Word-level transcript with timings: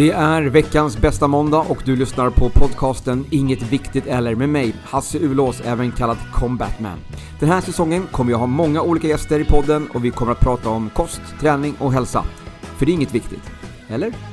Det 0.00 0.10
är 0.10 0.42
veckans 0.42 0.98
bästa 0.98 1.28
måndag 1.28 1.58
och 1.68 1.82
du 1.84 1.96
lyssnar 1.96 2.30
på 2.30 2.50
podcasten 2.50 3.26
Inget 3.30 3.62
Viktigt 3.62 4.06
Eller 4.06 4.34
med 4.34 4.48
mig, 4.48 4.74
Hasse 4.84 5.18
Ulås, 5.18 5.60
även 5.60 5.92
kallad 5.92 6.16
Combatman. 6.32 6.98
Den 7.40 7.48
här 7.48 7.60
säsongen 7.60 8.06
kommer 8.06 8.30
jag 8.30 8.38
ha 8.38 8.46
många 8.46 8.82
olika 8.82 9.08
gäster 9.08 9.40
i 9.40 9.44
podden 9.44 9.88
och 9.94 10.04
vi 10.04 10.10
kommer 10.10 10.32
att 10.32 10.40
prata 10.40 10.68
om 10.68 10.90
kost, 10.90 11.20
träning 11.40 11.74
och 11.78 11.92
hälsa. 11.92 12.24
För 12.60 12.86
det 12.86 12.92
är 12.92 12.94
inget 12.94 13.14
viktigt. 13.14 13.50
Eller? 13.88 14.29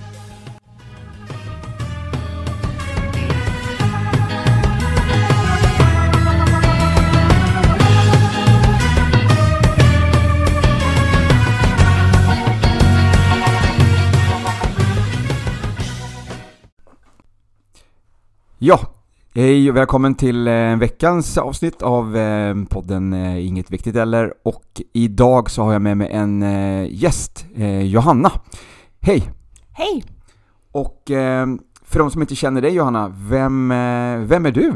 Ja, 18.59 18.79
hej 19.35 19.69
och 19.69 19.75
välkommen 19.75 20.15
till 20.15 20.47
eh, 20.47 20.75
veckans 20.75 21.37
avsnitt 21.37 21.81
av 21.81 22.17
eh, 22.17 22.55
podden 22.69 23.13
eh, 23.13 23.47
Inget 23.47 23.71
Viktigt 23.71 23.95
Eller 23.95 24.33
och 24.43 24.81
idag 24.93 25.49
så 25.49 25.63
har 25.63 25.73
jag 25.73 25.81
med 25.81 25.97
mig 25.97 26.11
en 26.11 26.41
gäst, 26.91 27.45
Johanna. 27.83 28.31
Hej! 29.01 29.31
Hej! 29.73 30.03
Och 30.71 31.03
för 31.83 31.99
de 31.99 32.11
som 32.11 32.21
inte 32.21 32.35
känner 32.35 32.61
dig 32.61 32.73
Johanna, 32.73 33.13
vem, 33.17 33.69
vem 34.27 34.45
är 34.45 34.51
du? 34.51 34.73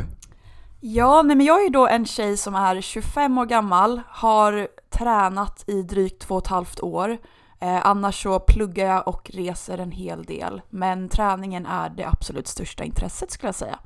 Ja, 0.80 1.22
nej 1.22 1.36
men 1.36 1.46
jag 1.46 1.66
är 1.66 1.70
då 1.70 1.88
en 1.88 2.06
tjej 2.06 2.38
som 2.38 2.56
är 2.56 2.82
25 2.82 3.38
år 3.38 3.46
gammal, 3.46 4.02
har 4.08 4.68
tränat 4.90 5.64
i 5.68 5.82
drygt 5.82 6.22
två 6.22 6.36
och 6.36 6.44
ett 6.44 6.48
halvt 6.48 6.80
år. 6.80 7.18
Eh, 7.62 7.88
annars 7.88 8.24
så 8.24 8.40
pluggar 8.40 8.86
jag 8.86 9.08
och 9.08 9.32
reser 9.34 9.78
en 9.78 9.92
hel 9.92 10.24
del, 10.24 10.62
men 10.70 11.10
träningen 11.10 11.66
är 11.66 11.90
det 11.90 12.06
absolut 12.06 12.48
största 12.48 12.84
intresset 12.84 13.32
skulle 13.32 13.48
jag 13.48 13.56
säga. 13.56 13.80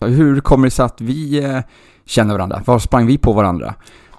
Hur 0.00 0.40
kommer 0.40 0.66
det 0.66 0.70
sig 0.70 0.84
att 0.84 1.00
vi 1.00 1.44
eh, 1.44 1.60
känner 2.04 2.34
varandra? 2.34 2.62
Var 2.66 2.78
sprang 2.78 3.06
vi 3.06 3.18
på 3.18 3.32
varandra? 3.32 3.74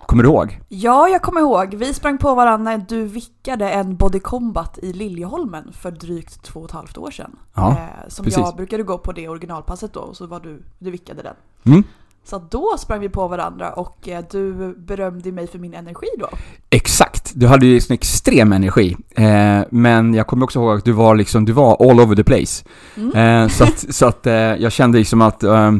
Kommer 0.05 0.23
du 0.23 0.29
ihåg? 0.29 0.59
Ja, 0.69 1.07
jag 1.07 1.21
kommer 1.21 1.41
ihåg. 1.41 1.73
Vi 1.73 1.93
sprang 1.93 2.17
på 2.17 2.35
varandra 2.35 2.71
när 2.71 2.85
du 2.87 3.05
vickade 3.05 3.69
en 3.69 3.95
Body 3.97 4.19
Combat 4.19 4.77
i 4.77 4.93
Liljeholmen 4.93 5.73
för 5.73 5.91
drygt 5.91 6.43
två 6.43 6.59
och 6.59 6.65
ett 6.65 6.71
halvt 6.71 6.97
år 6.97 7.11
sedan. 7.11 7.39
Ja, 7.53 7.71
eh, 7.71 8.07
som 8.07 8.25
precis. 8.25 8.39
jag 8.39 8.55
brukade 8.55 8.83
gå 8.83 8.97
på 8.97 9.11
det 9.11 9.29
originalpasset 9.29 9.93
då, 9.93 9.99
och 9.99 10.17
så 10.17 10.25
var 10.25 10.39
du, 10.39 10.63
du 10.79 10.91
vickade 10.91 11.21
den. 11.21 11.35
Mm. 11.65 11.83
Så 12.29 12.41
då 12.49 12.75
sprang 12.79 12.99
vi 12.99 13.09
på 13.09 13.27
varandra 13.27 13.73
och 13.73 14.07
eh, 14.07 14.23
du 14.31 14.73
berömde 14.77 15.31
mig 15.31 15.47
för 15.47 15.59
min 15.59 15.73
energi 15.73 16.07
då. 16.19 16.29
Exakt, 16.69 17.31
du 17.35 17.47
hade 17.47 17.65
ju 17.65 17.75
en 17.89 17.93
extrem 17.93 18.53
energi. 18.53 18.97
Eh, 19.15 19.61
men 19.69 20.13
jag 20.13 20.27
kommer 20.27 20.43
också 20.43 20.59
ihåg 20.59 20.77
att 20.77 20.85
du 20.85 20.91
var 20.91 21.15
liksom, 21.15 21.45
du 21.45 21.51
var 21.51 21.89
all 21.89 21.99
over 21.99 22.15
the 22.15 22.23
place. 22.23 22.65
Mm. 22.97 23.43
Eh, 23.43 23.49
så 23.49 23.63
att, 23.63 23.95
så 23.95 24.05
att 24.05 24.27
eh, 24.27 24.33
jag 24.33 24.71
kände 24.71 24.97
liksom 24.97 25.21
att 25.21 25.43
eh, 25.43 25.71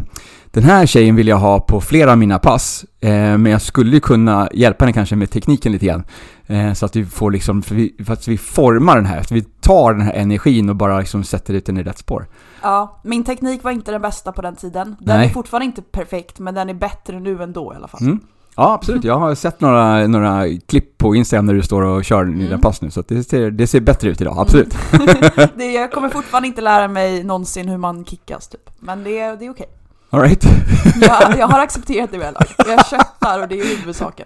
den 0.58 0.66
här 0.66 0.86
tjejen 0.86 1.16
vill 1.16 1.28
jag 1.28 1.38
ha 1.38 1.60
på 1.60 1.82
flera 1.82 2.12
av 2.12 2.18
mina 2.18 2.40
pass. 2.40 2.86
Eh, 3.00 3.10
men 3.10 3.46
jag 3.46 3.62
skulle 3.62 4.00
kunna 4.00 4.50
hjälpa 4.54 4.86
henne 4.86 4.94
kanske 4.94 5.16
med 5.16 5.30
tekniken 5.30 5.72
lite 5.72 5.86
grann. 5.86 6.04
Eh, 6.48 6.74
så 6.74 6.86
att 6.86 6.96
vi 6.96 7.06
får 7.06 7.32
liksom, 7.32 7.62
för, 7.62 7.76
vi, 7.76 7.96
för 8.06 8.14
att 8.14 8.28
vi 8.28 8.38
formar 8.38 8.96
den 8.96 9.06
här, 9.06 9.20
att 9.20 9.32
vi 9.32 9.42
tar 9.42 9.94
den 9.94 10.02
här 10.02 10.14
energin 10.14 10.70
och 10.70 10.76
bara 10.76 11.00
liksom 11.00 11.24
sätter 11.24 11.54
ut 11.54 11.66
den 11.66 11.78
i 11.78 11.84
rätt 11.84 11.98
spår. 11.98 12.28
Ja, 12.62 13.00
min 13.04 13.24
teknik 13.24 13.64
var 13.64 13.72
inte 13.72 13.92
den 13.92 14.02
bästa 14.02 14.32
på 14.32 14.42
den 14.42 14.56
tiden. 14.56 14.96
Den 15.00 15.18
Nej. 15.18 15.28
är 15.28 15.34
fortfarande 15.34 15.66
inte 15.66 15.82
perfekt, 15.82 16.40
men 16.40 16.54
den 16.56 16.70
är 16.70 16.74
bättre 16.74 17.20
nu 17.20 17.44
ändå 17.44 17.74
i 17.74 17.76
alla 17.76 17.88
fall. 17.88 18.02
Mm. 18.02 18.20
Ja, 18.56 18.74
absolut. 18.74 19.04
Jag 19.04 19.20
har 19.20 19.36
sett 19.36 19.62
några, 19.62 20.08
några 20.08 20.44
klipp 20.68 20.98
på 20.98 21.16
Instagram 21.16 21.46
när 21.46 21.54
du 21.54 21.62
står 21.62 21.82
och 21.82 22.06
kör 22.06 22.26
dina 22.26 22.48
Mm. 22.48 22.62
pass 22.62 22.82
nu, 22.82 22.92
så 22.92 23.04
det, 23.08 23.24
ser, 23.24 23.52
det 23.52 23.68
ser 23.68 23.80
bättre 23.80 24.10
ut 24.10 24.22
idag, 24.22 24.36
absolut. 24.40 24.78
Det, 25.56 25.72
jag 25.72 25.92
kommer 25.92 26.10
fortfarande 26.10 26.48
inte 26.48 26.62
lära 26.62 26.88
mig 26.88 27.24
någonsin 27.24 27.70
hur 27.70 27.78
man 27.78 28.06
kickas 28.06 28.48
typ. 28.48 28.70
Men 28.80 29.04
det, 29.04 29.36
det 29.36 29.46
är 29.46 29.52
okej. 29.52 29.68
All 30.10 30.22
right. 30.22 30.44
Jag, 31.02 31.40
jag 31.40 31.48
har 31.48 31.60
accepterat 31.60 32.12
det 32.12 32.18
väl. 32.18 32.36
Jag 32.58 32.88
köttar 32.88 33.42
och 33.42 33.48
det 33.48 33.60
är 33.60 33.78
huvudsaken. 33.78 34.26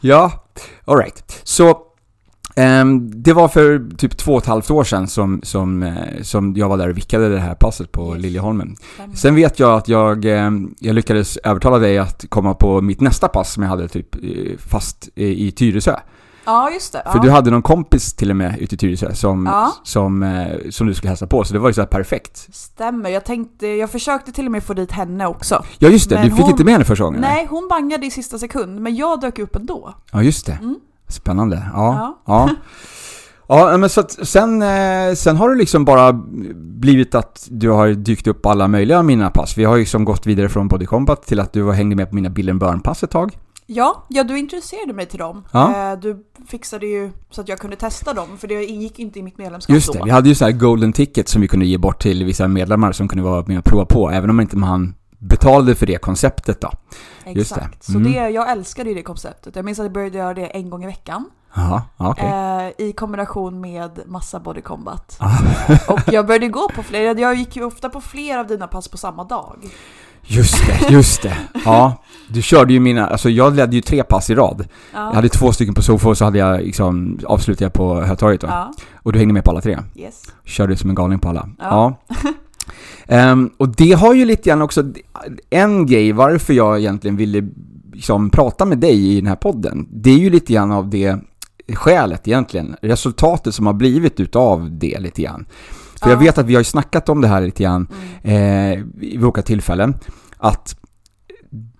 Ja, 0.00 0.44
alright. 0.84 1.40
Så 1.44 1.78
ehm, 2.56 3.22
det 3.22 3.32
var 3.32 3.48
för 3.48 3.96
typ 3.96 4.16
två 4.16 4.32
och 4.32 4.42
ett 4.42 4.48
halvt 4.48 4.70
år 4.70 4.84
sedan 4.84 5.08
som, 5.08 5.40
som, 5.42 5.82
eh, 5.82 6.22
som 6.22 6.56
jag 6.56 6.68
var 6.68 6.76
där 6.76 6.88
och 6.88 6.96
vickade 6.96 7.28
det 7.28 7.38
här 7.40 7.54
passet 7.54 7.92
på 7.92 8.14
Yes. 8.14 8.22
Liljeholmen. 8.22 8.76
Sen 9.16 9.34
vet 9.34 9.58
jag 9.58 9.76
att 9.78 9.88
jag, 9.88 10.24
ehm, 10.24 10.74
jag 10.78 10.94
lyckades 10.94 11.36
övertala 11.36 11.78
dig 11.78 11.98
att 11.98 12.24
komma 12.28 12.54
på 12.54 12.80
mitt 12.80 13.00
nästa 13.00 13.28
pass 13.28 13.52
som 13.52 13.62
jag 13.62 13.70
hade 13.70 13.88
typ 13.88 14.14
eh, 14.14 14.20
fast 14.58 15.08
eh, 15.14 15.24
i 15.24 15.50
Tyresö. 15.50 15.96
Ja, 16.44 16.70
just 16.70 16.92
det. 16.92 17.02
För 17.06 17.18
ja. 17.18 17.22
du 17.22 17.30
hade 17.30 17.50
någon 17.50 17.62
kompis 17.62 18.14
till 18.14 18.30
och 18.30 18.36
med 18.36 18.58
ute 18.58 18.74
i 18.74 18.78
Tyresö 18.78 19.14
som, 19.14 19.46
Ja. 19.46 19.72
som, 19.82 20.22
eh, 20.22 20.46
som 20.70 20.86
du 20.86 20.94
skulle 20.94 21.08
hälsa 21.08 21.26
på, 21.26 21.44
så 21.44 21.52
det 21.52 21.58
var 21.58 21.68
ju 21.68 21.74
så 21.74 21.86
perfekt. 21.86 22.48
Stämmer. 22.52 23.10
Jag 23.10 23.24
tänkte, 23.24 23.66
jag 23.66 23.90
försökte 23.90 24.32
till 24.32 24.46
och 24.46 24.52
med 24.52 24.64
få 24.64 24.74
dit 24.74 24.92
henne 24.92 25.26
också. 25.26 25.64
Ja 25.78 25.88
just 25.88 26.08
det, 26.08 26.14
Men 26.14 26.24
du 26.24 26.30
fick 26.30 26.40
hon- 26.40 26.50
inte 26.50 26.64
med 26.64 26.72
henne 26.72 26.84
första 26.84 27.04
gången? 27.04 27.20
Nej, 27.20 27.46
hon 27.50 27.68
bangade 27.68 28.06
i 28.06 28.10
sista 28.10 28.38
sekund, 28.38 28.80
men 28.80 28.96
jag 28.96 29.20
dök 29.20 29.38
upp 29.38 29.56
ändå. 29.56 29.94
Ja 30.12 30.22
just 30.22 30.46
det. 30.46 30.52
Mm. 30.52 30.76
Spännande. 31.08 31.62
Ja. 31.74 32.16
Ja. 32.26 32.48
Ja. 32.48 32.50
Ja, 33.70 33.76
men 33.76 33.88
så 33.88 34.00
att 34.00 34.10
sen, 34.28 34.62
eh, 34.62 35.14
sen 35.14 35.36
har 35.36 35.50
det 35.50 35.56
liksom 35.56 35.84
bara 35.84 36.12
blivit 36.54 37.14
att 37.14 37.48
du 37.50 37.70
har 37.70 37.88
dykt 37.88 38.26
upp 38.26 38.46
alla 38.46 38.68
möjliga 38.68 38.98
av 38.98 39.04
mina 39.04 39.30
pass. 39.30 39.58
Vi 39.58 39.64
har 39.64 39.76
ju 39.76 39.80
liksom 39.80 40.04
gått 40.04 40.26
vidare 40.26 40.48
från 40.48 40.68
Body 40.68 40.86
Combat 40.86 41.22
till 41.26 41.40
att 41.40 41.52
du 41.52 41.62
var 41.62 41.72
hängde 41.72 41.96
med 41.96 42.08
på 42.08 42.14
mina 42.14 42.30
Bill 42.30 42.54
Burn-pass 42.54 43.02
ett 43.02 43.10
tag. 43.10 43.38
Ja, 43.72 44.04
ja, 44.08 44.24
du 44.24 44.38
introducerade 44.38 44.92
mig 44.92 45.06
till 45.06 45.18
dem. 45.18 45.44
Ja. 45.52 45.92
Eh, 45.92 45.98
Du 45.98 46.24
fixade 46.48 46.86
ju 46.86 47.10
så 47.30 47.40
att 47.40 47.48
jag 47.48 47.58
kunde 47.58 47.76
testa 47.76 48.12
dem, 48.14 48.38
för 48.38 48.48
det 48.48 48.64
ingick 48.64 48.98
inte 48.98 49.18
i 49.18 49.22
mitt 49.22 49.38
medlemskap 49.38 49.74
Just 49.74 49.92
det, 49.92 49.98
då. 49.98 50.04
vi 50.04 50.10
hade 50.10 50.28
ju 50.28 50.34
så 50.34 50.44
här 50.44 50.52
golden 50.52 50.92
ticket 50.92 51.28
som 51.28 51.40
vi 51.42 51.48
kunde 51.48 51.66
ge 51.66 51.78
bort 51.78 52.02
till 52.02 52.24
vissa 52.24 52.48
medlemmar 52.48 52.92
som 52.92 53.08
kunde 53.08 53.24
vara 53.24 53.44
med 53.46 53.58
och 53.58 53.64
prova 53.64 53.84
på, 53.84 54.10
även 54.10 54.30
om 54.30 54.40
inte 54.40 54.56
man 54.56 54.94
betalade 55.18 55.74
för 55.74 55.86
det 55.86 55.98
konceptet 55.98 56.60
då. 56.60 56.70
just 57.26 57.54
det. 57.54 57.60
Exakt. 57.60 57.82
Så 57.84 57.92
Mm. 57.98 58.12
det, 58.12 58.28
jag 58.30 58.50
älskade 58.50 58.88
ju 58.90 58.94
det 58.96 59.02
konceptet. 59.02 59.56
Jag 59.56 59.64
minns 59.64 59.78
att 59.78 59.84
jag 59.84 59.92
började 59.92 60.18
göra 60.18 60.34
det 60.34 60.46
en 60.46 60.70
gång 60.70 60.82
i 60.84 60.86
veckan. 60.86 61.30
Jaha, 61.54 61.82
ja, 61.98 62.10
okej. 62.10 62.28
Eh, 62.78 62.86
I 62.88 62.92
kombination 62.92 63.60
med 63.60 64.00
massa 64.06 64.40
body 64.40 64.60
combat. 64.60 65.18
Och 65.88 66.00
jag 66.12 66.26
började 66.26 66.48
gå 66.48 66.68
på 66.74 66.82
fler, 66.82 67.18
jag 67.20 67.34
gick 67.34 67.56
ju 67.56 67.64
ofta 67.64 67.88
på 67.88 68.00
flera 68.00 68.40
av 68.40 68.46
dina 68.46 68.66
pass 68.66 68.88
på 68.88 68.98
samma 68.98 69.24
dag. 69.24 69.56
Just 70.26 70.66
det, 70.66 70.92
just 70.92 71.22
det. 71.22 71.36
Ja, 71.64 72.02
du 72.28 72.42
körde 72.42 72.72
ju 72.72 72.80
mina, 72.80 73.06
alltså 73.06 73.30
jag 73.30 73.56
ledde 73.56 73.76
ju 73.76 73.82
tre 73.82 74.02
pass 74.02 74.30
i 74.30 74.34
rad. 74.34 74.66
Ja. 74.92 74.98
Jag 75.06 75.14
hade 75.14 75.28
två 75.28 75.52
stycken 75.52 75.74
på 75.74 75.82
Sofo 75.82 76.08
och 76.10 76.18
så 76.18 76.24
hade 76.24 76.38
jag 76.38 76.60
liksom, 76.60 77.18
avslutade 77.24 77.64
jag 77.64 77.72
på 77.72 78.00
Hötorget 78.00 78.40
då. 78.40 78.46
ja, 78.46 78.72
Och 79.02 79.12
du 79.12 79.18
hängde 79.18 79.34
med 79.34 79.44
på 79.44 79.50
alla 79.50 79.60
tre. 79.60 79.78
yes. 79.94 80.22
Körde 80.44 80.76
som 80.76 80.90
en 80.90 80.96
galning 80.96 81.18
på 81.18 81.28
alla. 81.28 81.48
Ja. 81.58 81.94
Ehm, 83.06 83.50
och 83.56 83.68
det 83.68 83.92
har 83.92 84.14
ju 84.14 84.24
lite 84.24 84.48
grann 84.48 84.62
också, 84.62 84.84
en 85.50 85.86
grej 85.86 86.12
varför 86.12 86.54
jag 86.54 86.78
egentligen 86.78 87.16
ville 87.16 87.48
liksom 87.92 88.30
prata 88.30 88.64
med 88.64 88.78
dig 88.78 89.12
i 89.12 89.16
den 89.20 89.26
här 89.26 89.36
podden, 89.36 89.88
det 89.90 90.10
är 90.10 90.18
ju 90.18 90.30
lite 90.30 90.52
grann 90.52 90.72
av 90.72 90.90
det 90.90 91.16
skälet 91.74 92.28
egentligen, 92.28 92.76
resultatet 92.82 93.54
som 93.54 93.66
har 93.66 93.72
blivit 93.72 94.20
utav 94.20 94.68
det 94.78 94.98
lite 95.00 95.22
grann. 95.22 95.44
För 96.02 96.10
jag 96.10 96.16
Ja. 96.16 96.20
vet 96.20 96.38
att 96.38 96.46
vi 96.46 96.54
har 96.54 96.60
ju 96.60 96.64
snackat 96.64 97.08
om 97.08 97.20
det 97.20 97.28
här 97.28 97.40
lite 97.40 97.62
grann 97.62 97.88
Mm. 98.22 98.78
eh, 98.78 98.84
vid 98.94 99.24
olika 99.24 99.42
tillfällen, 99.42 99.94
att 100.36 100.76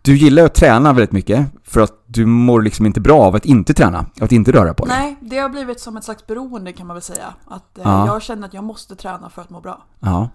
du 0.03 0.17
gillar 0.17 0.45
att 0.45 0.55
träna 0.55 0.93
väldigt 0.93 1.13
mycket 1.13 1.47
för 1.65 1.81
att 1.81 1.93
du 2.07 2.27
mår 2.27 2.63
liksom 2.63 2.87
inte 2.87 3.01
bra 3.01 3.21
av 3.21 3.35
att 3.35 3.45
inte 3.45 3.75
träna, 3.75 4.07
att 4.21 4.33
inte 4.33 4.53
röra 4.53 4.75
på 4.75 4.85
dig. 4.87 4.97
Nej, 4.99 5.17
det 5.21 5.39
har 5.39 5.49
blivit 5.49 5.81
som 5.81 5.97
ett 5.97 6.05
slags 6.05 6.27
beroende 6.27 6.73
kan 6.73 6.87
man 6.87 6.95
väl 6.97 7.03
säga. 7.03 7.35
Att 7.47 7.79
eh, 7.79 7.85
Ja. 7.85 8.07
jag 8.07 8.23
känner 8.23 8.47
att 8.47 8.55
jag 8.55 8.65
måste 8.65 8.97
träna 8.97 9.31
för 9.31 9.43
att 9.43 9.51
må 9.51 9.61
bra. 9.61 9.83
Ja. 10.01 10.29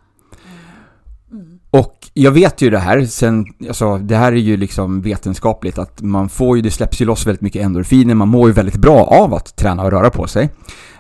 Mm. 1.32 1.60
Och 1.72 2.10
jag 2.14 2.32
vet 2.32 2.62
ju 2.62 2.70
det 2.70 2.80
här 2.80 3.06
sen, 3.06 3.46
alltså 3.68 3.98
det 3.98 4.16
här 4.16 4.32
är 4.32 4.36
ju 4.36 4.58
liksom 4.58 5.02
vetenskapligt 5.02 5.78
att 5.78 6.02
man 6.02 6.30
får 6.30 6.56
ju, 6.58 6.62
det 6.62 6.72
släpps 6.72 7.02
ju 7.02 7.06
loss 7.06 7.28
väldigt 7.28 7.42
mycket 7.42 7.62
endorfiner, 7.66 8.16
man 8.16 8.28
mår 8.28 8.48
ju 8.48 8.54
väldigt 8.54 8.76
bra 8.76 9.04
av 9.04 9.34
att 9.34 9.56
träna 9.56 9.84
och 9.84 9.92
röra 9.92 10.10
på 10.10 10.28
sig. 10.28 10.50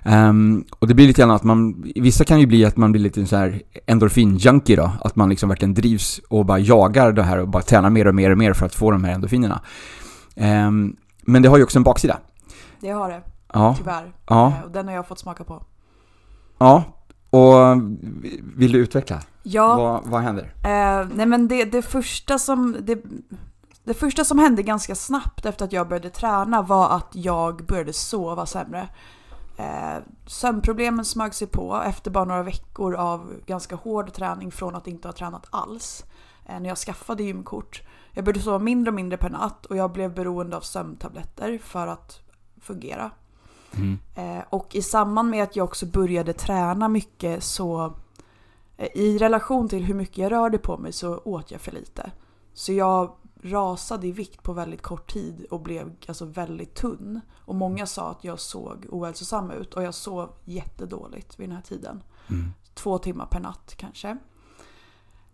Ehm, 0.06 0.66
och 0.80 0.88
det 0.88 0.94
blir 0.94 1.08
lite 1.08 1.22
grann 1.22 1.32
att 1.32 1.44
man, 1.44 1.84
vissa 1.96 2.24
kan 2.24 2.40
ju 2.40 2.46
bli 2.48 2.66
att 2.66 2.78
man 2.78 2.92
blir 2.92 3.02
lite 3.02 3.26
så 3.26 3.36
här 3.36 3.62
endorfin-junkie 3.88 4.76
då, 4.76 4.92
att 5.02 5.16
man 5.16 5.30
liksom 5.30 5.50
verkligen 5.50 5.74
drivs 5.74 6.22
och 6.30 6.46
bara 6.46 6.60
jagar 6.60 7.12
det 7.12 7.24
här 7.24 7.38
och 7.38 7.48
bara 7.50 7.64
tränar 7.64 7.90
mer 7.90 8.08
och 8.08 8.16
mer 8.16 8.32
och 8.32 8.38
mer 8.38 8.54
för 8.54 8.66
att 8.66 8.76
få 8.76 8.92
de 8.92 9.04
här 9.04 9.14
endorfinerna. 9.14 9.62
Ehm, 10.36 10.96
men 11.22 11.42
det 11.42 11.50
har 11.50 11.58
ju 11.58 11.64
också 11.64 11.80
en 11.80 11.84
baksida. 11.84 12.18
Det 12.82 12.90
har 12.90 13.10
det, 13.10 13.22
Ja, 13.54 13.76
tyvärr. 13.78 14.14
ja, 14.28 14.48
Eh, 14.60 14.64
Och 14.66 14.72
den 14.72 14.88
har 14.88 14.94
jag 14.96 15.08
fått 15.08 15.20
smaka 15.20 15.44
på. 15.44 15.64
ja. 16.58 16.84
Och 17.30 17.82
vill 18.56 18.72
du 18.72 18.78
utveckla? 18.80 19.20
Ja, 19.44 19.76
Vad, 19.78 20.02
vad 20.12 20.22
händer? 20.22 20.44
Eh, 20.64 21.08
nej 21.16 21.26
men 21.26 21.48
det, 21.48 21.66
det, 21.66 21.82
första 21.82 22.40
som, 22.40 22.76
det, 22.82 23.04
det 23.84 23.94
första 23.94 24.24
som 24.24 24.40
hände 24.40 24.64
ganska 24.64 24.96
snabbt 24.96 25.46
efter 25.46 25.66
att 25.66 25.74
jag 25.74 25.88
började 25.88 26.10
träna 26.10 26.62
var 26.62 26.90
att 26.96 27.08
jag 27.12 27.66
började 27.66 27.94
sova 27.94 28.46
sämre. 28.46 28.88
Eh, 29.58 29.98
sömnproblemen 30.26 31.06
smög 31.06 31.34
sig 31.34 31.48
på 31.48 31.76
efter 31.76 32.12
bara 32.12 32.26
några 32.26 32.44
veckor 32.44 32.96
av 32.96 33.34
ganska 33.46 33.76
hård 33.76 34.14
träning 34.14 34.52
från 34.52 34.76
att 34.76 34.88
inte 34.88 35.08
ha 35.08 35.14
tränat 35.14 35.48
alls. 35.50 36.06
Eh, 36.46 36.60
när 36.60 36.70
jag 36.70 36.78
skaffade 36.78 37.24
gymkort. 37.24 37.82
Jag 38.12 38.26
började 38.26 38.40
sova 38.40 38.60
mindre 38.60 38.90
och 38.92 38.96
mindre 38.96 39.18
per 39.18 39.30
natt 39.30 39.66
och 39.66 39.78
jag 39.78 39.92
blev 39.92 40.14
beroende 40.14 40.58
av 40.58 40.62
sömntabletter 40.62 41.58
för 41.58 41.88
att 41.88 42.20
fungera. 42.62 43.12
Mm. 43.76 44.00
Eh, 44.16 44.44
och 44.50 44.76
i 44.76 44.82
samband 44.82 45.30
med 45.30 45.44
att 45.44 45.56
jag 45.56 45.64
också 45.64 45.86
började 45.86 46.34
träna 46.34 46.88
mycket 46.88 47.44
så 47.44 47.94
Eh, 48.78 48.88
I 48.94 49.18
relation 49.18 49.70
till 49.70 49.84
hur 49.84 49.94
mycket 49.94 50.18
jag 50.18 50.32
rörde 50.32 50.58
på 50.58 50.78
mig 50.78 50.92
så 50.92 51.18
åt 51.18 51.52
jag 51.52 51.62
för 51.62 51.72
lite. 51.72 52.12
Så 52.54 52.74
jag 52.74 53.12
rasade 53.46 54.08
i 54.08 54.12
vikt 54.12 54.44
på 54.44 54.54
väldigt 54.54 54.82
kort 54.82 55.14
tid 55.14 55.46
och 55.50 55.62
blev 55.62 55.92
alltså 56.08 56.26
väldigt 56.26 56.76
tunn. 56.76 57.22
Och 57.46 57.56
många 57.56 57.86
sa 57.86 58.12
att 58.12 58.24
jag 58.24 58.40
såg 58.40 58.86
ohälsosam 58.90 59.52
ut 59.52 59.74
och 59.74 59.84
jag 59.84 59.94
sov 59.94 60.30
jättedåligt 60.46 61.40
vid 61.40 61.50
den 61.50 61.56
här 61.56 61.64
tiden. 61.64 62.04
Mm. 62.30 62.52
Två 62.74 62.98
timmar 62.98 63.26
per 63.26 63.40
natt 63.40 63.74
kanske. 63.78 64.18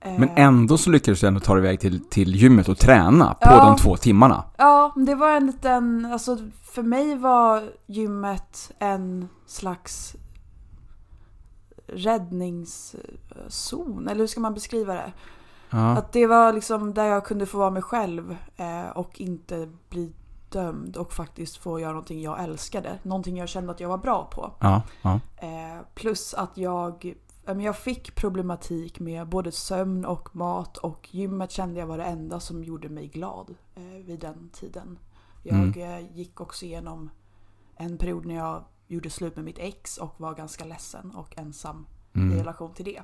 Men 0.04 0.24
Eh, 0.30 0.40
ändå 0.40 0.78
så 0.78 0.90
lyckades 0.90 1.20
du 1.22 1.28
ändå 1.28 1.40
ta 1.40 1.54
dig 1.54 1.64
iväg 1.64 1.80
till, 1.80 2.06
till 2.10 2.36
gymmet 2.36 2.70
och 2.70 2.78
träna 2.78 3.34
på 3.34 3.50
Ja. 3.50 3.66
de 3.66 3.76
två 3.78 3.98
timmarna. 3.98 4.44
Ja, 4.58 4.94
det 4.96 5.16
var 5.16 5.32
en 5.38 5.46
liten, 5.46 6.06
alltså 6.06 6.38
för 6.64 6.84
mig 6.84 7.16
var 7.18 7.72
gymmet 7.86 8.72
en 8.80 9.28
slags 9.46 10.16
räddningszon, 11.88 14.08
eller 14.08 14.20
hur 14.20 14.28
ska 14.28 14.40
man 14.40 14.54
beskriva 14.54 14.94
det? 14.94 15.14
Ja. 15.72 15.92
Att 15.98 16.12
det 16.14 16.28
var 16.28 16.54
liksom 16.54 16.94
där 16.94 17.06
jag 17.06 17.26
kunde 17.26 17.46
få 17.46 17.58
vara 17.58 17.70
mig 17.70 17.82
själv 17.82 18.38
eh, 18.56 18.90
och 18.90 19.22
inte 19.22 19.70
bli 19.90 20.14
dömd 20.50 20.98
och 20.98 21.14
faktiskt 21.14 21.58
få 21.58 21.80
göra 21.80 21.92
någonting 21.92 22.22
jag 22.22 22.44
älskade. 22.44 23.00
Någonting 23.04 23.38
jag 23.38 23.50
kände 23.50 23.72
att 23.72 23.80
jag 23.80 23.90
var 23.90 23.98
bra 23.98 24.26
på. 24.32 24.52
Ja, 24.60 24.82
ja. 25.02 25.20
Eh, 25.38 25.82
plus 25.94 26.34
att 26.34 26.58
jag, 26.58 27.16
jag 27.46 27.78
fick 27.78 28.16
problematik 28.16 29.00
med 29.00 29.28
både 29.30 29.52
sömn 29.52 30.06
och 30.06 30.36
mat 30.36 30.78
och 30.78 31.08
gymmet 31.12 31.52
kände 31.52 31.80
jag 31.80 31.88
var 31.88 31.98
det 31.98 32.04
enda 32.04 32.40
som 32.40 32.64
gjorde 32.64 32.90
mig 32.90 33.08
glad 33.08 33.56
eh, 33.76 34.06
vid 34.06 34.20
den 34.20 34.50
tiden. 34.54 35.00
Jag 35.44 35.56
Mm. 35.78 35.82
eh, 36.06 36.16
gick 36.18 36.42
också 36.42 36.66
igenom 36.66 37.10
en 37.76 37.98
period 37.98 38.26
när 38.26 38.36
jag 38.36 38.64
gjorde 38.88 39.10
slut 39.10 39.36
med 39.36 39.46
mitt 39.46 39.60
ex 39.60 39.98
och 39.98 40.14
var 40.18 40.34
ganska 40.34 40.66
ledsen 40.66 41.12
och 41.16 41.38
ensam 41.38 41.86
i 42.14 42.20
Mm. 42.20 42.38
relation 42.38 42.74
till 42.74 42.86
det. 42.86 43.02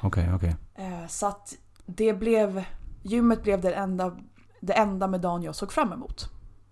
Okej, 0.00 0.34
okej. 0.34 0.56
Eh, 0.74 1.06
så 1.08 1.26
att 1.26 1.54
det 1.90 2.12
blev, 2.14 2.64
gymmet 3.02 3.42
blev 3.42 3.60
det 3.60 3.72
enda, 3.74 4.16
det 4.60 4.72
enda 4.72 5.06
med 5.08 5.20
dagen 5.20 5.42
jag 5.42 5.54
såg 5.54 5.72
fram 5.72 5.92
emot. 5.92 6.30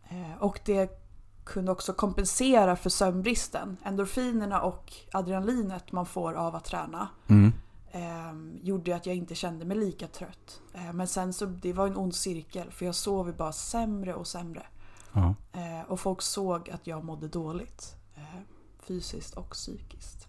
Eh, 0.09 0.43
och 0.43 0.61
det 0.65 1.03
kunde 1.45 1.73
också 1.73 1.93
kompensera 1.93 2.77
för 2.77 2.91
sömnbristen. 2.91 3.77
Endorfinerna 3.85 4.61
och 4.61 4.93
adrenalinet 5.13 5.93
man 5.93 6.07
får 6.07 6.33
av 6.35 6.57
att 6.57 6.65
träna 6.65 7.09
Mm. 7.29 7.53
eh, 7.93 8.63
gjorde 8.63 8.97
att 8.97 9.07
jag 9.07 9.17
inte 9.17 9.35
kände 9.35 9.65
mig 9.65 9.77
lika 9.77 10.07
trött. 10.07 10.61
Eh, 10.75 10.93
men 10.93 11.09
sen 11.09 11.33
så 11.33 11.47
det 11.47 11.73
var 11.73 11.87
en 11.87 11.97
ond 11.97 12.15
cirkel 12.15 12.71
för 12.71 12.87
jag 12.87 12.95
sov 12.95 13.27
ju 13.27 13.33
bara 13.35 13.53
sämre 13.53 14.15
och 14.15 14.27
sämre. 14.27 14.67
Ja. 15.13 15.35
Eh, 15.53 15.91
och 15.91 16.01
folk 16.01 16.23
såg 16.23 16.71
att 16.71 16.87
jag 16.87 17.05
mådde 17.05 17.29
dåligt. 17.29 17.97
Eh, 18.17 18.41
fysiskt 18.87 19.35
och 19.37 19.51
psykiskt. 19.51 20.27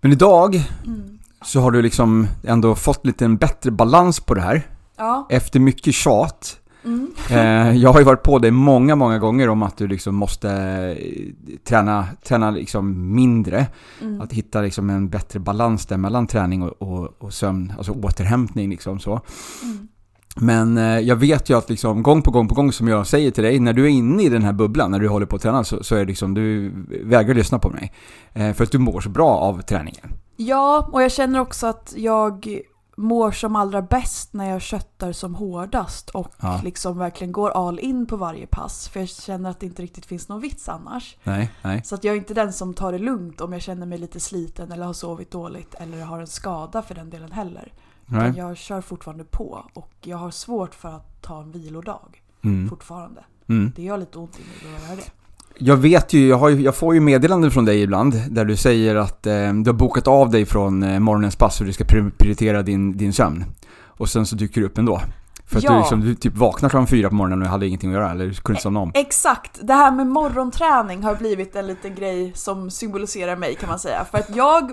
Men 0.00 0.12
idag 0.12 0.54
Mm. 0.86 1.18
Så 1.44 1.60
har 1.60 1.70
du 1.70 1.82
liksom 1.82 2.26
ändå 2.42 2.74
fått 2.74 3.06
lite 3.06 3.24
en 3.24 3.36
bättre 3.36 3.70
balans 3.70 4.20
på 4.20 4.34
det 4.34 4.40
här. 4.40 4.66
Ja. 4.96 5.26
Efter 5.30 5.60
mycket 5.60 5.94
tjat. 5.94 6.60
Mm. 6.84 7.10
Eh, 7.30 7.76
jag 7.76 7.92
har 7.92 7.98
ju 7.98 8.04
varit 8.04 8.22
på 8.22 8.38
dig 8.38 8.50
många, 8.50 8.94
många 8.94 9.18
gånger 9.18 9.48
om 9.48 9.62
att 9.62 9.76
du 9.76 9.86
liksom 9.86 10.14
måste 10.14 10.50
eh, 10.50 11.58
träna, 11.68 12.06
träna 12.24 12.50
liksom 12.50 13.14
mindre. 13.14 13.66
Mm. 14.02 14.20
Att 14.20 14.32
hitta 14.32 14.60
liksom 14.60 14.90
en 14.90 15.08
bättre 15.08 15.40
balans 15.40 15.86
där 15.86 15.96
mellan 15.96 16.26
träning 16.26 16.62
och, 16.62 16.82
och, 16.82 17.14
och 17.18 17.32
sömn, 17.32 17.72
alltså 17.76 17.92
återhämtning 17.92 18.70
liksom 18.70 18.98
så. 18.98 19.20
Mm. 19.62 19.88
Men 20.36 20.78
eh, 20.78 20.98
jag 20.98 21.16
vet 21.16 21.50
ju 21.50 21.58
att 21.58 21.70
liksom 21.70 22.02
gång 22.02 22.22
på 22.22 22.30
gång 22.30 22.48
på 22.48 22.54
gång 22.54 22.72
som 22.72 22.88
jag 22.88 23.06
säger 23.06 23.30
till 23.30 23.44
dig, 23.44 23.60
när 23.60 23.72
du 23.72 23.84
är 23.84 23.88
inne 23.88 24.22
i 24.22 24.28
den 24.28 24.42
här 24.42 24.52
bubblan, 24.52 24.90
när 24.90 24.98
du 24.98 25.08
håller 25.08 25.26
på 25.26 25.36
att 25.36 25.42
träna, 25.42 25.64
så, 25.64 25.84
så 25.84 25.94
är 25.94 25.98
det 25.98 26.04
liksom, 26.04 26.34
du 26.34 26.72
vägrar 27.04 27.34
lyssna 27.34 27.58
på 27.58 27.70
mig. 27.70 27.92
Eh, 28.32 28.52
för 28.52 28.64
att 28.64 28.72
du 28.72 28.78
mår 28.78 29.00
så 29.00 29.08
bra 29.08 29.30
av 29.30 29.62
träningen. 29.62 30.12
Ja, 30.36 30.88
och 30.92 31.02
jag 31.02 31.12
känner 31.12 31.40
också 31.40 31.66
att 31.66 31.94
jag 31.96 32.60
mår 32.98 33.30
som 33.30 33.56
allra 33.56 33.82
bäst 33.82 34.32
när 34.32 34.50
jag 34.50 34.62
köttar 34.62 35.12
som 35.12 35.34
hårdast 35.34 36.10
och 36.10 36.32
Ja. 36.40 36.60
liksom 36.64 36.98
verkligen 36.98 37.32
går 37.32 37.50
all 37.50 37.78
in 37.78 38.06
på 38.06 38.16
varje 38.16 38.46
pass. 38.46 38.88
För 38.88 39.00
jag 39.00 39.08
känner 39.08 39.50
att 39.50 39.60
det 39.60 39.66
inte 39.66 39.82
riktigt 39.82 40.06
finns 40.06 40.28
någon 40.28 40.40
vits 40.40 40.68
annars. 40.68 41.16
Nej, 41.24 41.50
nej. 41.62 41.82
Så 41.84 41.94
att 41.94 42.04
jag 42.04 42.12
är 42.14 42.18
inte 42.18 42.34
den 42.34 42.52
som 42.52 42.74
tar 42.74 42.92
det 42.92 42.98
lugnt 42.98 43.40
om 43.40 43.52
jag 43.52 43.62
känner 43.62 43.86
mig 43.86 43.98
lite 43.98 44.20
sliten 44.20 44.72
eller 44.72 44.86
har 44.86 44.92
sovit 44.92 45.30
dåligt 45.30 45.74
eller 45.74 46.04
har 46.04 46.20
en 46.20 46.26
skada 46.26 46.82
för 46.82 46.94
den 46.94 47.10
delen 47.10 47.32
heller. 47.32 47.72
nej. 48.06 48.20
Utan 48.30 48.34
jag 48.34 48.56
kör 48.56 48.80
fortfarande 48.80 49.24
på 49.24 49.64
och 49.74 49.92
jag 50.02 50.16
har 50.16 50.30
svårt 50.30 50.74
för 50.74 50.88
att 50.88 51.22
ta 51.22 51.40
en 51.42 51.52
vilodag 51.52 52.22
Mm. 52.44 52.68
fortfarande. 52.68 53.24
Mm. 53.48 53.72
Det 53.76 53.82
gör 53.82 53.98
lite 53.98 54.18
ont 54.18 54.38
i 54.40 54.42
mig 54.42 54.74
att 54.76 54.82
göra 54.88 54.96
det. 54.96 55.10
Jag 55.58 55.76
vet 55.76 56.12
ju 56.12 56.28
jag, 56.28 56.50
ju- 56.50 56.60
jag 56.62 56.74
får 56.74 56.94
ju 56.94 57.00
meddelanden 57.00 57.50
från 57.50 57.64
dig 57.64 57.82
ibland 57.82 58.14
där 58.30 58.44
du 58.44 58.56
säger 58.56 58.96
att 58.96 59.26
eh, 59.26 59.32
du 59.52 59.70
har 59.70 59.72
bokat 59.72 60.08
av 60.08 60.30
dig 60.30 60.46
från 60.46 60.82
eh, 60.82 60.98
morgonens 61.00 61.36
pass 61.36 61.60
och 61.60 61.66
du 61.66 61.72
ska 61.72 61.84
pri- 61.84 62.10
prioritera 62.18 62.62
din, 62.62 62.96
din 62.96 63.12
sömn. 63.12 63.44
Och 63.86 64.08
sen 64.08 64.26
så 64.26 64.36
dyker 64.36 64.60
du 64.60 64.66
upp 64.66 64.78
ändå. 64.78 65.00
För 65.46 65.58
att 65.58 65.64
Ja. 65.64 65.72
du, 65.72 65.78
liksom, 65.78 66.00
du 66.00 66.14
typ 66.14 66.36
vaknar 66.36 66.68
klockan 66.68 66.86
fyra 66.86 67.08
på 67.08 67.14
morgonen 67.14 67.42
och 67.42 67.48
hade 67.48 67.66
ingenting 67.66 67.90
att 67.90 67.94
göra, 68.00 68.10
eller 68.10 68.32
kunde 68.32 68.52
inte 68.56 68.62
somna 68.62 68.80
om. 68.80 68.92
Exakt! 68.94 69.58
Det 69.62 69.74
här 69.74 69.90
med 69.92 70.06
morgonträning 70.06 71.02
har 71.02 71.14
blivit 71.14 71.56
en 71.56 71.66
liten 71.66 71.94
grej 71.94 72.32
som 72.34 72.70
symboliserar 72.70 73.36
mig 73.36 73.54
kan 73.54 73.68
man 73.68 73.78
säga. 73.78 74.04
För 74.10 74.18
att 74.18 74.36
jag 74.36 74.70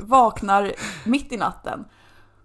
vaknar 0.00 0.72
mitt 1.04 1.32
i 1.32 1.36
natten 1.36 1.84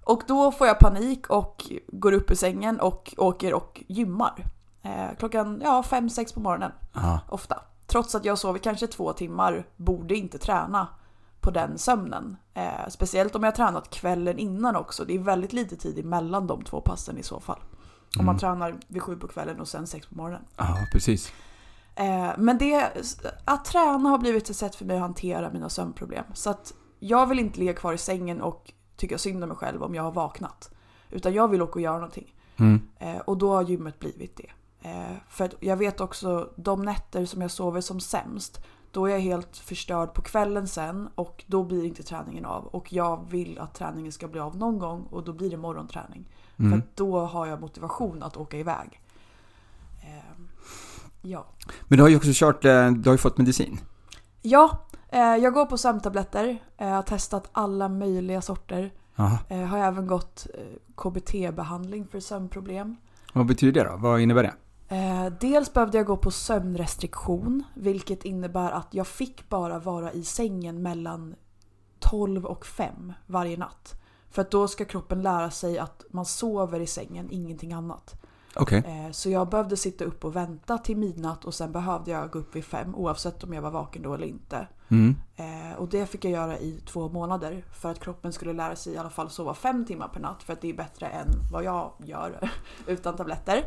och 0.03 0.21
då 0.27 0.51
får 0.51 0.67
jag 0.67 0.79
panik 0.79 1.27
och 1.29 1.63
går 1.91 2.11
upp 2.11 2.31
ur 2.31 2.35
sängen 2.35 2.79
och 2.79 3.13
åker 3.17 3.53
och 3.53 3.83
gymmar. 3.87 4.45
Eh, 4.83 5.17
klockan 5.19 5.61
ja, 5.63 5.83
fem 5.83 6.09
sex 6.09 6.33
på 6.33 6.39
morgonen 6.39 6.71
Ja. 6.93 7.19
ofta. 7.29 7.55
Trots 7.91 8.15
att 8.15 8.25
jag 8.25 8.37
sover 8.37 8.59
kanske 8.59 8.87
två 8.87 9.13
timmar, 9.13 9.67
borde 9.77 10.15
inte 10.15 10.37
träna 10.37 10.87
på 11.39 11.51
den 11.51 11.77
sömnen. 11.77 12.37
Eh, 12.53 12.87
speciellt 12.89 13.35
om 13.35 13.43
jag 13.43 13.51
har 13.51 13.55
tränat 13.55 13.89
kvällen 13.89 14.39
innan 14.39 14.75
också. 14.75 15.05
Det 15.05 15.15
är 15.15 15.19
väldigt 15.19 15.53
lite 15.53 15.75
tid 15.75 15.99
emellan 15.99 16.47
de 16.47 16.63
två 16.63 16.81
passen 16.81 17.17
i 17.17 17.23
så 17.23 17.39
fall. 17.39 17.59
Om 18.19 18.25
man 18.25 18.35
Mm. 18.35 18.39
tränar 18.39 18.75
vid 18.87 19.01
sju 19.01 19.15
på 19.15 19.27
kvällen 19.27 19.59
och 19.59 19.67
sen 19.67 19.87
sex 19.87 20.07
på 20.07 20.15
morgonen. 20.15 20.41
ja, 20.57 20.77
precis. 20.91 21.31
Eh, 21.95 22.29
men 22.37 22.57
det, 22.57 22.91
att 23.45 23.65
träna 23.65 24.09
har 24.09 24.17
blivit 24.17 24.49
ett 24.49 24.55
sätt 24.55 24.75
för 24.75 24.85
mig 24.85 24.95
att 24.95 25.01
hantera 25.01 25.51
mina 25.51 25.69
sömnproblem. 25.69 26.25
Så 26.33 26.49
att 26.49 26.73
jag 26.99 27.25
vill 27.25 27.39
inte 27.39 27.59
ligga 27.59 27.73
kvar 27.73 27.93
i 27.93 27.97
sängen 27.97 28.41
och 28.41 28.73
tycka 28.97 29.17
synd 29.17 29.43
om 29.43 29.49
mig 29.49 29.57
själv 29.57 29.83
om 29.83 29.95
jag 29.95 30.03
har 30.03 30.11
vaknat. 30.11 30.69
Utan 31.09 31.33
jag 31.33 31.47
vill 31.47 31.61
åka 31.61 31.73
och 31.73 31.81
göra 31.81 31.95
någonting. 31.95 32.35
Mm. 32.57 32.81
Eh, 32.99 33.17
och 33.17 33.37
då 33.37 33.53
har 33.53 33.61
gymmet 33.61 33.99
blivit 33.99 34.37
det. 34.37 34.51
Eh, 34.81 35.15
för 35.29 35.45
att 35.45 35.53
jag 35.59 35.77
vet 35.77 36.01
också 36.01 36.49
de 36.55 36.81
nätter 36.81 37.25
som 37.25 37.41
jag 37.41 37.51
sover 37.51 37.81
som 37.81 37.99
sämst. 37.99 38.61
Då 38.91 39.05
är 39.05 39.11
jag 39.11 39.19
helt 39.19 39.57
förstörd 39.57 40.13
på 40.13 40.21
kvällen 40.21 40.67
sen 40.67 41.09
och 41.15 41.43
då 41.47 41.63
blir 41.63 41.85
inte 41.85 42.03
träningen 42.03 42.45
av. 42.45 42.65
Och 42.65 42.93
jag 42.93 43.29
vill 43.29 43.59
att 43.59 43.73
träningen 43.73 44.11
ska 44.11 44.27
bli 44.27 44.39
av 44.39 44.57
någon 44.57 44.79
gång 44.79 45.01
och 45.09 45.23
då 45.23 45.33
blir 45.33 45.49
det 45.49 45.57
morgonträning. 45.57 46.29
För 46.55 46.63
Mm. 46.63 46.79
att 46.79 46.95
då 46.97 47.19
har 47.19 47.45
jag 47.47 47.61
motivation 47.61 48.23
att 48.23 48.37
åka 48.37 48.57
iväg. 48.57 49.01
Eh, 50.01 50.41
ja. 51.21 51.45
Men 51.87 51.97
du 51.97 52.03
har 52.03 52.09
ju 52.09 52.15
också 52.15 52.29
kört, 52.33 52.65
eh, 52.65 52.91
du 52.91 53.09
har 53.09 53.13
ju 53.13 53.17
fått 53.17 53.37
medicin. 53.37 53.77
Ja, 54.41 54.77
jag 55.11 55.53
går 55.53 55.65
på 55.65 55.77
sömntabletter. 55.77 56.63
Jag 56.77 56.87
har 56.87 57.01
testat 57.01 57.49
alla 57.51 57.89
möjliga 57.89 58.41
sorter. 58.41 58.93
Aha. 59.15 59.37
Eh, 59.49 59.59
har 59.61 59.77
även 59.77 60.07
gått 60.07 60.47
eh, 60.53 60.61
KBT-behandling 60.95 62.07
för 62.07 62.19
sömnproblem. 62.19 62.95
Vad 63.33 63.45
betyder 63.45 63.83
det 63.83 63.89
då? 63.89 63.97
Vad 63.97 64.19
innebär 64.21 64.43
det? 64.43 64.53
Eh, 64.91 65.25
dels 65.39 65.73
behövde 65.73 65.97
jag 65.97 66.07
gå 66.07 66.17
på 66.17 66.31
sömnrestriktion, 66.31 67.63
vilket 67.75 68.25
innebär 68.25 68.71
att 68.71 68.87
jag 68.93 69.07
fick 69.07 69.49
bara 69.49 69.79
vara 69.79 70.11
i 70.11 70.23
sängen 70.23 70.81
mellan 70.81 71.35
12 71.99 72.45
och 72.45 72.65
5 72.65 73.13
varje 73.27 73.57
natt. 73.57 73.93
För 74.29 74.41
att 74.41 74.51
då 74.51 74.67
ska 74.67 74.85
kroppen 74.85 75.21
lära 75.21 75.51
sig 75.51 75.79
att 75.79 76.03
man 76.09 76.25
sover 76.25 76.79
i 76.79 76.87
sängen, 76.87 77.27
ingenting 77.31 77.73
annat. 77.73 78.21
Okej. 78.55 78.83
Eh, 78.87 79.11
Så 79.11 79.29
jag 79.29 79.49
behövde 79.49 79.77
sitta 79.77 80.05
upp 80.05 80.25
och 80.25 80.35
vänta 80.35 80.77
till 80.77 80.97
midnatt 80.97 81.45
och 81.45 81.53
sen 81.53 81.71
behövde 81.71 82.11
jag 82.11 82.31
gå 82.31 82.39
upp 82.39 82.55
vid 82.55 82.65
fem 82.65 82.95
oavsett 82.95 83.43
om 83.43 83.53
jag 83.53 83.61
var 83.61 83.71
vaken 83.71 84.01
då 84.01 84.13
eller 84.13 84.27
inte. 84.27 84.67
Mm. 84.89 85.15
Eh, 85.35 85.77
och 85.77 85.89
det 85.89 86.05
fick 86.05 86.25
jag 86.25 86.31
göra 86.31 86.57
i 86.59 86.81
två 86.85 87.09
månader 87.09 87.65
för 87.81 87.91
att 87.91 87.99
kroppen 87.99 88.33
skulle 88.33 88.53
lära 88.53 88.75
sig 88.75 88.93
i 88.93 88.97
alla 88.97 89.09
fall 89.09 89.29
sova 89.29 89.53
fem 89.53 89.85
timmar 89.85 90.07
per 90.07 90.19
natt 90.19 90.43
för 90.43 90.53
att 90.53 90.61
det 90.61 90.69
är 90.69 90.73
bättre 90.73 91.07
än 91.07 91.27
vad 91.51 91.63
jag 91.63 91.91
gör 92.05 92.49
utan 92.87 93.15
tabletter. 93.15 93.63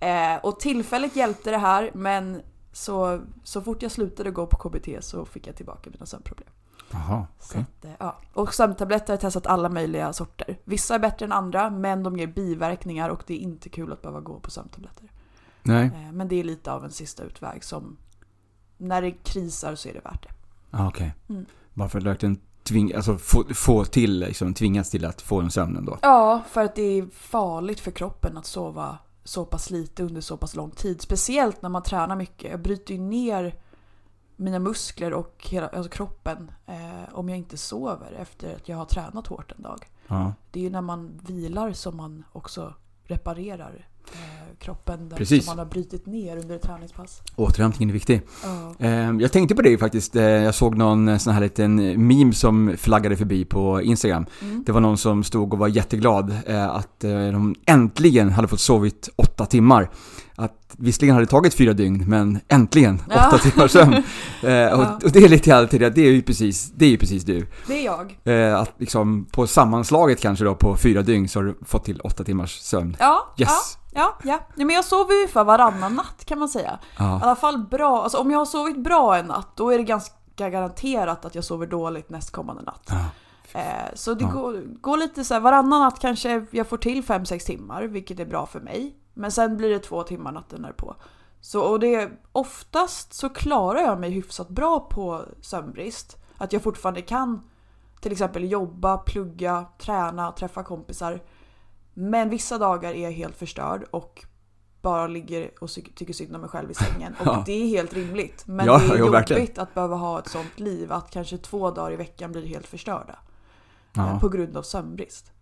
Eh, 0.00 0.36
och 0.42 0.60
tillfälligt 0.60 1.16
hjälpte 1.16 1.50
det 1.50 1.58
här 1.58 1.90
men 1.94 2.42
så, 2.72 3.20
så 3.44 3.60
fort 3.62 3.82
jag 3.82 3.92
slutade 3.92 4.30
gå 4.30 4.46
på 4.46 4.56
KBT 4.56 4.88
så 5.04 5.24
fick 5.24 5.46
jag 5.46 5.56
tillbaka 5.56 5.90
mina 5.90 6.06
sömnproblem. 6.06 6.48
Jaha, 6.90 7.26
okej. 7.42 7.60
att, 7.78 7.84
eh, 7.84 7.90
ja. 7.98 8.18
Och 8.32 8.54
sömntabletter 8.54 9.06
har 9.06 9.12
jag 9.12 9.20
testat 9.20 9.46
alla 9.46 9.68
möjliga 9.68 10.12
sorter. 10.12 10.58
Vissa 10.64 10.94
är 10.94 10.98
bättre 10.98 11.24
än 11.26 11.32
andra 11.32 11.70
men 11.70 12.02
de 12.02 12.16
ger 12.16 12.26
biverkningar 12.26 13.08
och 13.08 13.22
det 13.26 13.34
är 13.34 13.38
inte 13.38 13.68
kul 13.68 13.92
att 13.92 14.02
behöva 14.02 14.20
gå 14.20 14.40
på 14.40 14.50
sömntabletter. 14.50 15.10
Nej, 15.62 15.86
Eh, 15.94 16.12
men 16.12 16.28
det 16.28 16.36
är 16.40 16.44
lite 16.44 16.72
av 16.72 16.84
en 16.84 16.90
sista 16.90 17.22
utväg 17.22 17.64
som 17.64 17.96
när 18.76 19.02
det 19.02 19.10
krisar 19.10 19.74
så 19.74 19.88
är 19.88 19.92
det 19.94 20.00
värt 20.00 20.22
det. 20.22 20.34
ah, 20.70 20.88
okej. 20.88 21.14
Mm. 21.28 21.46
Bara 21.74 21.88
för 21.88 21.98
att 21.98 22.04
verkligen 22.04 22.40
tving, 22.62 22.94
alltså 22.94 23.18
få, 23.18 23.44
få 23.54 23.84
till, 23.84 24.18
liksom 24.18 24.54
tvingas 24.54 24.90
till 24.90 25.04
att 25.04 25.22
få 25.22 25.40
en 25.40 25.50
sömn 25.50 25.76
ändå. 25.76 25.98
Ja, 26.02 26.42
för 26.50 26.64
att 26.64 26.74
det 26.74 26.82
är 26.98 27.06
farligt 27.12 27.80
för 27.80 27.90
kroppen 27.90 28.36
att 28.36 28.46
sova 28.46 28.98
så 29.28 29.44
pass 29.44 29.70
lite 29.70 30.02
under 30.02 30.20
så 30.20 30.36
pass 30.36 30.54
lång 30.54 30.70
tid. 30.70 31.00
Speciellt 31.02 31.62
när 31.62 31.68
man 31.68 31.82
tränar 31.82 32.16
mycket. 32.16 32.50
Jag 32.50 32.60
bryter 32.60 32.94
ju 32.94 33.00
ner 33.00 33.54
mina 34.36 34.58
muskler 34.58 35.12
och 35.12 35.46
hela 35.50 35.68
alltså 35.68 35.90
kroppen 35.90 36.50
eh, 36.66 37.14
om 37.14 37.28
jag 37.28 37.38
inte 37.38 37.56
sover 37.56 38.12
efter 38.12 38.56
att 38.56 38.68
jag 38.68 38.76
har 38.76 38.84
tränat 38.84 39.26
hårt 39.26 39.52
en 39.52 39.62
dag. 39.62 39.86
Ja. 40.06 40.32
Det 40.50 40.60
är 40.60 40.64
ju 40.64 40.70
när 40.70 40.80
man 40.80 41.20
vilar 41.26 41.72
som 41.72 41.96
man 41.96 42.24
också 42.32 42.74
reparerar 43.04 43.88
kroppen 44.58 45.08
där 45.08 45.16
Precis. 45.16 45.44
som 45.44 45.56
man 45.56 45.66
har 45.66 45.72
brutit 45.72 46.06
ner 46.06 46.36
under 46.36 46.56
ett 46.56 46.62
träningspass. 46.62 47.22
Återhämtningen 47.36 47.90
är 47.90 47.92
viktig. 47.94 48.20
Eh, 48.78 48.90
Jag 49.20 49.32
tänkte 49.32 49.54
på 49.54 49.62
det 49.62 49.78
faktiskt. 49.78 50.16
Eh, 50.16 50.22
Jag 50.22 50.54
såg 50.54 50.76
någon 50.76 51.08
eh, 51.08 51.18
sån 51.18 51.32
här 51.32 51.40
liten 51.40 51.76
meme 52.06 52.32
som 52.32 52.74
flaggade 52.78 53.16
förbi 53.16 53.44
på 53.44 53.82
Instagram. 53.82 54.26
Mm. 54.42 54.62
Det 54.66 54.72
var 54.72 54.80
någon 54.80 54.98
som 54.98 55.24
stod 55.24 55.52
och 55.52 55.58
var 55.58 55.68
jätteglad 55.68 56.36
eh, 56.46 56.68
att 56.68 57.04
eh, 57.04 57.10
de 57.10 57.54
äntligen 57.66 58.30
hade 58.30 58.48
fått 58.48 58.60
sovit 58.60 59.08
åtta 59.16 59.46
timmar. 59.46 59.90
Att 60.40 60.74
visserligen 60.78 61.14
hade 61.14 61.26
det 61.26 61.30
tagit 61.30 61.54
fyra 61.54 61.72
dygn, 61.72 62.04
men 62.08 62.40
äntligen 62.48 63.02
Ja. 63.10 63.28
åtta 63.28 63.38
timmar 63.38 63.68
sömn. 63.68 63.94
Eh, 64.42 64.50
Ja. 64.52 64.74
och, 64.96 65.04
och 65.04 65.10
det 65.12 65.18
är 65.24 65.28
lite 65.28 65.56
alltid 65.56 65.80
det, 65.80 65.90
det 65.90 66.00
är 66.06 66.10
ju 66.12 66.22
precis, 66.22 66.72
det 66.72 66.84
är 66.84 66.90
ju 66.90 66.98
precis 66.98 67.24
du. 67.24 67.46
Det 67.66 67.74
är 67.80 67.84
jag. 67.84 68.18
Eh, 68.24 68.60
Att 68.60 68.72
liksom 68.78 69.24
på 69.32 69.46
sammanslaget 69.46 70.20
kanske 70.20 70.44
då 70.44 70.54
på 70.54 70.76
fyra 70.76 71.02
dygn 71.02 71.28
så 71.28 71.38
har 71.38 71.44
du 71.44 71.58
fått 71.66 71.84
till 71.84 72.00
åtta 72.00 72.24
timmars 72.24 72.58
sömn. 72.60 72.96
Ja, 73.00 73.34
Yes! 73.38 73.78
ja, 73.94 74.18
ja, 74.24 74.38
ja. 74.54 74.64
Men 74.64 74.70
jag 74.70 74.84
sover 74.84 75.20
ju 75.22 75.28
för 75.28 75.44
varannan 75.44 75.94
natt 75.94 76.24
kan 76.24 76.38
man 76.38 76.48
säga. 76.48 76.78
I 76.82 76.86
Ja, 76.98 77.20
alla 77.22 77.36
fall 77.36 77.58
bra. 77.70 78.02
Alltså 78.02 78.18
om 78.18 78.30
jag 78.30 78.38
har 78.38 78.46
sovit 78.46 78.84
bra 78.84 79.16
en 79.16 79.26
natt, 79.26 79.52
då 79.56 79.70
är 79.70 79.78
det 79.78 79.84
ganska 79.84 80.14
garanterat 80.36 81.24
att 81.24 81.34
jag 81.34 81.44
sover 81.44 81.66
dåligt 81.66 82.10
nästkommande 82.10 82.62
natt. 82.62 82.82
ja. 82.90 82.96
Eh, 83.52 83.94
så 83.94 84.14
det 84.14 84.24
går, 84.24 84.62
går 84.80 84.96
lite 84.96 85.24
så 85.24 85.34
här, 85.34 85.40
varannan 85.40 85.80
natt 85.80 85.98
kanske 86.00 86.44
jag 86.50 86.66
får 86.68 86.76
till 86.76 87.02
5-6 87.04 87.46
timmar, 87.46 87.82
vilket 87.82 88.20
är 88.20 88.26
bra 88.26 88.46
för 88.46 88.60
mig. 88.60 88.94
Men 89.18 89.32
sen 89.32 89.56
blir 89.56 89.70
det 89.70 89.78
två 89.78 90.02
timmar 90.02 90.32
natten 90.32 90.62
därpå. 90.62 90.96
Så 91.40 91.60
och 91.62 91.80
det, 91.80 92.10
oftast 92.32 93.12
så 93.12 93.28
klarar 93.28 93.80
jag 93.80 94.00
mig 94.00 94.10
hyfsat 94.10 94.48
bra 94.48 94.80
på 94.80 95.24
sömnbrist. 95.40 96.16
Att 96.36 96.52
jag 96.52 96.62
fortfarande 96.62 97.02
kan 97.02 97.48
till 98.00 98.12
exempel 98.12 98.50
jobba, 98.50 98.98
plugga, 98.98 99.66
träna, 99.78 100.32
träffa 100.32 100.62
kompisar. 100.62 101.22
Men 101.94 102.30
vissa 102.30 102.58
dagar 102.58 102.92
är 102.92 103.02
jag 103.02 103.12
helt 103.12 103.36
förstörd 103.36 103.84
och 103.90 104.24
bara 104.82 105.06
ligger 105.06 105.50
och 105.60 105.70
tycker 105.70 106.12
synd 106.12 106.34
om 106.34 106.40
mig 106.40 106.50
själv 106.50 106.70
i 106.70 106.74
sängen. 106.74 107.14
Och 107.20 107.26
Ja. 107.26 107.42
det 107.46 107.52
är 107.52 107.66
helt 107.68 107.94
rimligt. 107.94 108.46
Men 108.46 108.66
Ja, 108.66 108.78
det 108.78 108.84
är 108.84 108.88
jo, 108.88 108.96
jobbigt 108.96 109.14
verkligen. 109.14 109.62
att 109.62 109.74
behöva 109.74 109.96
ha 109.96 110.18
ett 110.18 110.28
sånt 110.28 110.60
liv. 110.60 110.92
Att 110.92 111.10
kanske 111.10 111.38
två 111.38 111.70
dagar 111.70 111.92
i 111.92 111.96
veckan 111.96 112.32
blir 112.32 112.46
helt 112.46 112.66
förstörda. 112.66 113.18
Ja. 113.92 114.18
På 114.20 114.28
grund 114.28 114.56
av 114.56 114.62
sömnbrist. 114.62 115.32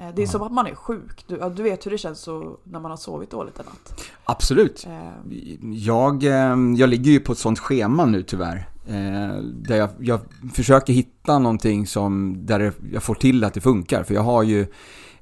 Eh, 0.00 0.08
Det 0.14 0.22
är 0.22 0.26
Ja. 0.26 0.30
som 0.32 0.42
att 0.42 0.52
man 0.52 0.66
är 0.66 0.74
sjuk. 0.74 1.24
Du, 1.26 1.52
du 1.56 1.62
vet 1.62 1.86
hur 1.86 1.90
det 1.90 1.98
känns 1.98 2.18
så 2.20 2.58
när 2.64 2.80
man 2.80 2.90
har 2.90 2.96
sovit 2.98 3.30
dåligt 3.30 3.58
en 3.58 3.64
natt. 3.66 4.04
Absolut. 4.24 4.86
Eh, 4.86 5.32
Jag, 5.72 6.24
eh, 6.24 6.56
jag 6.76 6.88
ligger 6.88 7.10
ju 7.10 7.20
på 7.20 7.32
ett 7.32 7.38
sånt 7.38 7.58
schema 7.58 8.04
nu 8.04 8.22
tyvärr. 8.22 8.68
eh, 8.86 9.42
Där 9.42 9.76
jag, 9.76 9.88
jag 10.00 10.20
försöker 10.54 10.92
hitta 10.92 11.38
någonting 11.38 11.86
som, 11.86 12.36
där 12.46 12.72
jag 12.92 13.02
får 13.02 13.14
till 13.14 13.44
att 13.44 13.54
det 13.54 13.60
funkar. 13.60 14.02
För 14.02 14.14
jag 14.14 14.22
har 14.22 14.42
ju 14.42 14.66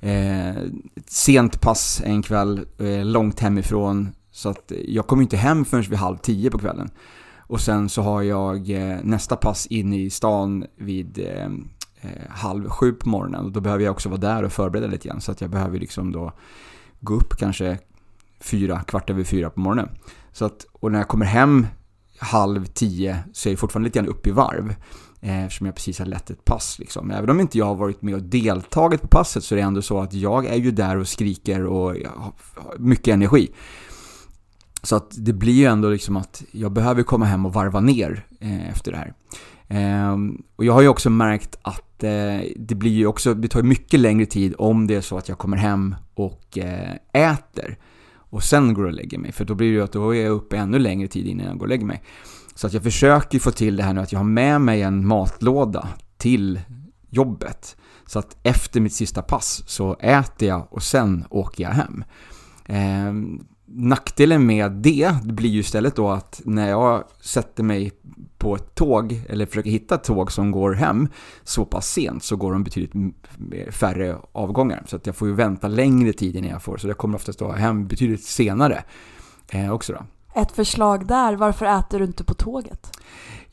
eh, 0.01 0.55
sent 1.07 1.61
pass 1.61 2.03
en 2.05 2.23
kväll, 2.23 2.67
eh, 2.79 3.05
långt 3.05 3.41
hemifrån. 3.41 4.09
Så 4.31 4.49
att 4.49 4.73
jag 4.89 5.07
kommer 5.07 5.23
inte 5.23 5.37
hem 5.37 5.65
förrän 5.65 5.83
vid 5.85 5.99
halv 5.99 6.17
tio 6.17 6.51
på 6.51 6.59
kvällen. 6.59 6.91
Och 7.47 7.61
sen 7.61 7.89
så 7.89 8.03
har 8.03 8.23
jag 8.23 8.71
eh, 8.71 8.99
nästa 9.03 9.37
pass 9.37 9.67
inne 9.67 10.01
i 10.03 10.11
stan 10.11 10.65
vid 10.77 11.19
eh, 12.05 12.31
halv 12.31 12.69
sju 12.69 12.93
på 12.93 13.09
morgonen. 13.09 13.45
Och 13.45 13.53
då 13.53 13.61
behöver 13.61 13.85
jag 13.85 13.93
också 13.93 14.09
vara 14.09 14.21
där 14.21 14.43
och 14.43 14.53
förbereda 14.53 14.87
lite 14.87 15.09
grann. 15.09 15.21
Så 15.21 15.33
att 15.33 15.41
jag 15.41 15.51
behöver 15.51 15.79
liksom 15.79 16.13
då 16.13 16.33
gå 17.01 17.15
upp 17.15 17.37
kanske 17.37 17.79
fyra, 18.41 18.81
kvart 18.81 19.11
över 19.11 19.25
fyra 19.25 19.51
på 19.51 19.61
morgonen. 19.61 19.89
Så 20.33 20.45
att, 20.45 20.67
och 20.73 20.93
när 20.93 20.99
jag 20.99 21.09
kommer 21.09 21.27
hem 21.27 21.67
halv 22.19 22.65
tio 22.65 23.19
så 23.33 23.49
är 23.49 23.53
jag 23.53 23.59
fortfarande 23.59 23.87
lite 23.87 23.99
grann 23.99 24.09
upp 24.09 24.27
i 24.27 24.31
varv. 24.31 24.75
Eh, 25.21 25.45
eftersom 25.45 25.67
jag 25.67 25.75
precis 25.75 25.99
har 25.99 26.07
lett 26.07 26.31
ett 26.31 26.45
pass 26.45 26.79
liksom. 26.79 27.11
Även 27.11 27.31
om 27.31 27.41
inte 27.41 27.59
jag 27.59 27.67
har 27.67 27.75
varit 27.75 28.03
med 28.03 28.15
och 28.15 28.23
deltagit 28.23 29.03
på 29.03 29.09
passet 29.09 29.45
så 29.45 29.55
är 29.55 29.57
det 29.57 29.63
ändå 29.63 29.83
så 29.83 30.01
att 30.01 30.13
jag 30.13 30.47
är 30.47 30.57
ju 30.57 30.71
där 30.71 30.97
och 30.97 31.09
skriker 31.09 31.67
och 31.67 31.89
har 31.89 32.33
har 32.57 32.79
mycket 32.79 33.15
energi. 33.15 33.51
Så 34.83 34.97
att 34.97 35.15
det 35.17 35.33
blir 35.33 35.53
ju 35.53 35.65
ändå 35.65 35.89
liksom 35.89 36.17
att 36.17 36.43
jag 36.51 36.73
behöver 36.73 37.03
komma 37.03 37.25
hem 37.25 37.47
och 37.47 37.53
varva 37.53 37.81
ner 37.81 38.27
eh, 38.41 38.69
efter 38.69 38.93
det 38.93 38.99
här. 38.99 39.15
Ehm, 39.69 40.43
och 40.57 40.65
jag 40.65 40.73
har 40.73 40.83
ju 40.83 40.89
också 40.89 41.11
märkt 41.11 41.59
att 41.63 42.05
eh, 42.05 42.41
det 42.57 42.75
blir 42.75 42.91
ju 42.91 43.07
också, 43.07 43.35
det 43.35 43.49
tar 43.49 43.63
mycket 43.63 44.01
längre 44.01 44.27
tid 44.27 44.55
om 44.59 44.87
det 44.87 44.95
är 44.95 45.01
så 45.01 45.19
att 45.19 45.29
jag 45.29 45.39
kommer 45.39 45.57
hem 45.57 45.95
och 46.15 46.59
eh, 46.59 46.95
äter 47.13 47.79
och 48.17 48.43
sen 48.43 48.75
går 48.75 48.85
och 48.85 48.93
lägger 48.93 49.19
mig. 49.19 49.33
För 49.33 49.45
då 49.45 49.55
blir 49.55 49.69
det 49.69 49.75
ju 49.75 49.83
att 49.83 49.93
då 49.93 50.15
är 50.15 50.23
jag 50.23 50.33
uppe 50.33 50.57
ännu 50.57 50.79
längre 50.79 51.09
tid 51.09 51.27
innan 51.27 51.47
jag 51.47 51.59
går 51.59 51.65
och 51.65 51.69
lägger 51.69 51.87
mig. 51.87 52.03
Så 52.55 52.67
att 52.67 52.73
jag 52.73 52.83
försöker 52.83 53.39
få 53.39 53.51
till 53.51 53.77
det 53.77 53.83
här 53.83 53.93
nu 53.93 54.01
att 54.01 54.13
jag 54.13 54.19
har 54.19 54.25
med 54.25 54.61
mig 54.61 54.83
en 54.83 55.07
matlåda 55.07 55.89
till 56.17 56.61
jobbet. 57.11 57.77
Så 58.07 58.19
att 58.19 58.37
efter 58.43 58.81
mitt 58.81 58.93
sista 58.93 59.23
pass 59.23 59.63
så 59.67 59.97
äter 60.01 60.49
jag 60.49 60.67
och 60.71 60.83
sen 60.83 61.25
åker 61.31 61.65
jag 61.65 61.71
hem. 61.71 62.05
Eh, 62.65 63.39
nackdelen 63.67 64.47
med 64.47 64.73
det 64.73 65.15
blir 65.25 65.51
ju 65.51 65.61
istället 65.61 65.97
då 65.97 66.11
att 66.11 66.43
när 66.45 66.69
jag 66.69 67.05
sätter 67.21 67.63
mig 67.63 67.93
på 68.45 68.55
ett 68.55 68.75
tåg 68.75 69.21
eller 69.29 69.47
försöker 69.47 69.71
hitta 69.71 69.95
ett 69.95 70.05
tåg 70.05 70.33
som 70.33 70.51
går 70.51 70.73
hem 70.73 71.09
så 71.43 71.65
pass 71.65 71.91
sent 71.91 72.23
så 72.25 72.37
går 72.37 72.53
de 72.53 72.65
betydligt 72.65 73.15
färre 73.71 74.17
avgångar. 74.33 74.83
Så 74.87 74.97
att 74.97 75.07
jag 75.07 75.17
får 75.17 75.29
ju 75.29 75.35
vänta 75.35 75.69
längre 75.69 76.13
tid 76.13 76.37
innan 76.37 76.51
jag 76.51 76.63
får. 76.63 76.77
Så 76.77 76.89
jag 76.89 76.99
kommer 76.99 77.17
oftast 77.17 77.39
då 77.39 77.53
hem 77.53 77.87
betydligt 77.87 78.25
senare 78.25 78.85
eh, 79.51 79.73
också 79.73 79.93
då 79.93 79.99
ett 80.35 80.53
förslag 80.53 81.07
där, 81.07 81.37
varför 81.37 81.67
äter 81.67 81.99
du 81.99 82.05
inte 82.05 82.25
på 82.25 82.35
tåget? 82.35 82.91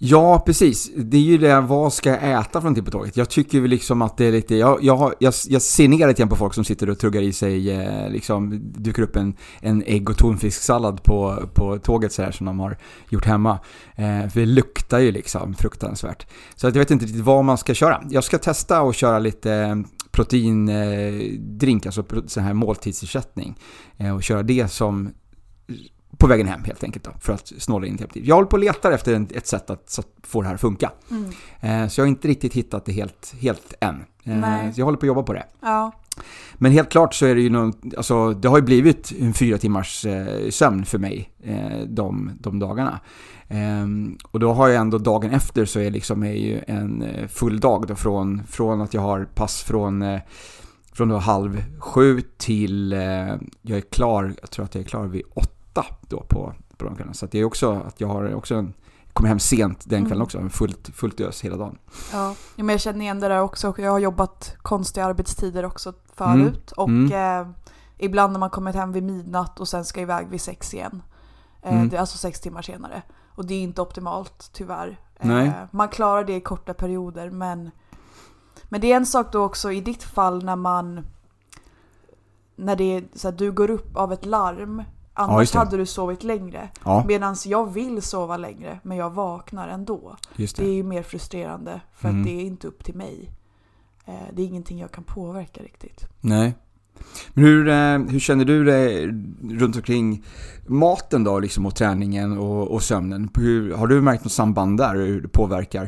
Ja, 0.03 0.43
precis. 0.45 0.91
Det 0.95 1.17
är 1.17 1.21
ju 1.21 1.37
det, 1.37 1.61
vad 1.61 1.93
ska 1.93 2.09
jag 2.09 2.41
äta 2.41 2.61
från 2.61 2.75
till 2.75 2.83
på 2.83 2.91
tåget? 2.91 3.17
Jag 3.17 3.29
tycker 3.29 3.59
väl 3.59 3.69
liksom 3.69 4.01
att 4.01 4.17
det 4.17 4.25
är 4.25 4.31
lite, 4.31 4.55
jag, 4.55 4.83
jag, 4.83 5.13
jag, 5.19 5.33
jag 5.47 5.61
ser 5.61 5.87
ner 5.87 6.07
lite 6.07 6.19
grann 6.19 6.29
på 6.29 6.35
folk 6.35 6.53
som 6.53 6.63
sitter 6.63 6.89
och 6.89 6.99
tuggar 6.99 7.21
i 7.21 7.33
sig, 7.33 7.71
eh, 7.71 8.09
liksom, 8.09 8.59
dyker 8.63 9.01
upp 9.01 9.15
en, 9.15 9.35
en 9.59 9.83
ägg 9.85 10.09
och 10.09 10.17
tonfisksallad 10.17 11.03
på, 11.03 11.49
på 11.53 11.77
tåget 11.77 12.13
så 12.13 12.21
här 12.21 12.31
som 12.31 12.45
de 12.45 12.59
har 12.59 12.77
gjort 13.09 13.25
hemma. 13.25 13.59
Eh, 13.95 14.29
för 14.29 14.39
det 14.39 14.45
luktar 14.45 14.99
ju 14.99 15.11
liksom 15.11 15.53
fruktansvärt. 15.53 16.27
Så 16.55 16.67
att 16.67 16.75
jag 16.75 16.79
vet 16.79 16.91
inte 16.91 17.05
riktigt 17.05 17.23
vad 17.23 17.45
man 17.45 17.57
ska 17.57 17.73
köra. 17.73 18.03
Jag 18.09 18.23
ska 18.23 18.37
testa 18.37 18.81
och 18.81 18.95
köra 18.95 19.19
lite 19.19 19.53
eh, 19.53 19.75
proteindrink, 20.11 21.85
alltså 21.85 22.03
sån 22.27 22.43
här 22.43 22.53
måltidsersättning. 22.53 23.57
Eh, 23.97 24.15
och 24.15 24.23
köra 24.23 24.43
det 24.43 24.71
som 24.71 25.09
på 26.17 26.27
vägen 26.27 26.47
hem 26.47 26.63
helt 26.63 26.83
enkelt 26.83 27.05
då, 27.05 27.11
för 27.19 27.33
att 27.33 27.47
snåla 27.57 27.87
in 27.87 27.97
till 27.97 28.27
Jag 28.27 28.35
håller 28.35 28.47
på 28.47 28.55
och 28.55 28.59
letar 28.59 28.91
efter 28.91 29.27
ett 29.37 29.47
sätt 29.47 29.69
att, 29.69 29.99
få 30.23 30.41
det 30.41 30.47
här 30.47 30.55
att 30.55 30.61
funka. 30.61 30.91
Mm. 31.11 31.31
Eh, 31.59 31.87
så 31.87 32.01
jag 32.01 32.05
har 32.05 32.09
inte 32.09 32.27
riktigt 32.27 32.53
hittat 32.53 32.85
det 32.85 32.91
helt, 32.91 33.35
helt 33.39 33.73
än. 33.79 33.95
Eh, 34.23 34.35
Nej. 34.37 34.73
så 34.73 34.81
jag 34.81 34.85
håller 34.85 34.97
på 34.97 35.05
att 35.05 35.07
jobba 35.07 35.23
på 35.23 35.33
det. 35.33 35.45
Ja, 35.61 35.91
Men 36.53 36.71
helt 36.71 36.89
klart 36.89 37.13
så 37.13 37.25
är 37.25 37.35
det 37.35 37.41
ju 37.41 37.49
någon, 37.49 37.73
alltså 37.97 38.33
det 38.33 38.47
har 38.47 38.57
ju 38.57 38.63
blivit 38.63 39.13
en 39.19 39.33
fyra 39.33 39.57
timmars 39.57 40.05
eh, 40.05 40.49
sömn 40.49 40.85
för 40.85 40.97
mig 40.97 41.31
de, 41.85 42.31
de 42.39 42.59
dagarna. 42.59 42.99
Ehm, 43.47 44.17
och 44.31 44.39
då 44.39 44.53
har 44.53 44.67
jag 44.67 44.81
ändå 44.81 44.97
dagen 44.97 45.31
efter 45.31 45.65
så 45.65 45.79
är, 45.79 45.91
liksom, 45.91 46.23
är 46.23 46.33
ju 46.33 46.61
en 46.67 47.03
full 47.27 47.59
dag 47.59 47.87
då 47.87 47.95
från, 47.95 48.41
från 48.47 48.81
att 48.81 48.93
jag 48.93 49.01
har 49.01 49.25
pass 49.35 49.63
från, 49.63 50.19
från 50.93 51.09
då 51.09 51.17
halv 51.17 51.63
sju 51.79 52.21
till 52.37 52.91
jag 53.61 53.77
är 53.77 53.81
klar, 53.91 54.33
jag 54.41 54.49
tror 54.49 54.65
att 54.65 54.75
jag 54.75 54.83
är 54.83 54.87
klar 54.87 55.05
vid 55.05 55.23
åtta 55.33 55.60
då 56.01 56.19
på, 56.29 56.53
på 56.77 56.85
de 56.85 56.95
kvällarna. 56.95 57.13
Så 57.13 57.25
det 57.25 57.39
är 57.39 57.43
också 57.45 57.71
att 57.71 58.01
jag 58.01 58.07
har 58.07 58.33
också 58.33 58.55
en, 58.55 58.73
kommer 59.13 59.27
hem 59.29 59.39
sent 59.39 59.83
den 59.89 59.99
kvällen 60.05 60.11
Mm. 60.11 60.21
också, 60.21 60.49
fullt, 60.49 60.89
fullt 60.95 61.19
ös 61.19 61.41
hela 61.41 61.57
dagen. 61.57 61.77
ja. 62.11 62.35
men 62.55 62.69
jag 62.69 62.81
känner 62.81 63.01
igen 63.01 63.19
det 63.19 63.27
där 63.27 63.41
också. 63.41 63.73
Jag 63.77 63.91
har 63.91 63.99
jobbat 63.99 64.55
konstiga 64.61 65.05
arbetstider 65.05 65.65
också 65.65 65.93
förut. 66.15 66.71
Och 66.71 66.87
Mm. 66.89 67.41
eh, 67.41 67.53
ibland 67.97 68.33
när 68.33 68.39
man 68.39 68.49
kommit 68.49 68.75
hem 68.75 68.91
vid 68.91 69.03
midnatt 69.03 69.59
och 69.59 69.67
sen 69.67 69.85
ska 69.85 70.01
iväg 70.01 70.27
vid 70.27 70.41
sex 70.41 70.73
igen. 70.73 71.03
Eh, 71.61 71.73
Mm. 71.75 71.89
det 71.89 71.95
är 71.95 71.99
alltså 71.99 72.17
sex 72.17 72.39
timmar 72.41 72.61
senare. 72.61 73.01
Och 73.35 73.45
det 73.45 73.53
är 73.53 73.61
inte 73.61 73.81
optimalt 73.81 74.49
tyvärr. 74.53 74.99
Nej. 75.21 75.47
Eh, 75.47 75.53
man 75.71 75.89
klarar 75.89 76.23
det 76.23 76.35
i 76.35 76.41
korta 76.41 76.73
perioder 76.73 77.29
men 77.29 77.71
Men 78.69 78.81
det 78.81 78.91
är 78.91 78.95
en 78.97 79.05
sak 79.05 79.31
då 79.31 79.43
också 79.43 79.71
i 79.71 79.81
ditt 79.81 80.03
fall 80.03 80.43
när 80.45 80.55
man 80.55 81.05
När 82.55 82.75
det 82.75 82.83
är 82.83 83.03
så 83.15 83.27
här, 83.29 83.37
du 83.37 83.51
går 83.51 83.69
upp 83.69 83.95
av 83.95 84.13
ett 84.13 84.25
larm 84.25 84.83
Annars 85.13 85.51
det. 85.51 85.57
hade 85.59 85.77
du 85.77 85.85
sovit 85.85 86.23
längre. 86.23 86.69
Ja, 86.85 87.03
Medan 87.07 87.35
jag 87.45 87.73
vill 87.73 88.01
sova 88.01 88.37
längre 88.37 88.79
men 88.83 88.97
jag 88.97 89.09
vaknar 89.09 89.67
ändå. 89.67 90.15
just 90.35 90.55
Det 90.55 90.63
är 90.63 90.67
det. 90.67 90.73
ju 90.73 90.83
mer 90.83 91.03
frustrerande 91.03 91.81
för 91.95 92.09
Mm. 92.09 92.21
att 92.21 92.27
det 92.27 92.31
är 92.41 92.41
inte 92.45 92.67
upp 92.67 92.83
till 92.83 92.95
mig. 92.95 93.31
Eh, 94.05 94.13
Det 94.33 94.41
är 94.41 94.45
ingenting 94.45 94.79
jag 94.79 94.91
kan 94.91 95.03
påverka 95.03 95.63
riktigt. 95.63 96.05
Nej. 96.21 96.55
Men 97.33 97.43
hur, 97.43 97.67
eh, 97.67 97.97
hur 97.99 98.19
känner 98.19 98.45
du 98.45 98.63
dig 98.65 99.07
runt 99.49 99.75
omkring 99.75 100.23
maten 100.67 101.23
då, 101.23 101.39
liksom, 101.39 101.65
och 101.65 101.75
träningen 101.75 102.37
och, 102.37 102.67
och 102.71 102.83
sömnen? 102.83 103.29
Hur, 103.35 103.73
har 103.73 103.87
du 103.87 104.01
märkt 104.01 104.23
något 104.23 104.33
samband 104.33 104.77
där, 104.77 104.95
hur 104.95 105.21
det 105.21 105.27
påverkar? 105.27 105.83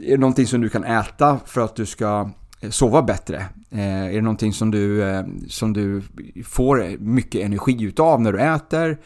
Är 0.00 0.10
det 0.10 0.16
någonting 0.18 0.46
som 0.46 0.60
du 0.60 0.68
kan 0.68 0.84
äta 0.84 1.38
för 1.46 1.60
att 1.60 1.76
du 1.76 1.86
ska 1.86 2.30
sova 2.70 3.02
bättre? 3.02 3.36
Eh, 3.70 4.04
är 4.04 4.12
det 4.12 4.20
någonting 4.20 4.52
som 4.52 4.70
du, 4.70 5.02
eh, 5.02 5.24
som 5.48 5.72
du 5.72 6.02
får 6.44 6.98
mycket 6.98 7.44
energi 7.44 7.82
utav 7.82 8.20
när 8.20 8.32
du 8.32 8.40
äter? 8.40 8.98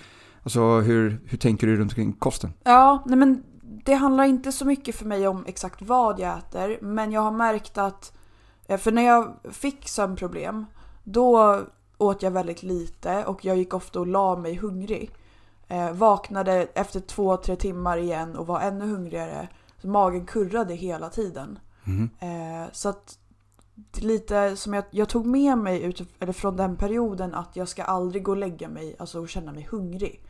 Alltså 0.43 0.81
hur, 0.81 1.21
hur 1.27 1.39
tänker 1.39 1.67
du 1.67 1.77
runt 1.77 1.93
omkring 1.93 2.13
kosten? 2.13 2.53
Ja, 2.65 3.03
nej 3.07 3.19
men 3.19 3.43
det 3.85 3.95
handlar 3.95 4.25
inte 4.25 4.53
så 4.53 4.65
mycket 4.65 4.95
för 4.95 5.05
mig 5.05 5.29
om 5.29 5.45
exakt 5.47 5.83
vad 5.83 6.21
jag 6.21 6.39
äter, 6.39 6.79
men 6.81 7.13
jag 7.13 7.21
har 7.21 7.31
märkt 7.31 7.79
att, 7.79 8.13
eh, 8.67 8.79
för 8.79 8.93
när 8.93 9.03
jag 9.03 9.37
fick 9.51 9.89
sömnproblem, 9.89 10.67
då 11.05 11.61
åt 11.99 12.23
jag 12.23 12.31
väldigt 12.31 12.63
lite 12.63 13.25
och 13.25 13.45
jag 13.45 13.57
gick 13.57 13.75
ofta 13.75 14.01
och 14.01 14.07
la 14.07 14.37
mig 14.37 14.55
hungrig. 14.55 15.11
Eh, 15.69 15.93
vaknade 15.93 16.67
efter 16.75 17.01
två, 17.01 17.37
tre 17.37 17.57
timmar 17.57 17.99
igen 17.99 18.37
och 18.37 18.47
var 18.47 18.61
ännu 18.61 18.87
hungrigare. 18.87 19.49
Så 19.81 19.89
magen 19.89 20.27
kurrade 20.27 20.75
hela 20.75 21.09
tiden. 21.09 21.59
Mm. 21.87 22.11
Eh, 22.21 22.69
så 22.73 22.89
att 22.89 23.19
lite 23.95 24.57
som 24.57 24.75
jag, 24.75 24.85
jag 24.91 25.09
tog 25.09 25.27
med 25.27 25.59
mig 25.59 25.83
ut, 25.83 26.03
eller 26.21 26.33
från 26.33 26.57
den 26.57 26.77
perioden 26.77 27.35
att 27.35 27.57
jag 27.57 27.69
ska 27.69 27.85
aldrig 27.85 28.23
gå 28.23 28.31
och 28.31 28.37
lägga 28.37 28.69
mig 28.69 28.97
alltså, 28.99 29.21
och 29.21 29.29
känna 29.29 29.53
mig 29.53 29.69
hungrig. 29.71 30.25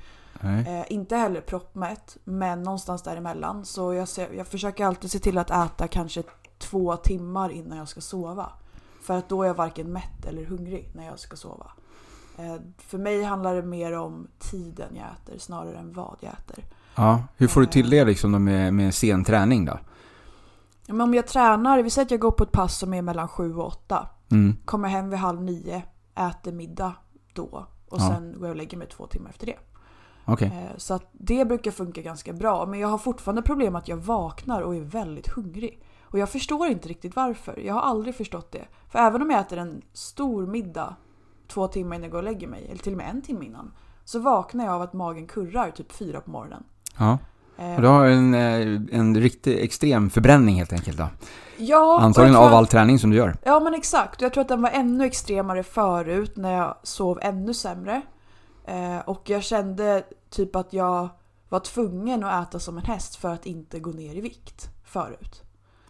Eh, 0.45 0.93
inte 0.93 1.17
heller 1.17 1.41
proppmätt, 1.41 2.17
men 2.25 2.63
någonstans 2.63 3.03
däremellan. 3.03 3.65
Så 3.65 3.95
jag, 3.95 4.09
ser, 4.09 4.33
jag 4.33 4.47
försöker 4.47 4.87
alltid 4.87 5.11
se 5.11 5.19
till 5.19 5.39
att 5.39 5.51
äta 5.51 5.89
kanske 5.89 6.23
två 6.59 6.97
timmar 6.97 7.51
innan 7.51 7.79
jag 7.79 7.89
ska 7.89 8.01
sova. 8.01 8.53
För 9.03 9.19
att 9.19 9.29
då 9.29 9.43
är 9.43 9.47
jag 9.47 9.55
varken 9.55 9.93
mätt 9.93 10.27
eller 10.29 10.45
hungrig 10.45 10.91
när 10.95 11.07
jag 11.07 11.19
ska 11.19 11.37
sova. 11.37 11.71
Eh, 12.39 12.57
för 12.79 12.99
mig 12.99 13.23
handlar 13.23 13.55
det 13.55 13.63
mer 13.63 13.93
om 13.93 14.27
tiden 14.39 14.89
jag 14.97 15.07
äter 15.07 15.39
snarare 15.39 15.79
än 15.79 15.93
vad 15.93 16.17
jag 16.21 16.33
äter. 16.33 16.65
Ja, 16.95 17.23
hur 17.37 17.49
får 17.49 17.61
du 17.61 17.67
till 17.67 17.91
det 17.91 18.05
liksom 18.05 18.45
med, 18.45 18.75
med 18.75 18.95
sen 18.95 19.25
träning 19.25 19.65
då? 19.65 19.79
Men 20.89 21.01
om 21.01 21.15
jag 21.15 21.27
tränar, 21.27 21.83
vi 21.83 21.91
säger 21.91 22.07
att 22.07 22.11
jag 22.11 22.21
går 22.21 22.31
på 22.31 22.45
ett 22.45 22.53
pass 22.53 22.79
som 22.79 22.95
är 22.95 23.03
mellan 23.03 23.29
sju 23.29 23.57
och 23.57 23.67
åtta. 23.67 24.09
Mm. 24.31 24.57
Kommer 24.65 24.89
hem 24.89 25.11
vid 25.11 25.19
halv 25.19 25.43
nio, 25.43 25.83
äter 26.15 26.53
middag 26.53 26.93
då. 27.35 27.67
Och 27.89 28.01
Ja. 28.01 28.09
sen 28.09 28.33
går 28.33 28.43
jag 28.47 28.51
och 28.51 28.57
lägger 28.57 28.79
mig 28.79 28.87
två 28.89 29.07
timmar 29.07 29.31
efter 29.31 29.47
det. 29.47 29.57
Okej. 30.25 30.49
Eh, 30.49 30.77
Så 30.77 30.95
att 30.95 31.09
det 31.13 31.45
brukar 31.45 31.71
funka 31.71 32.03
ganska 32.03 32.33
bra. 32.33 32.67
Men 32.67 32.81
jag 32.81 32.89
har 32.89 32.99
fortfarande 32.99 33.43
problem 33.43 33.77
att 33.77 33.89
jag 33.89 33.97
vaknar 33.97 34.61
och 34.61 34.77
är 34.77 34.81
väldigt 34.81 35.29
hungrig. 35.29 35.83
Och 36.03 36.19
jag 36.19 36.29
förstår 36.29 36.67
inte 36.67 36.89
riktigt 36.89 37.17
varför. 37.17 37.59
Jag 37.59 37.75
har 37.75 37.81
aldrig 37.81 38.15
förstått 38.15 38.53
det. 38.53 38.65
För 38.89 38.99
även 38.99 39.23
om 39.23 39.31
jag 39.31 39.41
äter 39.41 39.59
en 39.59 39.83
stor 39.93 40.47
middag 40.47 40.97
två 41.49 41.67
timmar 41.69 41.97
innan 41.97 42.03
jag 42.03 42.11
går 42.13 42.19
och 42.19 42.25
lägger 42.25 42.47
mig, 42.49 42.67
eller 42.71 42.79
till 42.83 42.93
och 42.93 42.97
med 42.99 43.11
en 43.11 43.23
timme 43.23 43.45
innan, 43.45 43.73
så 44.05 44.19
vaknar 44.19 44.65
jag 44.65 44.75
av 44.75 44.83
att 44.83 44.93
magen 44.93 45.27
kurrar 45.27 45.71
typ 45.71 45.93
fyra 45.93 46.21
på 46.21 46.31
morgonen. 46.31 46.65
Ja. 46.99 47.19
Och 47.57 47.83
du 47.83 47.89
har 47.89 48.07
en, 48.07 48.35
eh, 48.35 48.99
en 48.99 49.21
riktig 49.21 49.65
extrem 49.65 50.11
förbränning 50.11 50.57
helt 50.57 50.73
enkelt 50.73 50.99
då? 50.99 51.09
ja, 51.57 51.99
Antagligen 52.01 52.37
av 52.37 52.55
all 52.55 52.67
träning 52.67 52.99
som 52.99 53.11
du 53.11 53.17
gör. 53.17 53.37
Ja 53.43 53.61
men 53.61 53.75
exakt. 53.75 54.21
Jag 54.21 54.33
tror 54.33 54.43
att 54.43 54.49
den 54.49 54.63
var 54.63 54.71
ännu 54.71 55.05
extremare 55.05 55.63
förut 55.63 56.37
när 56.37 56.53
jag 56.53 56.77
sov 56.83 57.19
ännu 57.23 57.55
sämre. 57.55 58.03
Eh, 58.65 58.99
och 58.99 59.31
jag 59.31 59.43
kände 59.43 60.05
typ 60.31 60.57
att 60.57 60.73
jag 60.73 61.09
var 61.49 61.61
tvungen 61.61 62.25
att 62.25 62.49
äta 62.49 62.59
som 62.59 62.79
en 62.79 62.85
häst 62.85 63.17
för 63.17 63.29
att 63.29 63.47
inte 63.47 63.81
gå 63.81 63.91
ner 63.91 64.15
i 64.15 64.21
vikt 64.21 64.71
förut. 64.85 65.43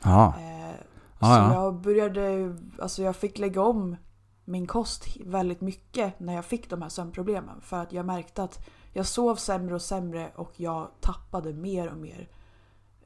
Ja. 0.02 0.26
Eh, 0.26 0.74
så 1.20 1.26
ja. 1.26 1.54
jag 1.54 1.74
började, 1.74 2.54
alltså 2.78 3.02
jag 3.02 3.16
fick 3.16 3.38
lägga 3.38 3.62
om 3.62 3.96
min 4.44 4.66
kost 4.66 5.16
väldigt 5.24 5.60
mycket 5.60 6.20
när 6.20 6.34
jag 6.34 6.44
fick 6.44 6.70
de 6.70 6.82
här 6.82 6.88
sömnproblemen. 6.88 7.60
För 7.60 7.82
att 7.82 7.92
jag 7.92 8.06
märkte 8.06 8.42
att 8.42 8.66
jag 8.96 9.06
sov 9.06 9.36
sämre 9.36 9.74
och 9.74 9.82
sämre 9.82 10.30
och 10.34 10.52
jag 10.56 10.88
tappade 11.00 11.52
mer 11.52 11.88
och 11.90 11.96
mer 11.98 12.28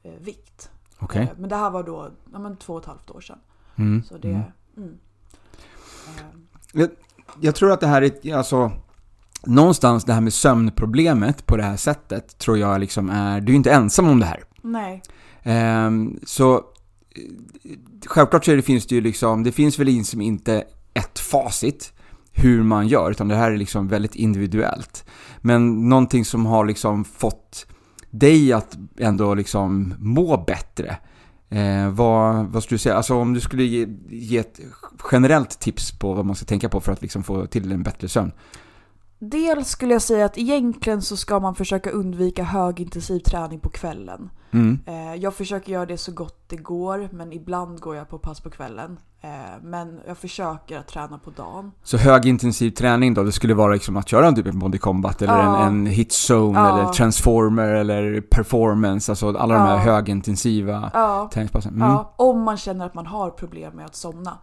eh, 0.03 0.11
vikt. 0.19 0.69
Okej. 0.99 1.21
Eh, 1.21 1.29
men 1.37 1.49
det 1.49 1.55
här 1.55 1.69
var 1.69 1.83
då 1.83 2.09
ja, 2.33 2.39
men 2.39 2.57
två 2.57 2.73
och 2.73 2.81
ett 2.81 2.87
halvt 2.87 3.09
år 3.11 3.21
sedan. 3.21 3.39
Mm. 3.75 4.03
Så 4.03 4.17
det... 4.17 4.29
Mm. 4.29 4.43
Mm. 4.77 4.97
Eh, 6.73 6.87
Jag 7.41 7.55
tror 7.55 7.71
att 7.71 7.79
det 7.79 7.87
här 7.87 8.01
är, 8.01 8.35
alltså, 8.35 8.71
någonstans 9.43 10.03
det 10.05 10.13
här 10.13 10.21
med 10.21 10.33
sömnproblemet 10.33 11.45
på 11.45 11.57
det 11.57 11.63
här 11.63 11.77
sättet 11.77 12.37
tror 12.37 12.57
jag 12.57 12.79
liksom 12.79 13.09
är, 13.09 13.41
du 13.41 13.45
är 13.45 13.49
ju 13.49 13.55
inte 13.55 13.71
ensam 13.71 14.07
om 14.07 14.19
det 14.19 14.25
här. 14.25 14.43
nej. 14.61 15.01
Ehm, 15.43 16.19
så 16.23 16.55
eh, 16.55 16.61
självklart 18.05 18.45
så 18.45 18.51
är 18.51 18.55
det, 18.55 18.61
finns 18.61 18.87
det 18.87 18.95
ju 18.95 19.01
liksom, 19.01 19.43
det 19.43 19.51
finns 19.51 19.79
väl 19.79 19.87
liksom 19.87 20.21
inte 20.21 20.63
ett 20.93 21.19
facit 21.19 21.93
hur 22.31 22.63
man 22.63 22.87
gör, 22.87 23.11
utan 23.11 23.27
det 23.27 23.35
här 23.35 23.51
är 23.51 23.57
liksom 23.57 23.87
väldigt 23.87 24.15
individuellt. 24.15 25.05
Men 25.37 25.89
någonting 25.89 26.25
som 26.25 26.45
har 26.45 26.65
liksom 26.65 27.05
fått 27.05 27.65
dig 28.09 28.53
att 28.53 28.77
ändå 28.97 29.33
liksom 29.33 29.93
må 29.99 30.43
bättre. 30.47 30.97
Eh, 31.49 31.89
vad, 31.89 32.45
vad 32.45 32.63
skulle 32.63 32.75
du 32.75 32.79
säga, 32.79 32.95
alltså 32.95 33.15
om 33.15 33.33
du 33.33 33.39
skulle 33.39 33.63
ge, 33.63 33.87
ge 34.09 34.37
ett 34.37 34.59
generellt 35.11 35.59
tips 35.59 35.99
på 35.99 36.13
vad 36.13 36.25
man 36.25 36.35
ska 36.35 36.45
tänka 36.45 36.69
på 36.69 36.81
för 36.81 36.91
att 36.91 37.01
liksom 37.01 37.23
få 37.23 37.45
till 37.45 37.71
en 37.71 37.83
bättre 37.83 38.07
sömn? 38.07 38.31
Dels 39.21 39.69
skulle 39.69 39.93
jag 39.93 40.01
säga 40.01 40.25
att 40.25 40.37
egentligen 40.37 41.01
så 41.01 41.17
ska 41.17 41.39
man 41.39 41.55
försöka 41.55 41.89
undvika 41.91 42.43
högintensiv 42.43 43.19
träning 43.19 43.59
på 43.59 43.69
kvällen. 43.69 44.29
Mm. 44.51 44.79
Eh, 44.85 45.15
jag 45.15 45.33
försöker 45.33 45.71
göra 45.73 45.85
det 45.85 45.97
så 45.97 46.11
gott 46.11 46.43
det 46.49 46.55
går, 46.55 47.09
men 47.11 47.33
ibland 47.33 47.79
går 47.79 47.95
jag 47.95 48.09
på 48.09 48.17
pass 48.19 48.41
på 48.41 48.49
kvällen. 48.49 48.99
Eh, 49.21 49.29
men 49.63 49.99
jag 50.07 50.17
försöker 50.17 50.77
att 50.79 50.87
träna 50.87 51.17
på 51.17 51.29
dagen. 51.29 51.71
Så 51.83 51.97
högintensiv 51.97 52.71
träning 52.71 53.13
då, 53.13 53.23
det 53.23 53.31
skulle 53.31 53.53
vara 53.53 53.73
liksom 53.73 53.97
att 53.97 54.07
köra 54.09 54.27
en 54.27 54.35
typ 54.35 54.47
av 54.47 54.53
body 54.55 54.77
combat 54.77 55.21
eller 55.21 55.33
Ja. 55.37 55.61
en, 55.63 55.67
en 55.67 55.85
hit 55.85 56.11
zone 56.29 56.59
Ja. 56.59 56.79
eller 56.79 56.93
transformer 56.93 57.67
eller 57.69 58.21
performance, 58.21 59.11
alltså 59.11 59.27
alla 59.37 59.53
de 59.55 59.61
här 59.61 59.73
Ja. 59.87 59.93
högintensiva 59.93 60.91
Ja, 60.93 61.29
träningspassen. 61.33 61.73
Mm. 61.75 61.87
ja, 61.89 62.13
om 62.15 62.41
man 62.41 62.57
känner 62.57 62.85
att 62.85 62.93
man 62.93 63.05
har 63.05 63.29
problem 63.29 63.75
med 63.75 63.85
att 63.85 63.95
somna. 63.95 64.37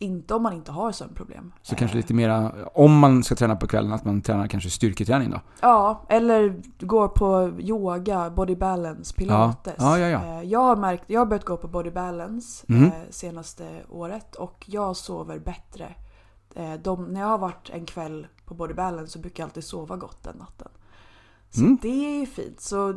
Inte 0.00 0.34
om 0.34 0.42
man 0.42 0.52
inte 0.52 0.72
har 0.72 0.92
sömnproblem. 0.92 1.52
Så 1.62 1.74
kanske 1.76 1.96
lite 1.96 2.14
mera, 2.14 2.52
om 2.74 2.98
man 2.98 3.24
ska 3.24 3.34
träna 3.34 3.56
på 3.56 3.66
kvällen, 3.66 3.92
att 3.92 4.04
man 4.04 4.20
tränar 4.22 4.46
kanske 4.46 4.70
styrketräning 4.70 5.30
då. 5.30 5.40
Ja, 5.60 6.02
eller 6.08 6.60
går 6.80 7.08
på 7.08 7.52
yoga, 7.60 8.30
body 8.30 8.56
balance, 8.56 9.14
pilates. 9.14 9.74
Ja, 9.78 9.98
ja, 9.98 10.08
ja. 10.08 10.24
Eh, 10.24 10.42
Jag 10.42 10.60
har 10.60 10.76
märkt, 10.76 11.04
jag 11.06 11.20
har 11.20 11.26
börjat 11.26 11.44
gå 11.44 11.56
på 11.56 11.68
body 11.68 11.90
balance 11.90 12.66
eh, 12.86 12.92
senaste 13.10 13.68
året 13.88 14.34
och 14.34 14.64
jag 14.68 14.96
sover 14.96 15.38
bättre. 15.38 15.94
Eh, 16.54 16.72
De, 16.74 17.04
när 17.04 17.20
jag 17.20 17.28
har 17.28 17.38
varit 17.38 17.70
en 17.70 17.86
kväll 17.86 18.26
på 18.44 18.54
body 18.54 18.74
balance 18.74 19.12
så 19.12 19.18
brukar 19.18 19.42
jag 19.42 19.46
alltid 19.48 19.64
sova 19.64 19.96
gott 19.96 20.22
den 20.22 20.36
natten. 20.36 20.68
Så 21.50 21.60
Mm. 21.60 21.78
det 21.82 21.88
är 22.16 22.20
ju 22.20 22.26
fint. 22.26 22.60
Så, 22.60 22.88
eh, 22.90 22.96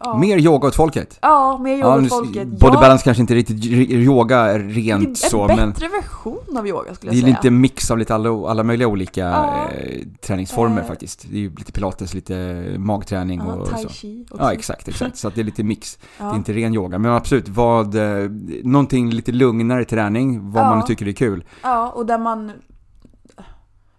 ja. 0.00 0.18
Mer 0.18 0.38
yoga 0.38 0.68
åt 0.68 0.74
folket. 0.74 1.18
Ja, 1.22 1.58
mer 1.58 1.72
yoga 1.76 1.88
Ja, 1.88 2.00
åt 2.02 2.08
folket. 2.08 2.48
Body 2.48 2.74
Ja, 2.74 2.80
balance 2.80 3.04
kanske 3.04 3.20
inte 3.20 3.34
riktigt 3.34 3.64
yoga 3.90 4.58
rent 4.58 5.06
en 5.08 5.16
så, 5.16 5.46
bättre 5.46 5.56
men 5.56 5.72
version 6.02 6.56
av 6.58 6.68
yoga 6.68 6.94
skulle 6.94 7.12
det 7.12 7.16
jag 7.18 7.22
är 7.28 7.32
säga. 7.32 7.36
lite 7.42 7.50
mix 7.50 7.90
av 7.90 7.98
lite 7.98 8.14
alla, 8.14 8.48
alla 8.50 8.62
möjliga 8.62 8.88
olika 8.88 9.20
Ja. 9.20 9.68
eh, 9.70 10.00
träningsformer 10.26 10.80
Eh. 10.82 10.86
faktiskt. 10.86 11.26
Det 11.30 11.36
är 11.36 11.40
ju 11.40 11.50
lite 11.56 11.72
pilates, 11.72 12.14
lite 12.14 12.64
magträning 12.78 13.40
ja, 13.46 13.52
och 13.54 13.70
tai 13.70 13.88
chi 13.88 14.24
också. 14.30 14.42
Ja, 14.44 14.52
exakt, 14.52 14.88
exakt. 14.88 15.16
Så 15.16 15.28
att 15.28 15.34
det 15.34 15.40
är 15.40 15.44
lite 15.44 15.62
mix. 15.64 15.98
Det 16.18 16.24
är 16.24 16.36
inte 16.36 16.52
ren 16.52 16.74
yoga, 16.74 16.98
men 16.98 17.12
absolut, 17.12 17.48
vad, 17.48 17.94
eh, 17.94 18.30
någonting 18.64 19.10
lite 19.10 19.32
lugnare 19.32 19.84
träning, 19.84 20.50
vad 20.52 20.64
man 20.66 20.86
tycker 20.86 21.08
är 21.08 21.12
kul. 21.12 21.44
ja, 21.62 21.88
och 21.90 22.06
där 22.06 22.18
man... 22.18 22.52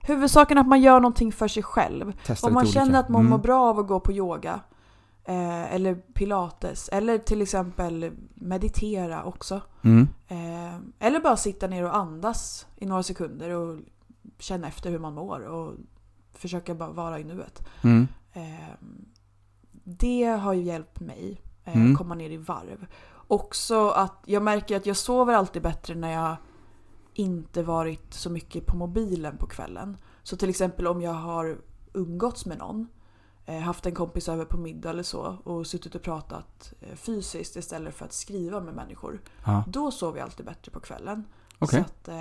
Huvudsaken 0.03 0.57
är 0.57 0.61
att 0.61 0.67
man 0.67 0.81
gör 0.81 0.99
någonting 0.99 1.31
för 1.31 1.47
sig 1.47 1.63
själv. 1.63 2.13
Testa 2.25 2.47
Om 2.47 2.53
man 2.53 2.63
lite 2.63 2.73
känner 2.73 2.85
olika. 2.85 2.99
att 2.99 3.09
man 3.09 3.21
Mm. 3.21 3.29
mår 3.31 3.37
bra 3.37 3.61
av 3.69 3.79
att 3.79 3.87
gå 3.87 3.99
på 3.99 4.11
yoga 4.11 4.59
eh, 5.23 5.73
eller 5.73 5.95
pilates 5.95 6.89
eller 6.89 7.17
till 7.17 7.41
exempel 7.41 8.11
meditera 8.33 9.23
också. 9.23 9.61
Mm. 9.83 10.07
Eh, 10.27 10.75
eller 11.07 11.19
bara 11.19 11.37
sitta 11.37 11.67
ner 11.67 11.83
och 11.83 11.95
andas 11.95 12.67
i 12.75 12.85
några 12.85 13.03
sekunder 13.03 13.49
och 13.49 13.79
känna 14.39 14.67
efter 14.67 14.89
hur 14.89 14.99
man 14.99 15.13
mår 15.13 15.39
och 15.39 15.73
försöka 16.33 16.75
bara 16.75 16.89
vara 16.91 17.19
i 17.19 17.23
nuet. 17.23 17.67
Mm. 17.83 18.07
Eh, 18.33 18.73
det 19.83 20.23
har 20.25 20.53
ju 20.53 20.61
hjälpt 20.63 20.99
mig 20.99 21.41
eh, 21.65 21.75
Mm. 21.75 21.95
komma 21.97 22.15
ner 22.15 22.29
i 22.29 22.37
varv. 22.37 22.85
Också 23.27 23.89
att 23.89 24.23
jag 24.25 24.43
märker 24.43 24.77
att 24.77 24.85
jag 24.85 24.97
sover 24.97 25.33
alltid 25.33 25.61
bättre 25.61 25.95
när 25.95 26.11
jag 26.11 26.35
inte 27.21 27.63
varit 27.63 28.13
så 28.13 28.29
mycket 28.29 28.65
på 28.65 28.77
mobilen 28.77 29.37
på 29.37 29.47
kvällen. 29.47 29.97
Så 30.23 30.37
till 30.37 30.49
exempel 30.49 30.87
om 30.87 31.01
jag 31.01 31.13
har 31.13 31.57
umgåtts 31.93 32.45
med 32.45 32.57
någon, 32.57 32.87
eh, 33.45 33.59
haft 33.59 33.85
en 33.85 33.95
kompis 33.95 34.29
över 34.29 34.45
på 34.45 34.57
middag 34.57 34.89
eller 34.89 35.03
så 35.03 35.37
och 35.43 35.67
suttit 35.67 35.95
och 35.95 36.01
pratat 36.01 36.73
eh, 36.81 36.95
fysiskt 36.95 37.55
istället 37.55 37.95
för 37.95 38.05
att 38.05 38.13
skriva 38.13 38.59
med 38.59 38.73
människor. 38.73 39.21
Ja. 39.45 39.63
Då 39.67 39.91
sover 39.91 40.17
jag 40.19 40.25
alltid 40.25 40.45
bättre 40.45 40.71
på 40.71 40.79
kvällen. 40.79 41.23
Så 41.69 41.77
att, 41.77 42.07
eh, 42.07 42.15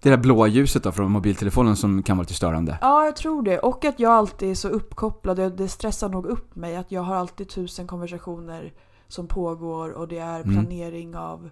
Det 0.00 0.10
där 0.10 0.16
blåa 0.16 0.46
ljuset 0.46 0.82
då 0.82 0.92
från 0.92 1.10
mobiltelefonen 1.12 1.76
som 1.76 2.02
kan 2.02 2.16
vara 2.16 2.22
lite 2.22 2.34
störande. 2.34 2.78
Ja, 2.80 3.04
jag 3.04 3.16
tror 3.16 3.42
det. 3.42 3.58
Och 3.58 3.84
att 3.84 4.00
jag 4.00 4.12
alltid 4.12 4.50
är 4.50 4.54
så 4.54 4.68
uppkopplad. 4.68 5.36
Det- 5.36 5.50
Det 5.50 5.68
stressar 5.68 6.08
nog 6.08 6.26
upp 6.26 6.56
mig. 6.56 6.76
Att 6.76 6.92
jag 6.92 7.02
har 7.02 7.14
alltid 7.16 7.48
tusen 7.48 7.86
konversationer 7.86 8.72
som 9.08 9.26
pågår 9.26 9.90
och 9.90 10.08
det 10.08 10.18
är 10.18 10.40
Mm. 10.40 10.54
planering 10.54 11.16
av 11.16 11.44
eh, 11.44 11.50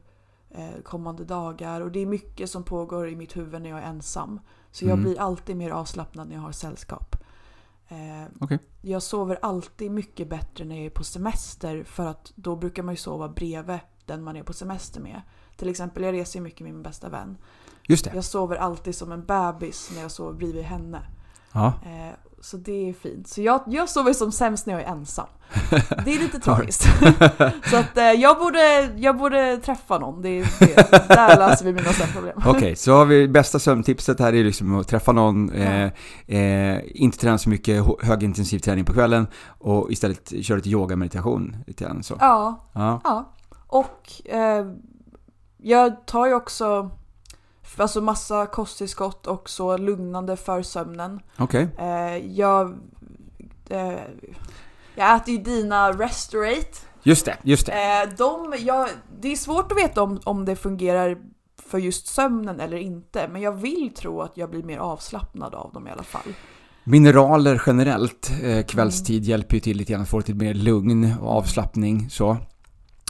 kommande 0.85 1.25
dagar. 1.25 1.81
Och 1.81 1.93
det 1.93 2.01
är 2.01 2.07
mycket 2.07 2.51
som 2.51 2.63
pågår 2.65 3.09
i 3.09 3.17
mitt 3.17 3.37
huvud 3.37 3.63
när 3.63 3.71
jag 3.71 3.79
är 3.79 3.83
ensam. 3.87 4.41
Så 4.71 4.85
jag 4.85 4.93
Mm. 4.93 5.03
blir 5.05 5.21
alltid 5.21 5.57
mer 5.57 5.71
avslappnad 5.71 6.29
när 6.29 6.35
jag 6.35 6.43
har 6.43 6.53
sällskap. 6.53 7.17
Eh, 7.89 8.29
Okej. 8.41 8.59
Jag 8.83 9.03
sover 9.03 9.39
alltid 9.43 9.91
mycket 9.91 10.29
bättre 10.29 10.65
när 10.65 10.77
jag 10.77 10.85
är 10.87 10.91
på 10.91 11.05
semester 11.05 11.85
för 11.85 12.07
att 12.07 12.33
då 12.35 12.57
brukar 12.57 12.83
man 12.83 12.93
ju 12.93 12.97
sova 12.97 13.29
bredvid 13.29 13.79
den 14.07 14.23
man 14.25 14.37
är 14.37 14.43
på 14.43 14.53
semester 14.53 15.01
med. 15.01 15.21
Till 15.57 15.69
exempel, 15.69 16.03
jag 16.03 16.13
reser 16.13 16.41
mycket 16.41 16.61
med 16.61 16.73
min 16.73 16.83
bästa 16.83 17.09
vän. 17.09 17.37
Just 17.89 18.05
det. 18.05 18.11
Jag 18.15 18.25
sover 18.25 18.57
alltid 18.57 18.95
som 18.95 19.13
en 19.13 19.25
bebis 19.25 19.91
när 19.95 20.03
jag 20.03 20.11
sover 20.11 20.33
bredvid 20.33 20.65
henne. 20.65 21.03
Ja. 21.53 21.73
Så 22.43 22.57
det 22.57 22.89
är 22.89 22.93
fint. 22.93 23.29
Så 23.29 23.43
jag, 23.43 23.63
jag 23.67 23.89
sover 23.89 24.13
som 24.13 24.33
sämst 24.33 24.67
när 24.67 24.75
jag 24.75 24.83
är 24.83 24.87
ensam. 24.87 25.27
Det 26.05 26.15
är 26.15 26.19
lite 26.19 26.41
tragiskt. 26.41 26.83
så 27.71 27.77
att 27.77 27.97
eh, 27.97 28.05
jag, 28.05 28.39
borde, 28.39 28.91
jag 28.97 29.19
borde 29.19 29.57
träffa 29.57 29.99
någon. 29.99 30.23
Det, 30.23 30.41
det, 30.59 31.09
där 31.09 31.37
löser 31.49 31.65
vi 31.65 31.73
mina 31.73 31.93
sömnproblem. 31.93 32.35
Okej, 32.39 32.51
okay, 32.51 32.77
så 32.77 32.93
har 32.93 33.05
vi 33.05 33.29
bästa 33.29 33.59
sömntipset 33.59 34.21
här 34.21 34.33
är 34.33 34.45
liksom 34.45 34.81
att 34.81 34.89
träffa 34.89 35.13
någon, 35.13 35.53
eh, 35.53 35.91
eh, 36.27 36.81
inte 36.85 37.19
träna 37.19 37.39
så 37.39 37.49
mycket 37.49 37.85
högintensiv 38.03 38.59
träning 38.59 38.85
på 38.85 38.93
kvällen 38.93 39.27
och 39.59 39.93
istället 39.93 40.45
köra 40.45 40.57
lite 40.57 40.71
yoga 40.71 40.97
meditation. 40.97 41.57
Lite 41.67 41.85
grann, 41.85 42.03
så. 42.03 42.17
Ja, 42.21 42.69
ja. 42.73 43.01
ja. 43.05 43.33
Och 43.67 44.31
eh, 44.31 44.67
jag 45.57 46.07
tar 46.07 46.27
ju 46.27 46.35
också 46.35 46.91
alltså 47.81 48.01
massa 48.01 48.47
kosttillskott 48.47 49.27
och 49.27 49.51
så 49.51 49.77
lugnande 49.77 50.37
för 50.37 50.63
sömnen. 50.63 51.21
Okej. 51.39 51.69
Eh, 51.79 52.17
jag, 52.17 52.79
eh, 53.69 53.93
jag 54.95 55.17
äter 55.17 55.35
ju 55.35 55.43
dina 55.43 55.93
Restorate. 55.93 56.79
Just 57.03 57.25
det, 57.25 57.37
just 57.43 57.67
det. 57.67 57.73
Eh, 57.73 58.17
de, 58.19 58.55
jag, 58.59 58.89
det 59.21 59.33
är 59.33 59.37
svårt 59.37 59.73
att 59.73 59.79
veta 59.79 60.03
om, 60.03 60.21
om 60.25 60.45
det 60.45 60.57
fungerar 60.57 61.19
för 61.67 61.79
just 61.79 62.07
sömnen 62.07 62.61
eller 62.61 62.77
inte, 62.77 63.29
men 63.29 63.43
jag 63.43 63.53
vill 63.53 63.95
tro 63.95 64.21
att 64.21 64.37
jag 64.37 64.51
blir 64.51 64.63
mer 64.63 64.79
avslappnad 64.79 65.55
av 65.55 65.73
dem 65.73 65.89
i 65.89 65.91
alla 65.91 66.03
fall. 66.03 66.35
Mineraler 66.85 67.63
generellt, 67.67 68.31
eh, 68.43 68.65
kvällstid, 68.65 69.23
mm. 69.23 69.31
hjälper 69.31 69.55
ju 69.55 69.61
till 69.61 69.77
lite 69.77 69.93
grann 69.93 70.03
att 70.03 70.09
få 70.09 70.19
lite 70.19 70.35
mer 70.35 70.55
lugn 70.55 71.15
och 71.21 71.31
avslappning. 71.31 72.11
Så. 72.11 72.37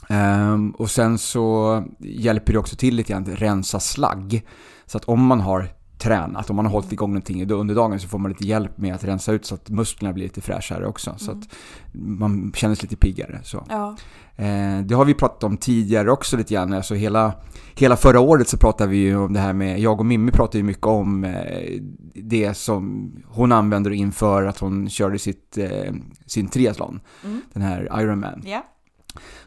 Um, 0.09 0.71
och 0.71 0.91
sen 0.91 1.19
så 1.19 1.85
hjälper 1.99 2.53
det 2.53 2.59
också 2.59 2.77
till 2.77 2.95
lite 2.95 3.13
grann 3.13 3.23
att 3.23 3.41
rensa 3.41 3.81
slagg. 3.81 4.47
Så 4.87 4.97
att 4.97 5.05
om 5.05 5.27
man 5.27 5.41
har 5.41 5.69
tränat, 6.03 6.51
om 6.51 6.57
man 6.57 6.65
har 6.65 6.73
hållit 6.73 6.93
igång 6.93 7.11
någonting 7.11 7.51
under 7.51 7.75
dagen 7.75 8.01
så 8.01 8.09
får 8.09 8.19
man 8.19 8.31
lite 8.31 8.47
hjälp 8.47 8.79
med 8.79 8.95
att 8.95 9.05
rensa 9.05 9.33
ut 9.33 9.45
så 9.45 9.55
att 9.55 9.69
musklerna 9.69 10.13
blir 10.13 10.25
lite 10.25 10.41
fräschare 10.41 10.87
också. 10.87 11.11
Mm. 11.11 11.19
Så 11.19 11.31
att 11.31 11.49
man 11.93 12.53
känner 12.55 12.75
sig 12.75 12.83
lite 12.83 12.97
piggare. 12.97 13.41
Så. 13.43 13.67
Ja. 13.69 13.97
Eh, 14.37 14.79
det 14.85 14.95
har 14.95 15.05
vi 15.05 15.15
pratat 15.15 15.45
om 15.45 15.57
tidigare 15.57 16.11
också 16.11 16.37
lite 16.37 16.55
grann. 16.55 16.73
Alltså 16.73 16.95
hela, 16.95 17.33
hela 17.75 17.97
förra 17.97 18.21
året 18.21 18.49
så 18.49 18.57
pratade 18.57 18.91
vi 18.91 18.97
ju 18.97 19.17
om 19.17 19.33
det 19.33 19.41
här 19.41 19.53
med, 19.53 19.81
jag 19.81 20.01
och 20.01 20.07
Mimmi 20.07 20.31
pratade 20.31 20.59
ju 20.59 20.65
mycket 20.65 20.87
om 20.87 21.25
eh, 21.25 21.81
det 22.15 22.55
som 22.55 23.13
hon 23.27 23.53
använder 23.53 23.91
inför 23.91 24.45
att 24.45 24.59
hon 24.59 24.89
körde 24.89 25.19
sitt, 25.19 25.59
eh, 25.59 25.93
sin 26.27 26.49
triathlon. 26.49 27.01
Mm. 27.25 27.41
Den 27.53 27.63
här 27.63 28.01
Ironman. 28.01 28.43
Yeah 28.47 28.63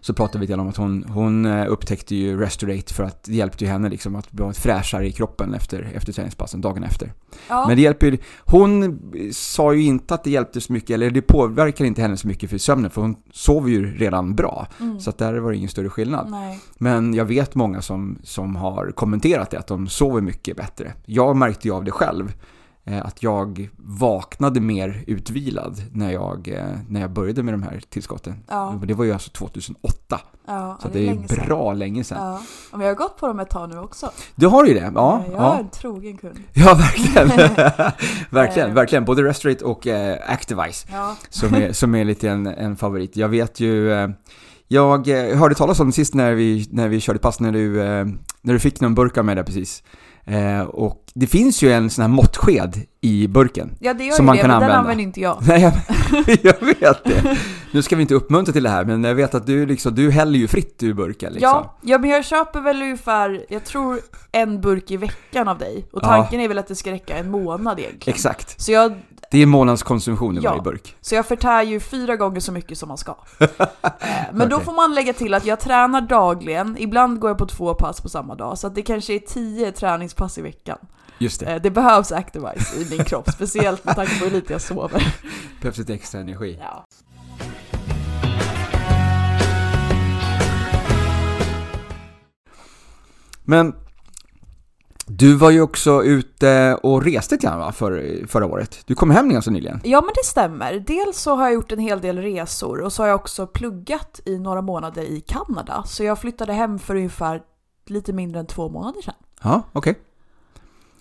så 0.01 0.13
pratade 0.13 0.39
vi 0.39 0.47
lite 0.47 0.59
om 0.59 0.69
att 0.69 0.77
hon, 0.77 1.03
hon 1.03 1.45
eh, 1.45 1.65
upptäckte 1.69 2.15
ju 2.15 2.39
Restorate 2.39 2.93
för 2.93 3.03
att 3.03 3.23
det 3.23 3.35
hjälpte 3.35 3.63
ju 3.63 3.69
henne 3.69 3.89
liksom 3.89 4.15
att 4.15 4.31
bli 4.31 4.53
fräschare 4.53 5.07
i 5.07 5.11
kroppen 5.11 5.53
efter, 5.53 5.91
efter 5.95 6.13
träningspassen, 6.13 6.61
dagen 6.61 6.83
efter. 6.83 7.13
Ja. 7.49 7.67
Men 7.67 7.75
det 7.75 7.81
hjälper 7.81 8.07
ju, 8.07 8.17
hon 8.39 8.99
sa 9.31 9.73
ju 9.73 9.81
inte 9.81 10.13
att 10.13 10.23
det 10.23 10.29
hjälpte 10.29 10.61
så 10.61 10.73
mycket, 10.73 10.89
eller 10.89 11.11
det 11.11 11.21
påverkar 11.21 11.85
inte 11.85 12.01
henne 12.01 12.17
så 12.17 12.27
mycket 12.27 12.49
för 12.49 12.57
sömnen, 12.57 12.91
för 12.91 13.01
hon 13.01 13.15
sover 13.31 13.69
ju 13.69 13.97
redan 13.97 14.35
bra. 14.35 14.67
Mm. 14.79 14.99
Så 14.99 15.09
att 15.09 15.17
där 15.17 15.33
var 15.33 15.51
det 15.51 15.57
ingen 15.57 15.69
större 15.69 15.89
skillnad. 15.89 16.29
Nej. 16.29 16.59
Men 16.77 17.13
jag 17.13 17.25
vet 17.25 17.55
många 17.55 17.81
som, 17.81 18.17
som 18.23 18.55
har 18.55 18.91
kommenterat 18.91 19.51
det, 19.51 19.59
att 19.59 19.67
de 19.67 19.87
sover 19.87 20.21
mycket 20.21 20.57
bättre. 20.57 20.93
Jag 21.05 21.35
märkte 21.35 21.67
ju 21.67 21.73
av 21.73 21.83
det 21.83 21.91
själv. 21.91 22.33
Eh, 22.87 23.05
att 23.05 23.23
jag 23.23 23.69
vaknade 23.77 24.59
mer 24.59 25.03
utvilad 25.07 25.81
när 25.93 26.11
jag, 26.11 26.47
eh, 26.47 26.65
när 26.89 27.01
jag 27.01 27.11
började 27.11 27.43
med 27.43 27.53
de 27.53 27.63
här 27.63 27.81
tillskotten. 27.89 28.43
Ja. 28.47 28.79
Det 28.87 28.93
var 28.93 29.05
ju 29.05 29.13
alltså 29.13 29.29
2008. 29.29 30.19
Ja, 30.47 30.77
så 30.81 30.87
det 30.87 30.99
är, 30.99 31.03
det 31.03 31.09
är 31.09 31.13
länge 31.13 31.27
bra 31.27 31.71
sedan. 31.71 31.79
länge 31.79 32.03
sedan. 32.03 32.17
Ja. 32.21 32.41
Men 32.71 32.81
jag 32.81 32.87
har 32.87 32.95
gått 32.95 33.17
på 33.17 33.27
dem 33.27 33.39
ett 33.39 33.49
tag 33.49 33.69
nu 33.69 33.79
också. 33.79 34.11
Du 34.35 34.47
har 34.47 34.65
ju 34.65 34.73
det? 34.73 34.91
Ja. 34.95 35.23
Jag 35.31 35.55
är 35.55 35.59
en 35.59 35.69
trogen 35.69 36.17
kund. 36.17 36.39
Ja, 36.53 36.73
verkligen. 36.73 37.27
verkligen, 38.29 38.73
verkligen. 38.73 39.05
Både 39.05 39.23
Restorate 39.23 39.65
och 39.65 39.87
eh, 39.87 40.19
Activise 40.27 40.87
ja. 40.91 41.15
som, 41.29 41.53
är, 41.53 41.71
som 41.71 41.95
är 41.95 42.05
lite 42.05 42.29
en, 42.29 42.47
en 42.47 42.75
favorit. 42.75 43.15
Jag 43.15 43.29
vet 43.29 43.59
ju... 43.59 43.91
Eh, 43.93 44.09
jag 44.67 45.07
hörde 45.07 45.55
talas 45.55 45.79
om 45.79 45.87
det 45.87 45.93
sist 45.93 46.13
när 46.13 46.33
vi, 46.33 46.67
när 46.71 46.87
vi 46.87 46.99
körde 46.99 47.19
pass, 47.19 47.39
när 47.39 47.51
du, 47.51 47.81
eh, 47.81 48.05
när 48.41 48.53
du 48.53 48.59
fick 48.59 48.81
någon 48.81 48.95
burk 48.95 49.17
av 49.17 49.25
mig 49.25 49.35
där 49.35 49.43
precis. 49.43 49.83
Eh, 50.27 50.61
och 50.61 51.05
det 51.13 51.27
finns 51.27 51.61
ju 51.61 51.71
en 51.71 51.89
sån 51.89 52.01
här 52.01 52.09
måttsked 52.09 52.81
i 53.01 53.27
burken. 53.27 53.71
Ja, 53.79 53.93
det 53.93 54.03
gör 54.03 54.13
som 54.13 54.25
man 54.25 54.35
det, 54.35 54.41
kan 54.41 54.49
men 54.49 54.55
använda. 54.55 54.73
den 54.73 54.81
använder 54.81 55.03
inte 55.03 55.21
jag. 55.21 55.37
Nej, 55.47 55.61
jag, 55.61 55.73
jag, 56.41 56.65
vet 56.65 57.03
det. 57.03 57.37
Nu 57.71 57.81
ska 57.81 57.95
vi 57.95 58.01
inte 58.01 58.15
uppmuntra 58.15 58.53
till 58.53 58.63
det 58.63 58.69
här, 58.69 58.85
men 58.85 59.03
jag 59.03 59.15
vet 59.15 59.35
att 59.35 59.45
du, 59.45 59.65
liksom, 59.65 59.95
du 59.95 60.11
häller 60.11 60.39
ju 60.39 60.47
fritt 60.47 60.83
ur 60.83 60.93
burken. 60.93 61.33
Liksom. 61.33 61.49
Ja, 61.49 61.77
ja, 61.81 61.97
men 61.97 62.09
jag 62.09 62.25
köper 62.25 62.61
väl 62.61 62.81
ungefär, 62.81 63.45
jag 63.49 63.63
tror 63.63 63.99
en 64.31 64.61
burk 64.61 64.91
i 64.91 64.97
veckan 64.97 65.47
av 65.47 65.57
dig. 65.57 65.85
Och 65.91 66.03
tanken 66.03 66.39
ja. 66.39 66.45
är 66.45 66.47
väl 66.47 66.57
att 66.57 66.67
det 66.67 66.75
ska 66.75 66.91
räcka 66.91 67.17
en 67.17 67.31
månad 67.31 67.79
egentligen. 67.79 68.15
Exakt. 68.15 68.61
Så 68.61 68.71
jag 68.71 68.93
det 69.35 69.41
är 69.41 69.45
månadskonsumtion 69.45 70.37
i 70.37 70.41
ja, 70.41 70.49
varje 70.49 70.61
burk. 70.61 70.95
Så 71.01 71.15
jag 71.15 71.25
förtär 71.25 71.63
ju 71.63 71.79
fyra 71.79 72.15
gånger 72.15 72.39
så 72.39 72.51
mycket 72.51 72.77
som 72.77 72.87
man 72.87 72.97
ska. 72.97 73.15
Eh, 73.99 74.33
men 74.33 74.49
då 74.49 74.59
får 74.59 74.73
man 74.73 74.95
lägga 74.95 75.13
till 75.13 75.33
att 75.33 75.45
jag 75.45 75.59
tränar 75.59 76.01
dagligen, 76.01 76.77
ibland 76.79 77.19
går 77.19 77.29
jag 77.29 77.37
på 77.37 77.45
två 77.45 77.73
pass 77.73 78.01
på 78.01 78.09
samma 78.09 78.35
dag, 78.35 78.57
så 78.57 78.69
det 78.69 78.81
kanske 78.81 79.13
är 79.13 79.19
tio 79.19 79.71
träningspass 79.71 80.37
i 80.37 80.41
veckan. 80.41 80.77
Just 81.17 81.39
det. 81.39 81.45
Eh, 81.45 81.61
det 81.61 81.71
behövs 81.71 82.11
Activise 82.11 82.81
i 82.81 82.87
min 82.89 83.05
kropp, 83.05 83.29
speciellt 83.29 83.85
med 83.85 83.95
tanke 83.95 84.19
på 84.19 84.25
hur 84.25 84.31
lite 84.31 84.53
jag 84.53 84.61
sover. 84.61 85.13
Behövs 85.61 85.77
lite 85.77 85.93
extra 85.93 86.21
energi. 86.21 86.59
Ja. 86.61 86.85
Men 93.43 93.73
du 95.07 95.35
var 95.35 95.51
ju 95.51 95.61
också 95.61 96.03
ute 96.03 96.79
och 96.83 97.03
reste 97.03 97.35
lite 97.35 97.47
grann 97.47 97.59
va, 97.59 97.71
för, 97.71 98.21
förra 98.27 98.45
året? 98.45 98.79
Du 98.85 98.95
kom 98.95 99.11
hem 99.11 99.29
ganska 99.29 99.51
nyligen? 99.51 99.81
Ja 99.83 100.01
men 100.01 100.11
det 100.15 100.25
stämmer. 100.25 100.83
Dels 100.87 101.17
så 101.17 101.35
har 101.35 101.43
jag 101.43 101.53
gjort 101.53 101.71
en 101.71 101.79
hel 101.79 102.01
del 102.01 102.17
resor 102.17 102.81
och 102.81 102.93
så 102.93 103.03
har 103.03 103.07
jag 103.07 103.15
också 103.15 103.47
pluggat 103.47 104.19
i 104.25 104.39
några 104.39 104.61
månader 104.61 105.01
i 105.01 105.21
Kanada. 105.21 105.83
Så 105.85 106.03
jag 106.03 106.19
flyttade 106.19 106.53
hem 106.53 106.79
för 106.79 106.95
ungefär 106.95 107.41
lite 107.85 108.13
mindre 108.13 108.39
än 108.39 108.47
två 108.47 108.69
månader 108.69 109.01
sedan. 109.01 109.13
Ja, 109.43 109.61
okej. 109.71 109.91
Okay. 109.91 110.03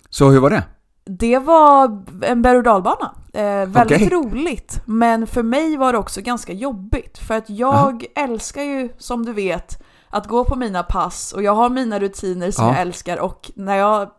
Så 0.09 0.29
hur 0.29 0.39
var 0.39 0.49
det? 0.49 0.63
Det 1.05 1.39
var 1.39 2.03
en 2.21 2.41
berg 2.41 2.57
och 2.57 2.63
dalbana. 2.63 3.11
Eh, 3.33 3.65
väldigt 3.65 4.01
okay. 4.01 4.09
roligt. 4.09 4.81
Men 4.85 5.27
för 5.27 5.43
mig 5.43 5.77
var 5.77 5.93
det 5.93 5.99
också 5.99 6.21
ganska 6.21 6.53
jobbigt. 6.53 7.17
För 7.17 7.35
att 7.35 7.49
jag 7.49 7.75
Aha. 7.75 7.99
älskar 8.15 8.63
ju, 8.63 8.89
som 8.97 9.25
du 9.25 9.33
vet, 9.33 9.84
att 10.15 10.27
gå 10.27 10.45
på 10.45 10.55
mina 10.55 10.83
pass 10.83 11.33
och 11.33 11.43
jag 11.43 11.55
har 11.55 11.69
mina 11.69 11.99
rutiner 11.99 12.51
som 12.51 12.65
ja. 12.65 12.71
jag 12.71 12.81
älskar 12.81 13.17
och 13.17 13.51
när 13.55 13.75
jag 13.75 14.09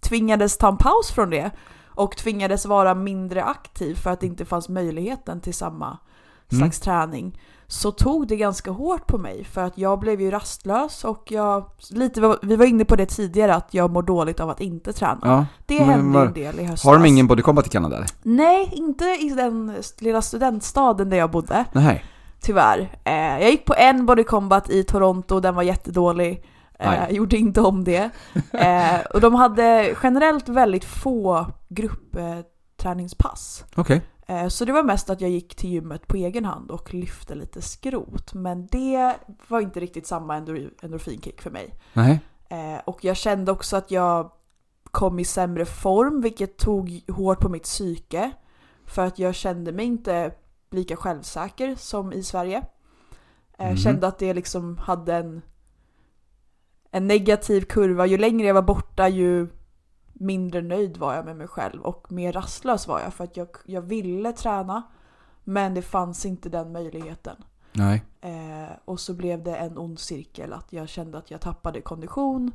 tvingades 0.00 0.58
ta 0.58 0.68
en 0.68 0.76
paus 0.76 1.10
från 1.10 1.30
det 1.30 1.50
och 1.86 2.16
tvingades 2.16 2.66
vara 2.66 2.94
mindre 2.94 3.44
aktiv 3.44 3.94
för 3.94 4.10
att 4.10 4.20
det 4.20 4.26
inte 4.26 4.44
fanns 4.44 4.68
möjligheten 4.68 5.40
till 5.40 5.54
samma 5.54 5.86
mm. 6.52 6.60
slags 6.60 6.80
träning 6.80 7.40
så 7.66 7.90
tog 7.90 8.26
det 8.26 8.36
ganska 8.36 8.70
hårt 8.70 9.06
på 9.06 9.18
mig 9.18 9.44
för 9.44 9.64
att 9.64 9.78
jag 9.78 9.98
blev 9.98 10.20
ju 10.20 10.30
rastlös 10.30 11.04
och 11.04 11.32
jag, 11.32 11.70
lite, 11.90 12.36
vi 12.42 12.56
var 12.56 12.66
inne 12.66 12.84
på 12.84 12.96
det 12.96 13.06
tidigare 13.06 13.54
att 13.54 13.74
jag 13.74 13.90
mår 13.90 14.02
dåligt 14.02 14.40
av 14.40 14.50
att 14.50 14.60
inte 14.60 14.92
träna. 14.92 15.20
Ja, 15.22 15.46
det 15.66 15.78
hände 15.78 16.18
var, 16.18 16.26
en 16.26 16.32
del 16.32 16.60
i 16.60 16.64
höstas. 16.64 16.84
Har 16.84 16.94
de 16.94 17.06
ingen 17.06 17.26
body 17.26 17.42
combat 17.42 17.66
i 17.66 17.70
Kanada? 17.70 18.04
Nej, 18.22 18.70
inte 18.72 19.04
i 19.04 19.28
den 19.36 19.76
lilla 19.98 20.22
studentstaden 20.22 21.10
där 21.10 21.16
jag 21.16 21.30
bodde. 21.30 21.64
Nej. 21.72 22.04
Tyvärr. 22.40 22.98
Eh, 23.04 23.14
jag 23.14 23.50
gick 23.50 23.64
på 23.64 23.74
en 23.74 24.06
body 24.06 24.24
combat 24.24 24.70
i 24.70 24.84
Toronto, 24.84 25.40
den 25.40 25.54
var 25.54 25.62
jättedålig. 25.62 26.44
Eh, 26.78 27.10
gjorde 27.10 27.36
inte 27.36 27.60
om 27.60 27.84
det. 27.84 28.10
Eh, 28.52 29.00
och 29.14 29.20
de 29.20 29.34
hade 29.34 29.96
generellt 30.02 30.48
väldigt 30.48 30.84
få 30.84 31.46
gruppträningspass. 31.68 33.64
Okay. 33.76 34.00
Eh, 34.26 34.48
så 34.48 34.64
det 34.64 34.72
var 34.72 34.82
mest 34.82 35.10
att 35.10 35.20
jag 35.20 35.30
gick 35.30 35.54
till 35.54 35.70
gymmet 35.70 36.08
på 36.08 36.16
egen 36.16 36.44
hand 36.44 36.70
och 36.70 36.94
lyfte 36.94 37.34
lite 37.34 37.62
skrot. 37.62 38.34
Men 38.34 38.66
det 38.66 39.14
var 39.48 39.60
inte 39.60 39.80
riktigt 39.80 40.06
samma 40.06 40.36
endorfinkick 40.36 41.42
för 41.42 41.50
mig. 41.50 41.74
Nej. 41.92 42.20
Eh, 42.48 42.80
och 42.84 43.04
jag 43.04 43.16
kände 43.16 43.52
också 43.52 43.76
att 43.76 43.90
jag 43.90 44.30
kom 44.90 45.18
i 45.18 45.24
sämre 45.24 45.64
form, 45.64 46.20
vilket 46.20 46.56
tog 46.56 47.00
hårt 47.08 47.40
på 47.40 47.48
mitt 47.48 47.62
psyke. 47.62 48.30
För 48.86 49.06
att 49.06 49.18
jag 49.18 49.34
kände 49.34 49.72
mig 49.72 49.86
inte 49.86 50.32
lika 50.70 50.96
självsäker 50.96 51.74
som 51.74 52.12
i 52.12 52.22
Sverige. 52.22 52.62
Jag 53.56 53.66
mm. 53.66 53.76
kände 53.76 54.06
att 54.06 54.18
det 54.18 54.34
liksom 54.34 54.78
hade 54.78 55.14
en, 55.14 55.42
en 56.90 57.06
negativ 57.06 57.60
kurva. 57.60 58.06
Ju 58.06 58.18
längre 58.18 58.46
jag 58.46 58.54
var 58.54 58.62
borta 58.62 59.08
ju 59.08 59.48
mindre 60.12 60.62
nöjd 60.62 60.96
var 60.96 61.14
jag 61.14 61.24
med 61.24 61.36
mig 61.36 61.48
själv 61.48 61.82
och 61.82 62.12
mer 62.12 62.32
rastlös 62.32 62.88
var 62.88 63.00
jag 63.00 63.14
för 63.14 63.24
att 63.24 63.36
jag, 63.36 63.48
jag 63.64 63.82
ville 63.82 64.32
träna 64.32 64.82
men 65.44 65.74
det 65.74 65.82
fanns 65.82 66.26
inte 66.26 66.48
den 66.48 66.72
möjligheten. 66.72 67.36
Nej. 67.72 68.02
Eh, 68.20 68.72
och 68.84 69.00
så 69.00 69.14
blev 69.14 69.42
det 69.42 69.56
en 69.56 69.78
ond 69.78 69.98
cirkel 69.98 70.52
att 70.52 70.72
jag 70.72 70.88
kände 70.88 71.18
att 71.18 71.30
jag 71.30 71.40
tappade 71.40 71.80
kondition 71.80 72.52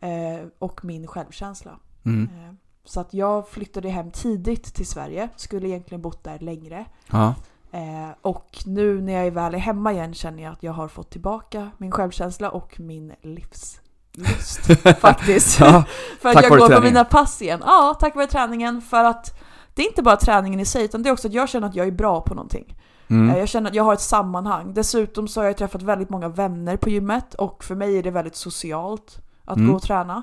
eh, 0.00 0.46
och 0.58 0.84
min 0.84 1.06
självkänsla. 1.06 1.78
Mm. 2.04 2.22
Eh, 2.24 2.54
så 2.84 3.00
att 3.00 3.14
jag 3.14 3.48
flyttade 3.48 3.88
hem 3.88 4.10
tidigt 4.10 4.74
till 4.74 4.86
Sverige, 4.86 5.28
skulle 5.36 5.68
egentligen 5.68 6.02
bott 6.02 6.24
där 6.24 6.38
längre. 6.38 6.84
Ja. 7.10 7.34
Eh, 7.72 8.10
och 8.22 8.58
nu 8.66 9.00
när 9.00 9.24
jag 9.24 9.30
väl 9.30 9.54
är 9.54 9.58
hemma 9.58 9.92
igen 9.92 10.14
känner 10.14 10.42
jag 10.42 10.52
att 10.52 10.62
jag 10.62 10.72
har 10.72 10.88
fått 10.88 11.10
tillbaka 11.10 11.70
min 11.78 11.90
självkänsla 11.90 12.50
och 12.50 12.80
min 12.80 13.12
livslust 13.22 14.60
faktiskt. 15.00 15.60
ja, 15.60 15.84
för 16.20 16.28
att 16.28 16.34
jag 16.42 16.48
går 16.50 16.56
träningen. 16.58 16.76
på 16.82 16.84
mina 16.88 17.04
pass 17.04 17.42
igen. 17.42 17.62
Ja, 17.66 17.96
tack 18.00 18.14
vare 18.16 18.26
träningen. 18.26 18.80
För 18.82 19.04
att 19.04 19.38
det 19.74 19.82
är 19.82 19.86
inte 19.88 20.02
bara 20.02 20.16
träningen 20.16 20.60
i 20.60 20.64
sig, 20.64 20.84
utan 20.84 21.02
det 21.02 21.08
är 21.08 21.12
också 21.12 21.28
att 21.28 21.34
jag 21.34 21.48
känner 21.48 21.68
att 21.68 21.74
jag 21.76 21.86
är 21.86 21.90
bra 21.92 22.20
på 22.20 22.34
någonting. 22.34 22.76
Mm. 23.10 23.30
Eh, 23.30 23.38
Jag 23.38 23.48
känner 23.48 23.70
att 23.70 23.76
jag 23.76 23.84
har 23.84 23.92
ett 23.92 24.00
sammanhang. 24.00 24.74
Dessutom 24.74 25.28
så 25.28 25.40
har 25.40 25.46
jag 25.46 25.56
träffat 25.56 25.82
väldigt 25.82 26.10
många 26.10 26.28
vänner 26.28 26.76
på 26.76 26.90
gymmet 26.90 27.34
och 27.34 27.64
för 27.64 27.74
mig 27.74 27.98
är 27.98 28.02
det 28.02 28.10
väldigt 28.10 28.36
socialt 28.36 29.18
att 29.44 29.56
Mm. 29.56 29.68
gå 29.70 29.76
och 29.76 29.82
träna. 29.82 30.22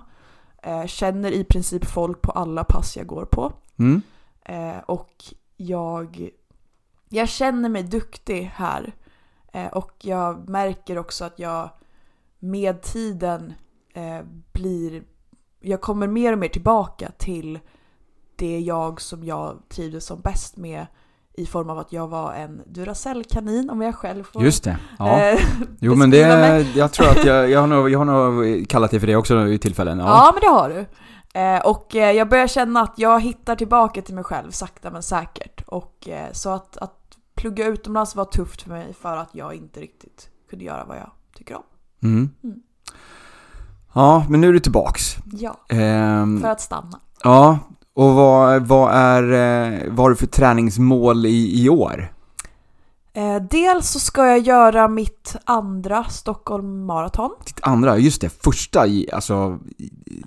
Eh, 0.63 0.85
Känner 0.85 1.31
i 1.31 1.43
princip 1.43 1.85
folk 1.85 2.21
på 2.21 2.31
alla 2.31 2.63
pass 2.63 2.97
jag 2.97 3.07
går 3.07 3.25
på. 3.25 3.53
Mm. 3.79 4.01
Eh, 4.45 4.79
och 4.85 5.23
jag, 5.57 6.29
jag 7.09 7.29
känner 7.29 7.69
mig 7.69 7.83
duktig 7.83 8.51
här. 8.53 8.95
Eh, 9.53 9.67
och 9.67 9.93
jag 10.01 10.49
märker 10.49 10.97
också 10.97 11.25
att 11.25 11.39
jag 11.39 11.69
med 12.39 12.81
tiden 12.81 13.53
eh, 13.93 14.21
blir... 14.51 15.03
Jag 15.59 15.81
kommer 15.81 16.07
mer 16.07 16.33
och 16.33 16.39
mer 16.39 16.49
tillbaka 16.49 17.11
till 17.17 17.59
det 18.35 18.59
jag 18.59 19.01
som 19.01 19.23
jag 19.23 19.61
trivdes 19.69 20.05
som 20.05 20.21
bäst 20.21 20.57
med 20.57 20.85
i 21.37 21.45
form 21.45 21.69
av 21.69 21.79
att 21.79 21.91
jag 21.93 22.07
var 22.07 22.33
en 22.33 22.61
Duracell-kanin 22.65 23.69
om 23.69 23.81
jag 23.81 23.95
själv 23.95 24.23
får 24.23 24.43
Just 24.43 24.63
det. 24.63 24.77
Ja. 24.99 25.19
eh, 25.21 25.39
jo 25.79 25.95
men 25.95 26.09
det, 26.09 26.27
mig. 26.27 26.71
jag 26.77 26.91
tror 26.93 27.09
att 27.09 27.25
jag, 27.25 27.49
jag, 27.49 27.59
har 27.59 27.67
nog, 27.67 27.89
jag 27.89 27.99
har 27.99 28.05
nog 28.05 28.69
kallat 28.69 28.91
det 28.91 28.99
för 28.99 29.07
det 29.07 29.15
också 29.15 29.47
i 29.47 29.57
tillfällen. 29.57 29.99
Ja, 29.99 30.05
Ja. 30.05 30.31
men 30.33 30.41
det 30.41 30.47
har 30.59 30.69
du. 30.69 30.85
Eh, 31.39 31.59
och 31.65 31.95
eh, 31.95 32.11
jag 32.11 32.29
börjar 32.29 32.47
känna 32.47 32.81
att 32.81 32.93
jag 32.97 33.21
hittar 33.21 33.55
tillbaka 33.55 34.01
till 34.01 34.15
mig 34.15 34.23
själv 34.23 34.51
sakta 34.51 34.91
men 34.91 35.03
säkert. 35.03 35.63
Och 35.67 36.07
så 36.31 36.49
att, 36.49 36.77
att 36.77 36.93
plugga 37.35 37.65
utomlands 37.67 38.15
var 38.15 38.25
tufft 38.25 38.61
för 38.61 38.69
mig 38.69 38.93
för 39.01 39.17
att 39.17 39.29
jag 39.31 39.55
inte 39.55 39.79
riktigt 39.79 40.29
kunde 40.49 40.65
göra 40.65 40.85
vad 40.85 40.97
jag 40.97 41.09
tycker 41.37 41.55
om. 41.55 41.63
Mm. 42.03 42.29
Mm. 42.43 42.59
Ja, 43.93 44.25
men 44.29 44.41
nu 44.41 44.49
är 44.49 44.53
du 44.53 44.59
tillbaks. 44.59 45.15
Ja, 45.31 45.55
Ehm, 45.69 46.41
för 46.41 46.47
att 46.49 46.61
stanna. 46.61 46.99
ja, 47.23 47.59
och 47.97 48.13
vad, 48.13 48.67
vad, 48.67 48.91
är, 48.93 49.23
eh, 49.23 49.81
vad 49.87 49.99
har 49.99 50.09
du 50.09 50.15
för 50.15 50.27
träningsmål 50.27 51.25
i, 51.25 51.63
i 51.63 51.69
år? 51.69 52.13
Eh, 53.13 53.35
dels 53.49 53.89
så 53.89 53.99
ska 53.99 54.27
jag 54.27 54.39
göra 54.39 54.87
mitt 54.87 55.35
andra 55.43 56.03
Stockholm 56.03 56.85
Marathon. 56.85 57.31
Ditt 57.45 57.59
andra, 57.61 57.97
just 57.97 58.21
det, 58.21 58.29
första 58.43 58.87
i, 58.87 59.11
alltså, 59.11 59.59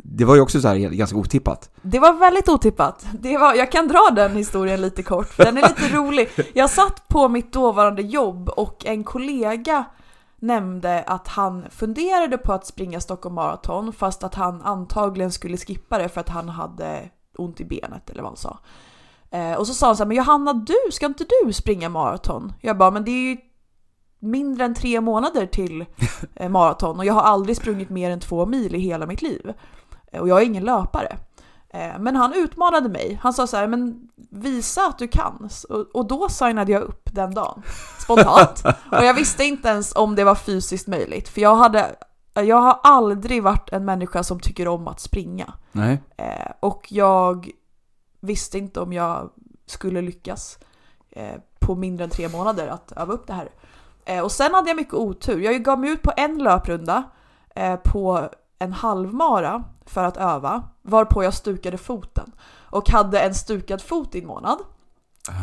det 0.05 0.25
var 0.25 0.35
ju 0.35 0.41
också 0.41 0.61
så 0.61 0.69
här 0.69 0.77
ganska 0.77 1.17
otippat. 1.17 1.71
Det 1.83 1.99
var 1.99 2.13
väldigt 2.13 2.49
otippat. 2.49 3.07
Det 3.13 3.39
var, 3.39 3.55
jag 3.55 3.73
kan 3.73 3.89
dra 3.89 4.11
den 4.15 4.37
historien 4.37 4.81
lite 4.81 5.03
kort, 5.03 5.29
för 5.29 5.45
den 5.45 5.59
är 5.59 5.63
lite 5.63 5.89
rolig. 5.97 6.29
Jag 6.55 6.71
satt 6.71 7.09
på 7.09 7.29
mitt 7.29 7.53
dåvarande 7.53 8.03
jobb 8.03 8.49
och 8.49 8.87
en 8.87 9.05
kollega 9.05 9.85
nämnde 10.41 11.03
att 11.07 11.29
han 11.29 11.65
funderade 11.71 12.39
på 12.39 12.53
att 12.53 12.67
springa 12.67 13.01
Stockholm 13.01 13.35
Marathon 13.35 13.93
fast 13.93 14.25
att 14.25 14.35
han 14.35 14.63
antagligen 14.63 15.33
skulle 15.33 15.57
skippa 15.57 15.99
det 15.99 16.09
för 16.09 16.21
att 16.21 16.29
han 16.29 16.49
hade 16.49 17.11
ont 17.41 17.61
i 17.61 17.65
benet 17.65 18.11
eller 18.11 18.23
vad 18.23 18.31
han 18.31 18.37
sa. 18.37 18.59
Eh, 19.31 19.53
och 19.53 19.67
så 19.67 19.75
sa 19.75 19.87
han 19.87 19.97
så 19.97 20.03
här, 20.03 20.09
men 20.09 20.17
Johanna 20.17 20.53
du, 20.53 20.93
ska 20.93 21.07
inte 21.07 21.25
du 21.45 21.53
springa 21.53 21.89
maraton? 21.89 22.53
Jag 22.61 22.79
bara, 22.79 22.91
men 22.91 23.05
det 23.05 23.11
är 23.11 23.31
ju 23.31 23.37
mindre 24.19 24.65
än 24.65 24.75
tre 24.75 25.01
månader 25.01 25.47
till 25.47 25.85
eh, 26.35 26.49
maraton 26.49 26.99
och 26.99 27.05
jag 27.05 27.15
har 27.15 27.23
aldrig 27.23 27.57
sprungit 27.57 27.91
mer 27.91 28.11
än 28.11 28.21
två 28.21 28.47
mil 28.47 28.75
i 28.75 28.79
hela 28.79 29.07
mitt 29.07 29.23
liv. 29.23 29.53
Eh, 30.13 30.21
och 30.21 30.29
jag 30.29 30.43
är 30.43 30.47
ingen 30.47 30.65
löpare. 30.65 31.17
Men 31.99 32.17
han 32.17 32.33
utmanade 32.33 32.89
mig. 32.89 33.19
Han 33.23 33.33
sa 33.33 33.47
så 33.47 33.57
här, 33.57 33.67
men 33.67 34.09
visa 34.31 34.87
att 34.87 34.99
du 34.99 35.09
kan. 35.09 35.49
Och, 35.69 35.97
och 35.97 36.07
då 36.07 36.29
signade 36.29 36.73
jag 36.73 36.83
upp 36.83 37.09
den 37.13 37.35
dagen. 37.35 37.63
Spontant. 37.99 38.63
och 38.93 39.05
jag 39.05 39.15
visste 39.15 39.45
inte 39.45 39.69
ens 39.69 39.97
om 39.97 40.15
det 40.15 40.25
var 40.25 40.35
fysiskt 40.35 40.87
möjligt. 40.87 41.29
För 41.29 41.41
jag 41.41 41.57
hade 41.57 41.97
jag 42.43 42.57
har 42.57 42.81
aldrig 42.83 43.43
varit 43.43 43.73
en 43.73 43.85
människa 43.85 44.23
som 44.23 44.41
tycker 44.41 44.69
om 44.69 44.89
att 44.89 45.01
springa. 45.01 45.55
Nej. 45.73 46.03
Eh, 46.17 46.53
och 46.61 46.87
jag 46.89 47.51
visste 48.21 48.59
inte 48.59 48.81
om 48.81 48.93
jag 48.93 49.31
skulle 49.67 50.03
lyckas 50.03 50.59
eh, 51.11 51.35
på 51.59 51.75
mindre 51.75 52.05
än 52.05 52.11
tre 52.11 52.29
månader 52.29 52.69
att 52.69 52.93
öva 52.93 53.13
upp 53.13 53.27
det 53.27 53.33
här. 53.33 53.49
Eh, 54.05 54.25
och 54.25 54.33
sen 54.33 54.55
hade 54.55 54.71
jag 54.71 54.77
mycket 54.77 54.95
otur. 54.95 55.41
Jag 55.41 55.63
gav 55.63 55.79
mig 55.81 55.91
ut 55.91 56.03
på 56.03 56.13
en 56.17 56.39
löprunda 56.39 57.03
eh, 57.55 57.77
på 57.77 58.29
en 58.59 58.73
halvmara 58.73 59.65
för 59.87 60.05
att 60.05 60.17
öva, 60.17 60.63
varpå 60.83 61.25
jag 61.25 61.35
stukade 61.35 61.79
foten 61.79 62.33
och 62.71 62.91
hade 62.91 63.21
en 63.21 63.35
stukad 63.35 63.83
fot 63.83 64.15
i 64.15 64.21
en 64.21 64.27
månad. 64.27 64.59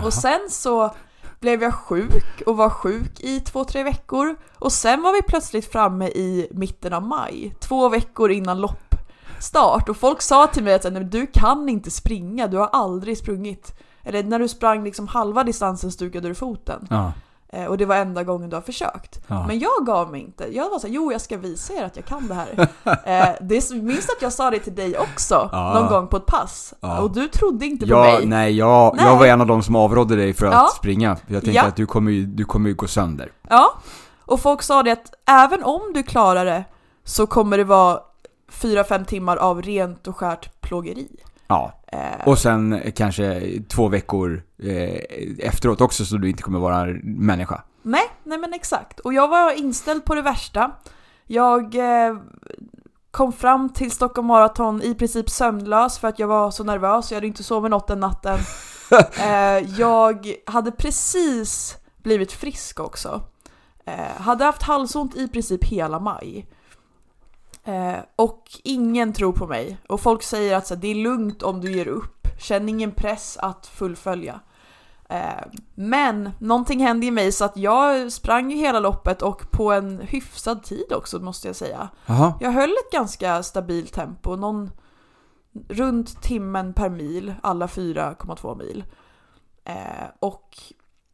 Och 0.05 0.13
sen 0.13 0.39
så 0.49 0.91
blev 1.39 1.63
jag 1.63 1.73
sjuk 1.73 2.41
och 2.45 2.57
var 2.57 2.69
sjuk 2.69 3.19
i 3.19 3.39
två, 3.39 3.63
tre 3.63 3.83
veckor. 3.83 4.35
Och 4.59 4.71
sen 4.71 5.01
var 5.01 5.13
vi 5.13 5.21
plötsligt 5.21 5.71
framme 5.71 6.07
i 6.07 6.47
mitten 6.51 6.93
av 6.93 7.03
maj, 7.03 7.55
två 7.59 7.89
veckor 7.89 8.31
innan 8.31 8.61
loppstart. 8.61 9.89
Och 9.89 9.97
folk 9.97 10.21
sa 10.21 10.47
till 10.47 10.63
mig 10.63 10.73
att 10.73 10.93
"Nej, 10.93 11.03
du 11.03 11.27
kan 11.27 11.69
inte 11.69 11.91
springa, 11.91 12.47
du 12.47 12.57
har 12.57 12.69
aldrig 12.73 13.17
sprungit. 13.17 13.73
Eller 14.03 14.23
när 14.23 14.39
du 14.39 14.47
sprang 14.47 14.83
liksom 14.83 15.07
halva 15.07 15.43
distansen 15.43 15.91
stukade 15.91 16.27
du 16.27 16.35
foten. 16.35 16.87
Ja. 16.89 17.11
Eh, 17.49 17.65
och 17.65 17.77
det 17.77 17.85
var 17.85 17.95
enda 17.95 18.23
gången 18.23 18.49
du 18.49 18.55
har 18.55 18.61
försökt. 18.61 19.19
Ja. 19.27 19.47
Men 19.47 19.59
jag 19.59 19.85
gav 19.85 20.11
mig 20.11 20.21
inte. 20.21 20.55
Jag 20.55 20.69
var 20.69 20.79
såhär, 20.79 20.93
jo 20.93 21.11
jag 21.11 21.21
ska 21.21 21.37
visa 21.37 21.73
er 21.73 21.83
att 21.83 21.95
jag 21.95 22.05
kan 22.05 22.27
det 22.27 22.33
här. 22.33 22.67
eh, 23.29 23.35
det 23.41 23.71
minns 23.71 24.09
att 24.09 24.21
jag 24.21 24.33
sa 24.33 24.51
det 24.51 24.59
till 24.59 24.75
dig 24.75 24.97
också, 24.97 25.49
Ja. 25.51 25.73
någon 25.79 25.89
gång 25.89 26.07
på 26.07 26.17
ett 26.17 26.25
pass. 26.25 26.73
Ja. 26.79 26.99
Och 26.99 27.11
du 27.11 27.27
trodde 27.27 27.65
inte 27.65 27.87
på 27.87 27.93
mig. 27.99 28.25
nej, 28.25 28.57
jag, 28.57 28.95
Nej. 28.95 29.05
jag 29.05 29.17
var 29.17 29.25
en 29.25 29.41
av 29.41 29.47
de 29.47 29.63
som 29.63 29.75
avrådde 29.75 30.15
dig 30.15 30.33
för 30.33 30.45
att 30.45 30.75
springa. 30.75 31.17
Jag 31.27 31.43
tänkte 31.43 31.61
att 31.61 31.75
du 31.75 31.85
kommer, 31.85 32.11
ju, 32.11 32.25
du 32.25 32.45
kommer 32.45 32.69
ju 32.69 32.75
gå 32.75 32.87
sönder. 32.87 33.31
Ja, 33.49 33.73
och 34.25 34.39
folk 34.39 34.61
sa 34.63 34.83
det 34.83 34.91
att 34.91 35.13
även 35.29 35.63
om 35.63 35.81
du 35.93 36.03
klarar 36.03 36.45
det 36.45 36.63
så 37.03 37.27
kommer 37.27 37.57
det 37.57 37.63
vara 37.63 37.99
4-5 38.51 39.05
timmar 39.05 39.37
av 39.37 39.61
rent 39.61 40.07
och 40.07 40.17
skärt 40.17 40.61
plågeri. 40.61 41.07
Ja. 41.47 41.73
Eh, 41.91 42.27
Och 42.27 42.39
sen 42.39 42.81
kanske 42.95 43.41
två 43.69 43.87
veckor 43.87 44.43
eh, 44.63 44.99
efteråt 45.39 45.81
också 45.81 46.05
så 46.05 46.17
du 46.17 46.29
inte 46.29 46.43
kommer 46.43 46.59
vara 46.59 46.85
människa. 47.03 47.63
nej, 47.81 48.03
nej 48.23 48.37
men 48.37 48.53
exakt. 48.53 48.99
Och 48.99 49.13
jag 49.13 49.27
var 49.27 49.51
inställd 49.51 50.05
på 50.05 50.15
det 50.15 50.21
värsta. 50.21 50.71
Jag 51.27 51.75
eh, 51.75 52.17
kom 53.11 53.33
fram 53.33 53.69
till 53.69 53.91
Stockholm 53.91 54.27
Marathon 54.27 54.81
i 54.81 54.95
princip 54.95 55.29
sömnlös 55.29 55.99
för 55.99 56.07
att 56.07 56.19
jag 56.19 56.27
var 56.27 56.51
så 56.51 56.63
nervös. 56.63 57.11
Jag 57.11 57.15
hade 57.17 57.27
inte 57.27 57.43
sovit 57.43 57.71
något 57.71 57.87
den 57.87 57.99
natten. 57.99 58.39
jag 59.77 60.33
hade 60.45 60.71
precis 60.71 61.77
blivit 61.97 62.31
frisk 62.31 62.79
också. 62.79 63.21
Hade 64.17 64.43
haft 64.43 64.61
halsont 64.63 65.15
i 65.15 65.27
princip 65.27 65.63
hela 65.63 65.99
maj. 65.99 66.47
Eh, 67.67 67.99
och 68.15 68.43
ingen 68.63 69.13
tror 69.13 69.33
på 69.33 69.47
mig. 69.47 69.77
Och 69.89 70.01
folk 70.01 70.23
säger 70.23 70.55
att 70.55 70.67
så, 70.67 70.75
det 70.75 70.87
är 70.87 70.95
lugnt 70.95 71.43
om 71.43 71.61
du 71.61 71.71
ger 71.71 71.87
upp. 71.87 72.27
Känn 72.39 72.69
ingen 72.69 72.91
press 72.91 73.37
att 73.37 73.67
fullfölja. 73.67 74.39
Eh, 75.09 75.43
men 75.75 76.31
någonting 76.39 76.79
hände 76.79 77.05
i 77.05 77.11
mig 77.11 77.31
så 77.31 77.45
att 77.45 77.57
jag 77.57 78.11
sprang 78.11 78.51
ju 78.51 78.57
hela 78.57 78.79
loppet 78.79 79.21
och 79.21 79.51
på 79.51 79.71
en 79.71 79.99
hyfsad 79.99 80.63
tid 80.63 80.93
också 80.93 81.19
måste 81.19 81.47
jag 81.47 81.55
säga. 81.55 81.89
Jaha. 82.05 82.33
Jag 82.39 82.51
höll 82.51 82.69
ett 82.69 82.91
ganska 82.91 83.43
stabilt 83.43 83.93
tempo, 83.93 84.35
någon 84.35 84.71
runt 85.69 86.21
timmen 86.21 86.73
per 86.73 86.89
mil, 86.89 87.33
alla 87.43 87.67
4,2 87.67 88.57
mil. 88.57 88.83
Eh, 89.63 90.07
och 90.19 90.57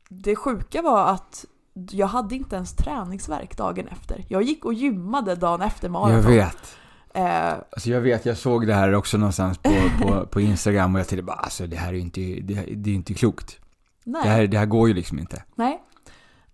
det 0.10 0.36
sjuka 0.36 0.82
var 0.82 1.06
att 1.06 1.46
jag 1.74 2.08
hade 2.08 2.36
inte 2.36 2.56
ens 2.56 2.76
träningsverk 2.76 3.58
dagen 3.58 3.88
efter. 3.88 4.26
Jag 4.28 4.44
gick 4.44 4.66
och 4.66 4.74
gymmade 4.74 5.36
dagen 5.36 5.62
efter 5.62 5.90
maraton. 5.90 6.16
Jag 6.16 6.22
vet. 6.24 6.78
Eh, 7.14 7.54
Alltså 7.72 7.90
jag 7.90 8.02
vet, 8.02 8.26
jag 8.26 8.38
såg 8.38 8.68
det 8.68 8.74
här 8.74 8.94
också 8.94 9.18
någonstans 9.18 9.58
på, 9.58 9.72
på, 10.02 10.26
på 10.28 10.42
Instagram 10.42 10.94
och 10.96 11.00
jag 11.00 11.08
tänkte 11.08 11.24
bara 11.24 11.36
alltså 11.38 11.68
det 11.68 11.76
här 11.76 11.90
är 11.90 11.94
ju 11.94 12.00
inte, 12.00 12.22
det, 12.22 12.54
här- 12.54 12.70
det 12.76 12.90
är 12.90 12.94
inte 12.96 13.14
klokt. 13.14 13.60
nej. 14.04 14.22
Det 14.24 14.30
här, 14.30 14.48
det 14.48 14.58
här 14.58 14.66
går 14.66 14.88
ju 14.88 14.94
liksom 14.94 15.20
inte. 15.20 15.44
nej. 15.56 15.82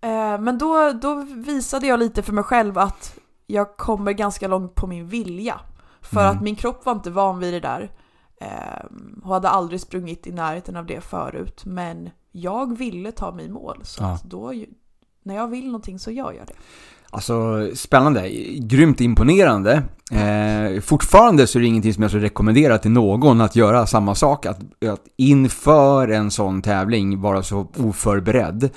Eh, 0.00 0.40
men 0.40 0.58
då, 0.58 0.92
då 0.92 1.14
visade 1.36 1.86
jag 1.86 1.98
lite 2.00 2.22
för 2.22 2.32
mig 2.32 2.44
själv 2.44 2.78
att 2.78 3.18
jag 3.46 3.76
kommer 3.76 4.12
ganska 4.12 4.48
långt 4.48 4.74
på 4.74 4.86
min 4.86 5.08
vilja. 5.08 5.60
För 6.00 6.20
Mm. 6.20 6.36
att 6.36 6.42
min 6.42 6.56
kropp 6.56 6.86
var 6.86 6.92
inte 6.92 7.10
van 7.10 7.38
vid 7.38 7.52
det 7.54 7.60
där. 7.60 7.90
Eh, 8.40 8.84
och 9.24 9.34
hade 9.34 9.48
aldrig 9.48 9.80
sprungit 9.80 10.26
i 10.26 10.32
närheten 10.32 10.76
av 10.76 10.86
det 10.86 11.00
förut. 11.00 11.62
Men 11.64 12.10
jag 12.32 12.78
ville 12.78 13.12
ta 13.12 13.32
mig 13.32 13.44
i 13.44 13.48
mål. 13.48 13.80
Så 13.82 14.02
Ja. 14.02 14.08
att 14.12 14.22
då, 14.22 14.52
när 15.22 15.34
jag 15.34 15.48
vill 15.48 15.66
någonting 15.66 15.98
så 15.98 16.10
gör 16.10 16.32
jag 16.32 16.46
det. 16.46 16.52
Alltså 17.12 17.68
spännande, 17.74 18.28
grymt 18.58 19.00
imponerande. 19.00 19.82
Eh, 20.12 20.80
fortfarande 20.80 21.46
så 21.46 21.58
är 21.58 21.60
det 21.60 21.66
ingenting 21.66 21.94
som 21.94 22.02
jag 22.02 22.10
skulle 22.10 22.24
rekommendera 22.24 22.78
till 22.78 22.90
någon 22.90 23.40
att 23.40 23.56
göra 23.56 23.86
samma 23.86 24.14
sak. 24.14 24.46
Att, 24.46 24.58
att 24.84 25.04
inför 25.16 26.08
en 26.08 26.30
sån 26.30 26.62
tävling 26.62 27.20
vara 27.20 27.42
så 27.42 27.68
oförberedd. 27.76 28.70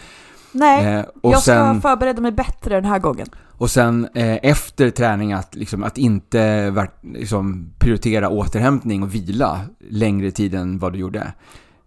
Nej, 0.51 0.85
Eh, 0.85 1.05
jag 1.21 1.31
ska 1.31 1.41
sen, 1.41 1.81
förbereda 1.81 2.21
mig 2.21 2.31
bättre 2.31 2.75
den 2.75 2.85
här 2.85 2.99
gången. 2.99 3.27
och 3.57 3.71
sen 3.71 4.07
eh, 4.13 4.37
efter 4.43 4.89
träning 4.89 5.33
att, 5.33 5.55
liksom, 5.55 5.83
att 5.83 5.97
inte 5.97 6.73
liksom, 7.01 7.73
prioritera 7.79 8.29
återhämtning 8.29 9.03
och 9.03 9.15
vila 9.15 9.59
längre 9.89 10.31
tid 10.31 10.55
än 10.55 10.79
vad 10.79 10.93
du 10.93 10.99
gjorde. 10.99 11.33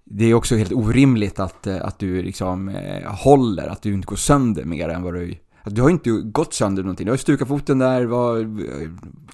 Det 0.08 0.24
är 0.24 0.34
också 0.34 0.56
helt 0.56 0.72
orimligt 0.72 1.40
att, 1.40 1.66
eh, 1.66 1.76
att 1.84 1.98
du 1.98 2.22
liksom 2.22 2.68
eh, 2.68 3.12
håller, 3.14 3.66
att 3.68 3.82
du 3.82 3.94
inte 3.94 4.06
går 4.06 4.16
sönder 4.16 4.64
mer 4.64 4.88
än 4.88 5.02
vad 5.02 5.14
du... 5.14 5.34
Du 5.64 5.82
har 5.82 5.90
inte 5.90 6.10
gått 6.10 6.54
sönder 6.54 6.82
någonting. 6.82 7.04
Du 7.06 7.10
har 7.12 7.16
ju 7.16 7.22
stukat 7.22 7.48
foten 7.48 7.78
där, 7.78 8.04
vad, 8.04 8.60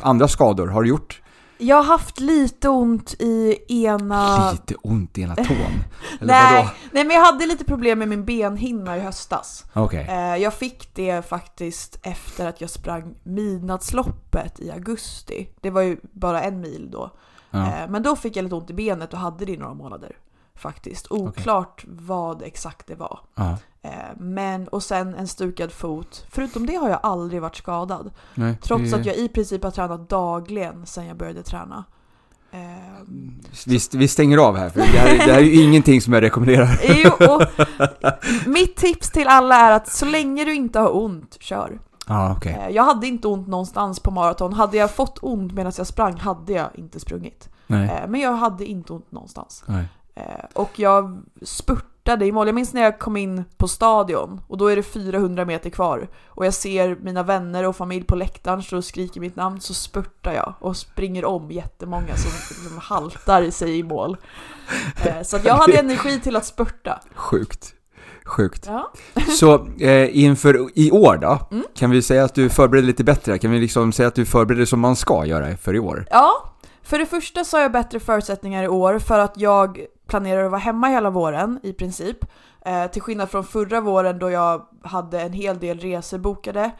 andra 0.00 0.28
skador 0.28 0.66
har 0.66 0.82
du 0.82 0.88
gjort? 0.88 1.22
Jag 1.58 1.76
har 1.76 1.82
haft 1.84 2.20
lite 2.20 2.68
ont 2.68 3.14
i 3.18 3.56
ena... 3.68 4.50
Lite 4.52 4.74
ont 4.74 5.18
i 5.18 5.22
ena 5.22 5.34
tån? 5.34 5.46
Eller 6.20 6.32
Nej, 6.32 6.54
vadå? 6.54 6.70
nej, 6.92 7.04
men 7.04 7.16
jag 7.16 7.24
hade 7.24 7.46
lite 7.46 7.64
problem 7.64 7.98
med 7.98 8.08
min 8.08 8.24
benhinna 8.24 8.96
i 8.96 9.00
höstas. 9.00 9.64
Eh, 9.92 10.36
Jag 10.36 10.54
fick 10.54 10.94
det 10.94 11.28
faktiskt 11.28 11.98
efter 12.02 12.46
att 12.48 12.60
jag 12.60 12.70
sprang 12.70 13.14
midnattsloppet 13.22 14.60
i 14.60 14.70
augusti. 14.70 15.48
Det 15.60 15.70
var 15.70 15.82
ju 15.82 15.96
bara 16.12 16.42
en 16.42 16.60
mil 16.60 16.88
då. 16.92 17.10
Ja. 17.50 17.58
Eh, 17.66 17.90
Men 17.90 18.02
då 18.02 18.16
fick 18.16 18.36
jag 18.36 18.42
lite 18.42 18.54
ont 18.54 18.70
i 18.70 18.74
benet 18.74 19.12
och 19.12 19.18
hade 19.18 19.44
det 19.44 19.52
i 19.52 19.56
några 19.56 19.74
månader. 19.74 20.16
Faktiskt. 20.62 21.06
Oklart 21.12 21.84
vad 21.88 22.42
exakt 22.42 22.86
det 22.86 22.94
var. 22.94 23.20
Ja. 23.34 23.56
Eh, 23.82 23.90
Men, 24.18 24.68
och 24.68 24.82
sen 24.82 25.14
en 25.14 25.28
stukad 25.28 25.72
fot. 25.72 26.26
Förutom 26.30 26.66
det 26.66 26.74
har 26.76 26.88
jag 26.90 27.00
aldrig 27.02 27.42
varit 27.42 27.56
skadad. 27.56 28.10
Nej, 28.34 28.54
Trots 28.62 28.90
det- 28.90 28.96
att 28.96 29.06
jag 29.06 29.16
i 29.16 29.28
princip 29.28 29.62
har 29.64 29.70
tränat 29.70 30.08
dagligen 30.08 30.86
sedan 30.86 31.06
jag 31.06 31.16
började 31.16 31.42
träna. 31.42 31.84
Eh, 32.50 32.58
Vi, 33.66 33.78
vi 33.92 34.08
stänger 34.08 34.38
av 34.38 34.56
här, 34.56 34.70
för 34.70 34.78
det 34.80 34.84
här, 34.86 35.26
det 35.26 35.32
här 35.32 35.38
är 35.40 35.44
ju 35.44 35.62
ingenting 35.64 36.00
som 36.00 36.12
jag 36.12 36.22
rekommenderar. 36.22 36.80
Jo, 36.84 37.10
och 37.34 37.42
mitt 38.46 38.76
tips 38.76 39.10
till 39.10 39.28
alla 39.28 39.56
är 39.56 39.72
att 39.72 39.88
så 39.88 40.06
länge 40.06 40.44
du 40.44 40.54
inte 40.54 40.78
har 40.78 40.96
ont, 40.96 41.36
kör. 41.40 41.78
Ja, 42.06 42.34
okej. 42.36 42.52
Eh, 42.60 42.68
Jag 42.74 42.82
hade 42.84 43.06
inte 43.06 43.28
ont 43.28 43.46
någonstans 43.48 44.00
på 44.00 44.10
maraton. 44.10 44.52
Hade 44.52 44.76
jag 44.76 44.90
fått 44.90 45.18
ont 45.22 45.52
medan 45.52 45.72
jag 45.76 45.86
sprang 45.86 46.16
hade 46.16 46.52
jag 46.52 46.68
inte 46.74 47.00
sprungit. 47.00 47.48
Nej. 47.66 48.04
Men 48.08 48.20
jag 48.20 48.32
hade 48.32 48.66
inte 48.66 48.92
ont 48.92 49.12
någonstans. 49.12 49.64
Nej. 49.66 49.84
Eh, 50.14 50.22
Och 50.52 50.70
jag 50.78 51.22
spurtade 51.42 52.26
i 52.26 52.32
mål. 52.32 52.46
Jag 52.48 52.54
minns 52.54 52.72
när 52.72 52.82
jag 52.82 52.98
kom 52.98 53.16
in 53.16 53.44
på 53.56 53.68
stadion 53.68 54.40
och 54.48 54.58
då 54.58 54.66
är 54.66 54.76
det 54.76 54.82
400 54.82 55.44
meter 55.44 55.70
kvar. 55.70 56.08
Och 56.26 56.46
jag 56.46 56.54
ser 56.54 56.96
mina 57.00 57.22
vänner 57.22 57.66
och 57.68 57.76
familj 57.76 58.04
på 58.04 58.16
läktaren 58.16 58.62
stå 58.62 58.76
och 58.76 58.84
skriker 58.84 59.20
mitt 59.20 59.36
namn 59.36 59.60
så 59.60 59.74
spurtar 59.74 60.32
jag 60.32 60.54
och 60.60 60.76
springer 60.76 61.24
om 61.24 61.50
jättemånga 61.50 62.16
som, 62.16 62.30
som 62.68 62.78
haltar 62.78 63.50
sig 63.50 63.78
i 63.78 63.82
mål. 63.82 64.16
Eh, 65.04 65.22
Så 65.22 65.38
jag 65.44 65.54
hade 65.54 65.72
energi 65.78 66.20
till 66.20 66.36
att 66.36 66.46
spurta. 66.46 67.00
Sjukt. 67.14 67.74
Sjukt. 68.24 68.66
Ja. 68.66 68.92
Så 69.38 69.66
eh, 69.80 70.18
inför 70.18 70.68
i 70.74 70.90
år 70.90 71.16
då, 71.16 71.38
Mm. 71.50 71.64
kan 71.74 71.90
vi 71.90 72.02
säga 72.02 72.24
att 72.24 72.34
du 72.34 72.48
förbereder 72.50 72.86
lite 72.86 73.04
bättre? 73.04 73.38
Kan 73.38 73.50
vi 73.50 73.58
liksom 73.60 73.92
säga 73.92 74.08
att 74.08 74.14
du 74.14 74.24
förbereder 74.26 74.64
som 74.64 74.80
man 74.80 74.96
ska 74.96 75.24
göra 75.26 75.56
för 75.56 75.74
i 75.74 75.78
år? 75.78 76.06
Ja, 76.10 76.32
för 76.82 76.98
det 76.98 77.06
första 77.06 77.44
så 77.44 77.56
har 77.56 77.62
jag 77.62 77.72
bättre 77.72 78.00
förutsättningar 78.00 78.62
i 78.64 78.68
år 78.68 78.98
för 78.98 79.18
att 79.18 79.32
jag 79.36 79.80
planerar 80.12 80.44
att 80.44 80.50
vara 80.50 80.60
hemma 80.60 80.86
hela 80.86 81.10
våren 81.10 81.60
i 81.62 81.72
princip. 81.72 82.24
Eh, 82.64 82.86
till 82.86 83.02
skillnad 83.02 83.30
från 83.30 83.44
förra 83.44 83.80
våren 83.80 84.18
då 84.18 84.30
jag 84.30 84.66
hade 84.82 85.20
en 85.20 85.32
hel 85.32 85.58
del 85.58 85.78
resor 85.80 86.18
bokade 86.18 86.70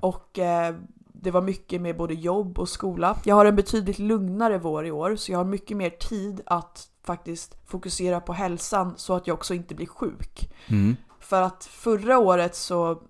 och 0.00 0.38
eh, 0.38 0.74
det 1.12 1.30
var 1.30 1.42
mycket 1.42 1.80
med 1.80 1.96
både 1.96 2.14
jobb 2.14 2.58
och 2.58 2.68
skola. 2.68 3.16
Jag 3.24 3.34
har 3.34 3.46
en 3.46 3.56
betydligt 3.56 3.98
lugnare 3.98 4.58
vår 4.58 4.86
i 4.86 4.90
år 4.90 5.16
så 5.16 5.32
jag 5.32 5.38
har 5.38 5.44
mycket 5.44 5.76
mer 5.76 5.90
tid 5.90 6.40
att 6.46 6.88
faktiskt 7.04 7.56
fokusera 7.66 8.20
på 8.20 8.32
hälsan 8.32 8.94
så 8.96 9.14
att 9.14 9.26
jag 9.26 9.34
också 9.34 9.54
inte 9.54 9.74
blir 9.74 9.86
sjuk. 9.86 10.52
Mm. 10.66 10.96
För 11.20 11.42
att 11.42 11.64
förra 11.64 12.18
året 12.18 12.54
så 12.54 13.02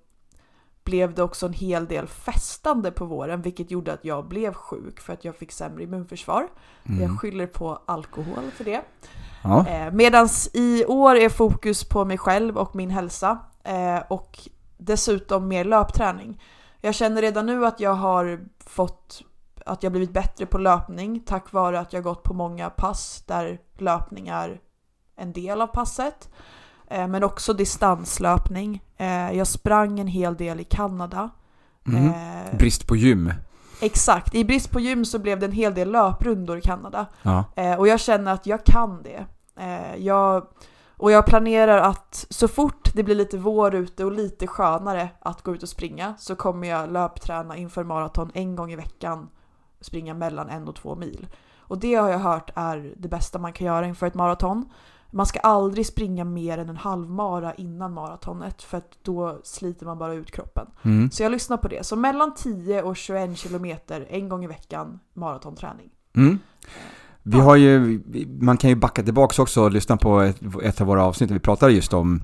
blev 0.84 1.14
det 1.14 1.22
också 1.22 1.46
en 1.46 1.52
hel 1.52 1.86
del 1.86 2.06
festande 2.06 2.90
på 2.90 3.04
våren 3.04 3.42
vilket 3.42 3.70
gjorde 3.70 3.92
att 3.92 4.04
jag 4.04 4.28
blev 4.28 4.54
sjuk 4.54 5.00
för 5.00 5.12
att 5.12 5.24
jag 5.24 5.36
fick 5.36 5.52
sämre 5.52 5.82
immunförsvar. 5.82 6.48
Mm. 6.84 7.02
Jag 7.02 7.20
skyller 7.20 7.46
på 7.46 7.82
alkohol 7.86 8.50
för 8.56 8.64
det. 8.64 8.82
Ja. 9.44 9.66
Eh, 9.68 9.92
Medan 9.92 10.28
i 10.54 10.84
år 10.84 11.16
är 11.16 11.28
fokus 11.28 11.84
på 11.84 12.04
mig 12.04 12.18
själv 12.18 12.58
och 12.58 12.76
min 12.76 12.90
hälsa 12.90 13.38
eh, 13.64 13.98
och 14.08 14.38
dessutom 14.78 15.48
mer 15.48 15.64
löpträning. 15.64 16.40
Jag 16.80 16.94
känner 16.94 17.22
redan 17.22 17.46
nu 17.46 17.66
att 17.66 17.80
jag 17.80 17.94
har 17.94 18.40
fått 18.66 19.22
att 19.66 19.82
jag 19.82 19.92
blivit 19.92 20.12
bättre 20.12 20.46
på 20.46 20.58
löpning 20.58 21.20
tack 21.26 21.52
vare 21.52 21.80
att 21.80 21.92
jag 21.92 22.02
gått 22.02 22.22
på 22.22 22.34
många 22.34 22.70
pass 22.70 23.22
där 23.26 23.58
löpning 23.78 24.28
är 24.28 24.60
en 25.16 25.32
del 25.32 25.62
av 25.62 25.66
passet. 25.66 26.28
Eh, 26.88 27.08
Men 27.08 27.24
också 27.24 27.52
distanslöpning. 27.52 28.82
Eh, 28.96 29.32
Jag 29.32 29.46
sprang 29.46 30.00
en 30.00 30.06
hel 30.06 30.36
del 30.36 30.60
i 30.60 30.64
Kanada. 30.64 31.30
Mm. 31.86 32.12
Brist 32.58 32.86
på 32.86 32.96
gym. 32.96 33.32
Exakt, 33.82 34.34
i 34.34 34.44
brist 34.44 34.70
på 34.70 34.80
gym 34.80 35.04
så 35.04 35.18
blev 35.18 35.38
det 35.38 35.46
en 35.46 35.52
hel 35.52 35.74
del 35.74 35.90
löprundor 35.90 36.58
i 36.58 36.60
Kanada. 36.60 37.06
Ja. 37.22 37.44
Eh, 37.56 37.78
och 37.78 37.88
jag 37.88 38.00
känner 38.00 38.32
att 38.32 38.46
jag 38.46 38.64
kan 38.64 39.02
det. 39.02 39.26
Eh, 39.56 39.96
jag, 39.96 40.46
och 40.96 41.10
jag 41.10 41.26
planerar 41.26 41.78
att 41.78 42.26
så 42.30 42.48
fort 42.48 42.94
det 42.94 43.02
blir 43.02 43.14
lite 43.14 43.38
vår 43.38 43.74
ute 43.74 44.04
och 44.04 44.12
lite 44.12 44.46
skönare 44.46 45.08
att 45.20 45.42
gå 45.42 45.54
ut 45.54 45.62
och 45.62 45.68
springa 45.68 46.14
så 46.18 46.36
kommer 46.36 46.68
jag 46.68 46.92
löpträna 46.92 47.56
inför 47.56 47.84
maraton 47.84 48.30
en 48.34 48.56
gång 48.56 48.72
i 48.72 48.76
veckan. 48.76 49.28
Springa 49.80 50.14
mellan 50.14 50.48
en 50.48 50.68
och 50.68 50.76
två 50.76 50.94
mil. 50.94 51.26
Och 51.58 51.78
det 51.78 51.94
har 51.94 52.08
jag 52.08 52.18
hört 52.18 52.50
är 52.54 52.94
det 52.96 53.08
bästa 53.08 53.38
man 53.38 53.52
kan 53.52 53.66
göra 53.66 53.86
inför 53.86 54.06
ett 54.06 54.14
maraton. 54.14 54.64
Man 55.14 55.26
ska 55.26 55.40
aldrig 55.40 55.86
springa 55.86 56.24
mer 56.24 56.58
än 56.58 56.68
en 56.68 56.76
halvmara 56.76 57.54
innan 57.54 57.92
maratonet 57.92 58.62
för 58.62 58.78
att 58.78 58.98
då 59.02 59.40
sliter 59.44 59.86
man 59.86 59.98
bara 59.98 60.14
ut 60.14 60.30
kroppen. 60.30 60.66
Mm. 60.82 61.10
Så 61.10 61.22
jag 61.22 61.32
lyssnar 61.32 61.56
på 61.56 61.68
det. 61.68 61.86
Så 61.86 61.96
mellan 61.96 62.34
10 62.34 62.82
och 62.82 62.96
21 62.96 63.38
kilometer 63.38 64.06
en 64.10 64.28
gång 64.28 64.44
i 64.44 64.46
veckan 64.46 65.00
maratonträning. 65.14 65.90
Mm. 66.16 66.38
Vi 67.22 67.40
har 67.40 67.56
ju, 67.56 68.02
man 68.40 68.56
kan 68.56 68.70
ju 68.70 68.76
backa 68.76 69.02
tillbaka 69.02 69.42
också 69.42 69.62
och 69.62 69.72
lyssna 69.72 69.96
på 69.96 70.20
ett, 70.20 70.40
ett 70.62 70.80
av 70.80 70.86
våra 70.86 71.04
avsnitt 71.04 71.28
där 71.28 71.34
vi 71.34 71.40
pratade 71.40 71.72
just 71.72 71.92
om 71.92 72.22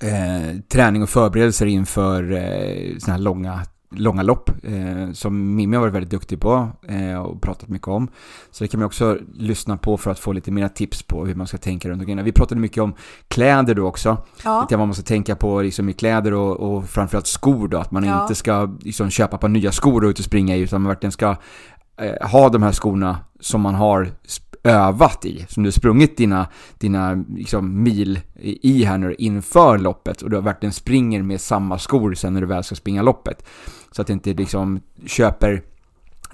eh, 0.00 0.60
träning 0.68 1.02
och 1.02 1.08
förberedelser 1.08 1.66
inför 1.66 2.32
eh, 2.32 2.98
sådana 2.98 3.16
här 3.16 3.22
långa, 3.22 3.60
långa 3.96 4.22
lopp 4.22 4.50
eh, 4.62 5.12
som 5.12 5.54
Mimmi 5.54 5.76
har 5.76 5.80
varit 5.80 5.94
väldigt 5.94 6.10
duktig 6.10 6.40
på 6.40 6.68
eh, 6.88 7.18
och 7.18 7.42
pratat 7.42 7.68
mycket 7.68 7.88
om. 7.88 8.08
Så 8.50 8.64
det 8.64 8.68
kan 8.68 8.80
man 8.80 8.86
också 8.86 9.18
lyssna 9.34 9.76
på 9.76 9.96
för 9.96 10.10
att 10.10 10.18
få 10.18 10.32
lite 10.32 10.50
mer 10.50 10.68
tips 10.68 11.02
på 11.02 11.26
hur 11.26 11.34
man 11.34 11.46
ska 11.46 11.56
tänka 11.58 11.88
runt 11.88 12.00
omkring. 12.00 12.24
Vi 12.24 12.32
pratade 12.32 12.60
mycket 12.60 12.82
om 12.82 12.94
kläder 13.28 13.74
då 13.74 13.86
också. 13.86 14.16
Ja, 14.44 14.60
Lite 14.60 14.76
vad 14.76 14.88
man 14.88 14.94
ska 14.94 15.02
tänka 15.04 15.36
på 15.36 15.62
liksom, 15.62 15.88
i 15.88 15.92
kläder 15.92 16.34
och, 16.34 16.56
och 16.76 16.84
framförallt 16.88 17.26
skor 17.26 17.68
då. 17.68 17.78
Att 17.78 17.90
man 17.90 18.04
Ja. 18.04 18.22
inte 18.22 18.34
ska 18.34 18.74
liksom, 18.80 19.10
köpa 19.10 19.38
på 19.38 19.48
nya 19.48 19.72
skor 19.72 20.04
och 20.04 20.08
ut 20.08 20.18
och 20.18 20.24
springa 20.24 20.56
i 20.56 20.60
utan 20.60 20.82
man 20.82 20.88
verkligen 20.88 21.12
ska 21.12 21.36
eh, 22.00 22.28
ha 22.28 22.48
de 22.48 22.62
här 22.62 22.72
skorna 22.72 23.18
som 23.40 23.60
man 23.60 23.74
har 23.74 24.08
övat 24.64 25.24
i. 25.24 25.46
Som 25.48 25.62
du 25.62 25.66
har 25.66 25.72
sprungit 25.72 26.16
dina, 26.16 26.46
dina 26.78 27.24
liksom, 27.28 27.82
mil 27.82 28.20
i 28.40 28.70
i 28.80 28.84
här 28.84 28.98
nu 28.98 29.14
inför 29.18 29.78
loppet 29.78 30.22
och 30.22 30.30
du 30.30 30.40
verkligen 30.40 30.72
springer 30.72 31.22
med 31.22 31.40
samma 31.40 31.78
skor 31.78 32.14
sen 32.14 32.34
när 32.34 32.40
du 32.40 32.46
väl 32.46 32.64
ska 32.64 32.74
springa 32.74 33.02
loppet. 33.02 33.44
Så 33.96 34.00
att 34.02 34.06
du 34.06 34.12
inte 34.12 34.32
liksom 34.34 34.80
köper 35.06 35.62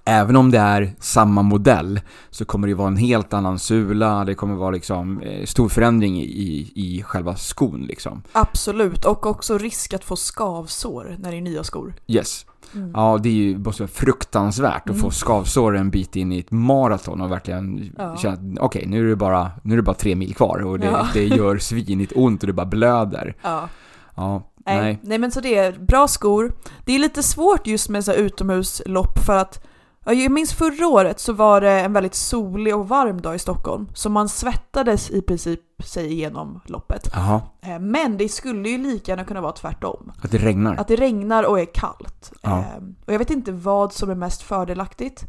Även 0.05 0.37
om 0.37 0.51
det 0.51 0.59
är 0.59 0.95
samma 0.99 1.43
modell 1.43 2.01
så 2.31 2.45
kommer 2.45 2.69
det 2.69 2.75
vara 2.75 2.89
en 2.89 2.97
helt 2.97 3.33
annan 3.33 3.59
sula, 3.59 4.25
det 4.25 4.35
kommer 4.35 4.55
vara 4.55 4.71
liksom 4.71 5.21
eh, 5.21 5.45
stor 5.45 5.69
förändring 5.69 6.21
i, 6.23 6.73
i 6.75 7.03
själva 7.07 7.37
skon 7.37 7.81
liksom. 7.83 8.23
absolut. 8.33 9.05
Och 9.05 9.27
också 9.27 9.59
risk 9.59 9.95
att 9.95 10.05
få 10.05 10.17
skavsår 10.17 11.17
när 11.19 11.31
det 11.31 11.37
är 11.37 11.41
nya 11.41 11.65
skor. 11.65 11.95
Yes. 12.07 12.47
Mm. 12.75 12.91
Ja, 12.95 13.19
det 13.23 13.29
är 13.29 13.33
ju 13.33 13.59
måste 13.59 13.83
vara 13.83 13.91
fruktansvärt 13.91 14.83
att 14.83 14.89
Mm. 14.89 15.01
få 15.01 15.11
skavsår 15.11 15.77
en 15.77 15.91
bit 15.91 16.17
in 16.17 16.33
i 16.33 16.39
ett 16.39 16.51
maraton 16.51 17.21
och 17.21 17.31
verkligen 17.31 17.93
Ja. 17.99 18.17
känna 18.17 18.35
att 18.35 18.59
okej, 18.61 18.85
nu 18.87 19.05
är 19.07 19.09
det 19.11 19.17
bara, 19.17 19.51
nu 19.63 19.73
är 19.75 19.77
det 19.77 19.83
bara 19.83 19.95
tre 19.97 20.15
mil 20.17 20.35
kvar 20.35 20.59
och 20.63 20.79
det, 20.79 20.87
Ja. 20.87 21.09
det 21.15 21.25
gör 21.25 21.59
svinigt 21.59 22.13
ont 22.17 22.43
och 22.43 22.47
det 22.47 22.53
bara 22.53 22.67
blöder. 22.67 23.35
Ja. 23.43 23.69
Ja, 24.17 24.50
Nej. 24.67 24.81
nej. 24.83 24.99
Nej. 25.03 25.19
men 25.19 25.31
så 25.31 25.41
det 25.41 25.57
är 25.57 25.73
bra 25.73 26.09
skor. 26.09 26.53
Det 26.85 26.93
är 26.95 26.99
lite 26.99 27.23
svårt 27.23 27.67
just 27.67 27.89
med 27.89 28.05
så 28.05 28.13
utomhuslopp 28.13 29.19
för 29.27 29.37
att 29.37 29.67
ja, 30.05 30.13
jag 30.13 30.33
minns 30.33 30.53
förra 30.53 30.87
året 30.89 31.21
så 31.21 31.33
var 31.33 31.61
det 31.61 31.71
en 31.81 31.93
väldigt 31.93 32.15
solig 32.15 32.77
och 32.77 32.89
varm 32.89 33.21
dag 33.21 33.35
i 33.35 33.39
Stockholm. 33.39 33.89
Så 33.95 34.11
man 34.11 34.29
svettades 34.29 35.11
i 35.11 35.23
princip 35.23 35.61
sig 35.85 36.13
igenom 36.13 36.61
loppet. 36.65 37.11
Jaha, 37.13 37.43
Eh, 37.63 37.79
Men 37.79 38.17
det 38.17 38.29
skulle 38.29 38.69
ju 38.69 38.79
lika 38.79 39.13
gärna 39.13 39.25
kunna 39.25 39.41
vara 39.41 39.53
tvärtom. 39.53 40.13
att 40.23 40.31
det 40.31 40.39
regnar. 40.39 40.77
Att 40.77 40.89
det 40.89 40.97
regnar 40.97 41.45
och 41.45 41.61
är 41.61 41.65
kallt. 41.75 42.33
Ja. 42.43 42.59
Eh, 42.59 42.83
Och 43.07 43.13
jag 43.13 43.19
vet 43.19 43.31
inte 43.31 43.53
vad 43.53 43.93
som 43.93 44.11
är 44.11 44.15
mest 44.15 44.43
fördelaktigt. 44.43 45.25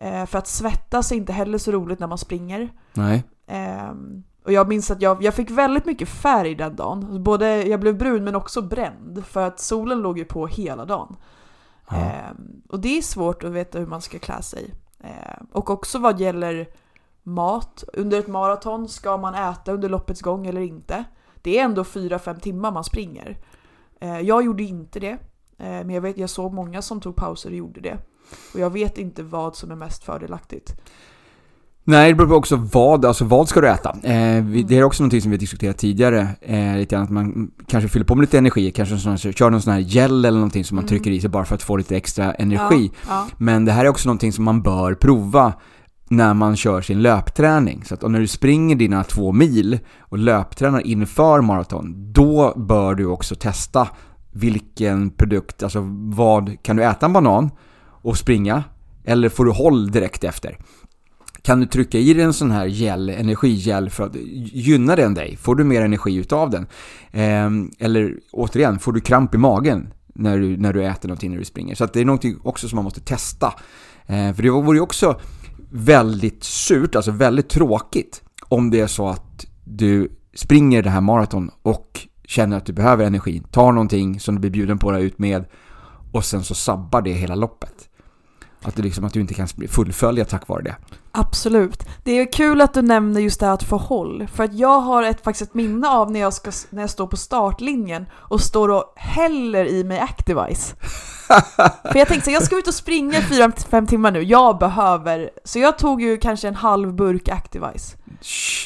Eh, 0.00 0.26
För 0.26 0.38
att 0.38 0.46
svettas 0.46 1.12
är 1.12 1.16
inte 1.16 1.32
heller 1.32 1.58
så 1.58 1.70
roligt 1.72 1.98
när 1.98 2.06
man 2.06 2.18
springer. 2.18 2.70
Nej. 2.94 3.24
Och 4.44 4.52
jag 4.52 4.68
minns 4.68 4.90
att 4.90 5.02
jag, 5.02 5.22
jag 5.22 5.34
fick 5.34 5.50
väldigt 5.50 5.84
mycket 5.84 6.08
färg 6.08 6.54
den 6.54 6.76
dagen. 6.76 7.22
Både, 7.22 7.66
jag 7.66 7.80
blev 7.80 7.98
brun 7.98 8.24
men 8.24 8.34
också 8.34 8.62
bränd. 8.62 9.24
För 9.26 9.42
att 9.42 9.60
solen 9.60 9.98
låg 9.98 10.18
ju 10.18 10.24
på 10.24 10.46
hela 10.46 10.84
dagen. 10.84 11.16
Ja. 11.90 11.96
Ehm, 11.96 12.62
och 12.68 12.80
det 12.80 12.98
är 12.98 13.02
svårt 13.02 13.44
att 13.44 13.52
veta 13.52 13.78
hur 13.78 13.86
man 13.86 14.02
ska 14.02 14.18
klä 14.18 14.42
sig. 14.42 14.74
Ehm, 15.00 15.46
och 15.52 15.70
också 15.70 15.98
vad 15.98 16.20
gäller 16.20 16.68
mat. 17.22 17.84
Under 17.92 18.18
ett 18.18 18.28
maraton, 18.28 18.88
ska 18.88 19.16
man 19.16 19.34
äta 19.34 19.72
under 19.72 19.88
loppets 19.88 20.20
gång 20.20 20.46
eller 20.46 20.60
inte? 20.60 21.04
Det 21.42 21.58
är 21.58 21.64
ändå 21.64 21.82
4-5 21.82 22.40
timmar 22.40 22.72
man 22.72 22.84
springer. 22.84 23.38
Ehm, 24.00 24.26
jag 24.26 24.44
gjorde 24.44 24.62
inte 24.62 25.00
det. 25.00 25.18
Ehm, 25.58 25.86
men 25.86 25.90
jag, 25.90 26.02
vet, 26.02 26.18
jag 26.18 26.30
såg 26.30 26.52
många 26.52 26.82
som 26.82 27.00
tog 27.00 27.16
pauser 27.16 27.50
och 27.50 27.56
gjorde 27.56 27.80
det. 27.80 27.98
Och 28.54 28.60
jag 28.60 28.70
vet 28.70 28.98
inte 28.98 29.22
vad 29.22 29.56
som 29.56 29.70
är 29.70 29.76
mest 29.76 30.04
fördelaktigt. 30.04 30.80
Nej, 31.90 32.08
det 32.10 32.14
beror 32.14 32.28
på 32.28 32.34
också 32.34 32.56
vad, 32.56 33.04
alltså 33.04 33.24
vad 33.24 33.48
ska 33.48 33.60
du 33.60 33.68
äta? 33.68 33.96
Eh, 34.02 34.44
vi, 34.44 34.62
det 34.62 34.78
är 34.78 34.82
också 34.82 35.02
någonting 35.02 35.20
som 35.20 35.30
vi 35.30 35.36
har 35.36 35.40
diskuterat 35.40 35.78
tidigare, 35.78 36.28
eh, 36.40 36.76
lite 36.76 36.94
grann 36.94 37.04
att 37.04 37.10
man 37.10 37.50
kanske 37.66 37.88
fyller 37.88 38.06
på 38.06 38.14
med 38.14 38.20
lite 38.20 38.38
energi, 38.38 38.70
kanske 38.70 38.98
sån 38.98 39.10
här, 39.10 39.32
kör 39.32 39.50
någon 39.50 39.62
sån 39.62 39.72
här 39.72 39.80
gel 39.80 40.24
eller 40.24 40.38
någonting 40.38 40.64
som 40.64 40.74
man 40.74 40.82
Mm. 40.84 40.88
trycker 40.88 41.10
i 41.10 41.20
sig 41.20 41.30
bara 41.30 41.44
för 41.44 41.54
att 41.54 41.62
få 41.62 41.76
lite 41.76 41.96
extra 41.96 42.32
energi. 42.34 42.90
Ja, 42.94 43.08
ja. 43.08 43.26
Men 43.38 43.64
det 43.64 43.72
här 43.72 43.84
är 43.84 43.88
också 43.88 44.08
någonting 44.08 44.32
som 44.32 44.44
man 44.44 44.62
bör 44.62 44.94
prova 44.94 45.52
när 46.08 46.34
man 46.34 46.56
kör 46.56 46.80
sin 46.80 47.02
löpträning. 47.02 47.84
Så 47.84 47.94
att 47.94 48.02
när 48.02 48.20
du 48.20 48.26
springer 48.26 48.76
dina 48.76 49.04
två 49.04 49.32
mil 49.32 49.78
och 50.00 50.18
löptränar 50.18 50.86
inför 50.86 51.40
maraton, 51.40 52.12
då 52.12 52.52
bör 52.56 52.94
du 52.94 53.06
också 53.06 53.34
testa 53.34 53.88
vilken 54.32 55.10
produkt, 55.10 55.62
alltså 55.62 55.80
vad, 56.14 56.62
kan 56.62 56.76
du 56.76 56.84
äta 56.84 57.06
en 57.06 57.12
banan 57.12 57.50
och 58.02 58.18
springa? 58.18 58.64
Eller 59.04 59.28
får 59.28 59.44
du 59.44 59.50
håll 59.50 59.90
direkt 59.90 60.24
efter? 60.24 60.58
Kan 61.42 61.60
du 61.60 61.66
trycka 61.66 61.98
i 61.98 62.14
dig 62.14 62.24
en 62.24 62.32
sån 62.32 62.50
här 62.50 62.66
gel, 62.66 63.08
energigel 63.08 63.90
för 63.90 64.06
att 64.06 64.14
gynna 64.52 64.96
den 64.96 65.14
dig? 65.14 65.36
Får 65.36 65.54
du 65.54 65.64
mer 65.64 65.82
energi 65.82 66.16
utav 66.16 66.50
den? 66.50 66.66
Ehm, 67.12 67.70
eller 67.78 68.14
återigen, 68.32 68.78
får 68.78 68.92
du 68.92 69.00
kramp 69.00 69.34
i 69.34 69.38
magen 69.38 69.92
när 70.14 70.38
du, 70.38 70.56
när 70.56 70.72
du 70.72 70.84
äter 70.84 71.08
någonting 71.08 71.30
när 71.30 71.38
du 71.38 71.44
springer? 71.44 71.74
Så 71.74 71.84
att 71.84 71.92
det 71.92 72.00
är 72.00 72.04
någonting 72.04 72.38
också 72.42 72.68
som 72.68 72.76
man 72.76 72.84
måste 72.84 73.00
testa. 73.00 73.54
Ehm, 74.06 74.34
för 74.34 74.42
det 74.42 74.50
vore 74.50 74.76
ju 74.76 74.82
också 74.82 75.20
väldigt 75.70 76.44
surt, 76.44 76.96
alltså 76.96 77.10
väldigt 77.10 77.48
tråkigt 77.48 78.22
om 78.48 78.70
det 78.70 78.80
är 78.80 78.86
så 78.86 79.08
att 79.08 79.46
du 79.64 80.08
springer 80.34 80.82
det 80.82 80.90
här 80.90 81.00
maraton 81.00 81.50
och 81.62 82.06
känner 82.24 82.56
att 82.56 82.66
du 82.66 82.72
behöver 82.72 83.04
energi, 83.04 83.42
tar 83.50 83.72
någonting 83.72 84.20
som 84.20 84.34
du 84.34 84.40
blir 84.40 84.50
bjuden 84.50 84.78
på 84.78 84.90
dig 84.90 85.04
ut 85.04 85.18
med 85.18 85.44
och 86.12 86.24
sen 86.24 86.44
så 86.44 86.54
sabbar 86.54 87.02
det 87.02 87.12
hela 87.12 87.34
loppet. 87.34 87.88
Att, 88.62 88.76
det 88.76 88.82
liksom, 88.82 89.04
att 89.04 89.12
du 89.12 89.20
inte 89.20 89.34
kan 89.34 89.48
fullfölja 89.68 90.24
tack 90.24 90.48
vare 90.48 90.62
det. 90.62 90.76
Absolut. 91.12 91.86
Det 92.04 92.12
är 92.12 92.32
kul 92.32 92.60
att 92.60 92.74
du 92.74 92.82
nämner 92.82 93.20
just 93.20 93.40
det 93.40 93.46
här 93.46 93.52
att 93.52 93.62
få 93.62 93.76
håll. 93.76 94.26
För 94.34 94.44
att 94.44 94.54
jag 94.54 94.80
har 94.80 95.02
ett, 95.02 95.24
faktiskt 95.24 95.50
ett 95.50 95.54
minne 95.54 95.88
av 95.88 96.10
när 96.10 96.20
jag, 96.20 96.34
ska, 96.34 96.50
när 96.70 96.82
jag 96.82 96.90
står 96.90 97.06
på 97.06 97.16
startlinjen 97.16 98.06
och 98.12 98.40
står 98.40 98.68
och 98.68 98.92
häller 98.96 99.64
i 99.64 99.84
mig 99.84 99.98
Activise. 99.98 100.74
För 101.82 101.96
jag 101.96 102.08
tänkte 102.08 102.24
så 102.24 102.30
jag 102.30 102.42
ska 102.42 102.58
ut 102.58 102.68
och 102.68 102.74
springa 102.74 103.20
4-5 103.20 103.86
timmar 103.86 104.10
nu, 104.10 104.22
jag 104.22 104.58
behöver... 104.58 105.30
Så 105.44 105.58
jag 105.58 105.78
tog 105.78 106.02
ju 106.02 106.16
kanske 106.16 106.48
en 106.48 106.54
halv 106.54 106.94
burk 106.94 107.28
Activise. 107.28 107.96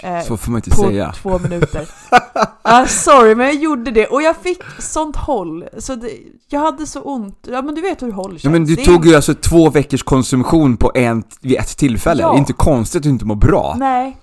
Eh, 0.02 0.20
så 0.22 0.36
får 0.36 0.50
man 0.50 0.58
inte 0.58 0.70
på 0.70 0.82
säga. 0.82 1.12
Två 1.12 1.38
minuter. 1.38 1.80
uh, 1.80 2.86
sorry, 2.88 3.34
men 3.34 3.46
jag 3.46 3.54
gjorde 3.54 3.90
det 3.90 4.06
och 4.06 4.22
jag 4.22 4.36
fick 4.36 4.62
sånt 4.78 5.16
håll. 5.16 5.64
Så 5.78 5.94
det, 5.94 6.10
jag 6.48 6.60
hade 6.60 6.86
så 6.86 7.00
ont. 7.00 7.48
Ja 7.50 7.62
men 7.62 7.74
du 7.74 7.80
vet 7.80 8.02
hur 8.02 8.12
håll 8.12 8.30
känns. 8.30 8.44
Ja 8.44 8.50
men 8.50 8.64
du 8.64 8.74
det 8.74 8.84
tog 8.84 9.06
ju 9.06 9.14
alltså 9.14 9.34
två 9.34 9.70
veckors 9.70 10.02
konsumtion 10.02 10.76
på 10.76 10.92
en, 10.94 11.22
vid 11.40 11.58
ett 11.58 11.76
tillfälle. 11.76 12.22
Ja. 12.22 12.33
Det 12.34 12.38
är 12.38 12.40
inte 12.40 12.52
konstigt 12.52 12.98
att 12.98 13.02
du 13.02 13.08
inte 13.08 13.24
mår 13.24 13.34
bra. 13.34 13.74
Nej. 13.78 14.16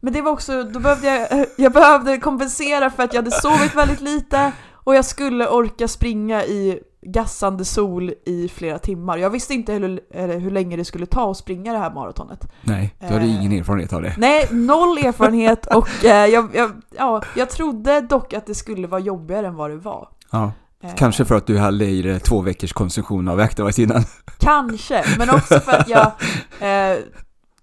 Men 0.00 0.12
det 0.12 0.22
var 0.22 0.32
också, 0.32 0.62
då 0.62 0.80
behövde 0.80 1.06
jag, 1.06 1.46
jag 1.56 1.72
behövde 1.72 2.18
kompensera 2.18 2.90
för 2.90 3.02
att 3.02 3.14
jag 3.14 3.22
hade 3.22 3.30
sovit 3.30 3.74
väldigt 3.74 4.00
lite 4.00 4.52
och 4.72 4.94
jag 4.94 5.04
skulle 5.04 5.48
orka 5.48 5.88
springa 5.88 6.44
i 6.44 6.80
gassande 7.06 7.64
sol 7.64 8.12
i 8.26 8.48
flera 8.48 8.78
timmar. 8.78 9.16
Jag 9.16 9.30
visste 9.30 9.54
inte 9.54 9.72
hur, 9.72 10.00
hur 10.38 10.50
länge 10.50 10.76
det 10.76 10.84
skulle 10.84 11.06
ta 11.06 11.30
att 11.30 11.36
springa 11.36 11.72
det 11.72 11.78
här 11.78 11.90
maratonet. 11.90 12.52
Nej, 12.62 12.94
du 13.00 13.06
hade 13.06 13.24
eh, 13.24 13.36
ingen 13.36 13.52
erfarenhet 13.52 13.92
av 13.92 14.02
det. 14.02 14.14
Nej, 14.18 14.48
noll 14.50 14.98
erfarenhet 14.98 15.66
och 15.74 16.04
eh, 16.04 16.26
jag, 16.26 16.50
jag, 16.54 16.70
ja, 16.98 17.22
jag 17.36 17.50
trodde 17.50 18.00
dock 18.00 18.32
att 18.32 18.46
det 18.46 18.54
skulle 18.54 18.86
vara 18.86 19.00
jobbigare 19.00 19.46
än 19.46 19.54
vad 19.54 19.70
det 19.70 19.76
var. 19.76 20.08
Ja. 20.30 20.52
Eh. 20.84 20.94
Kanske 20.96 21.24
för 21.24 21.34
att 21.34 21.46
du 21.46 21.58
hade 21.58 21.84
i 21.84 22.02
dig 22.02 22.20
två 22.20 22.40
veckors 22.40 22.72
konsumtion 22.72 23.28
av 23.28 23.40
Activise 23.40 23.82
innan. 23.82 24.02
Kanske, 24.38 25.04
men 25.18 25.30
också 25.30 25.60
för 25.60 25.72
att 25.72 25.88
jag 25.88 26.06
eh, 26.60 26.98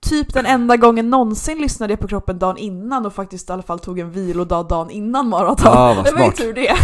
typ 0.02 0.34
den 0.34 0.45
enda 0.45 0.78
gången 0.78 1.10
någonsin 1.10 1.58
lyssnade 1.58 1.93
jag 1.93 1.99
på 1.99 2.08
kroppen 2.08 2.39
dagen 2.39 2.58
innan 2.58 3.06
och 3.06 3.14
faktiskt 3.14 3.49
i 3.49 3.54
alla 3.54 3.64
fall 3.64 3.80
tog 3.80 3.99
en 3.99 4.12
vilodag 4.12 4.68
dagen 4.68 4.89
innan 4.89 5.30
maraton. 5.30 5.66
Ja, 5.74 5.93
vad 5.93 6.06
det 6.06 6.12
var 6.12 6.26
ju 6.26 6.32
tur 6.32 6.54
det. 6.54 6.76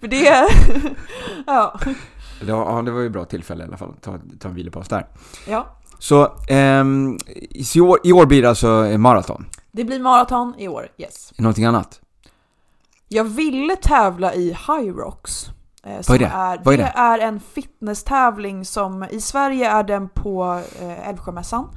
För 0.00 0.08
det... 0.08 0.48
ja. 1.46 1.80
ja, 2.46 2.82
det 2.84 2.90
var 2.90 3.00
ju 3.00 3.06
ett 3.06 3.12
bra 3.12 3.24
tillfälle 3.24 3.64
i 3.64 3.66
alla 3.66 3.76
fall. 3.76 3.94
Ta, 4.00 4.18
ta 4.38 4.48
en 4.48 4.54
vilopaus 4.54 4.88
där. 4.88 5.06
Ja. 5.48 5.66
Så 5.98 6.32
ehm, 6.48 7.18
i, 7.74 7.80
år, 7.80 7.98
i 8.04 8.12
år 8.12 8.26
blir 8.26 8.42
det 8.42 8.48
alltså 8.48 8.66
maraton? 8.98 9.46
Det 9.72 9.84
blir 9.84 10.00
maraton 10.00 10.54
i 10.58 10.68
år, 10.68 10.88
yes. 10.96 11.32
Någonting 11.38 11.64
annat? 11.64 12.00
Jag 13.08 13.24
ville 13.24 13.76
tävla 13.76 14.34
i 14.34 14.48
High 14.48 14.96
Rocks. 14.96 15.46
Eh, 15.84 16.00
Vad 16.08 16.14
är 16.14 16.18
det? 16.18 16.26
Är, 16.26 16.60
Vad 16.64 16.74
är 16.74 16.78
det? 16.78 16.84
det 16.84 17.00
är 17.00 17.18
en 17.18 17.40
fitnesstävling 17.40 18.64
som 18.64 19.06
i 19.10 19.20
Sverige 19.20 19.70
är 19.70 19.82
den 19.82 20.08
på 20.08 20.62
eh, 20.80 21.08
Älvsjömässan. 21.08 21.68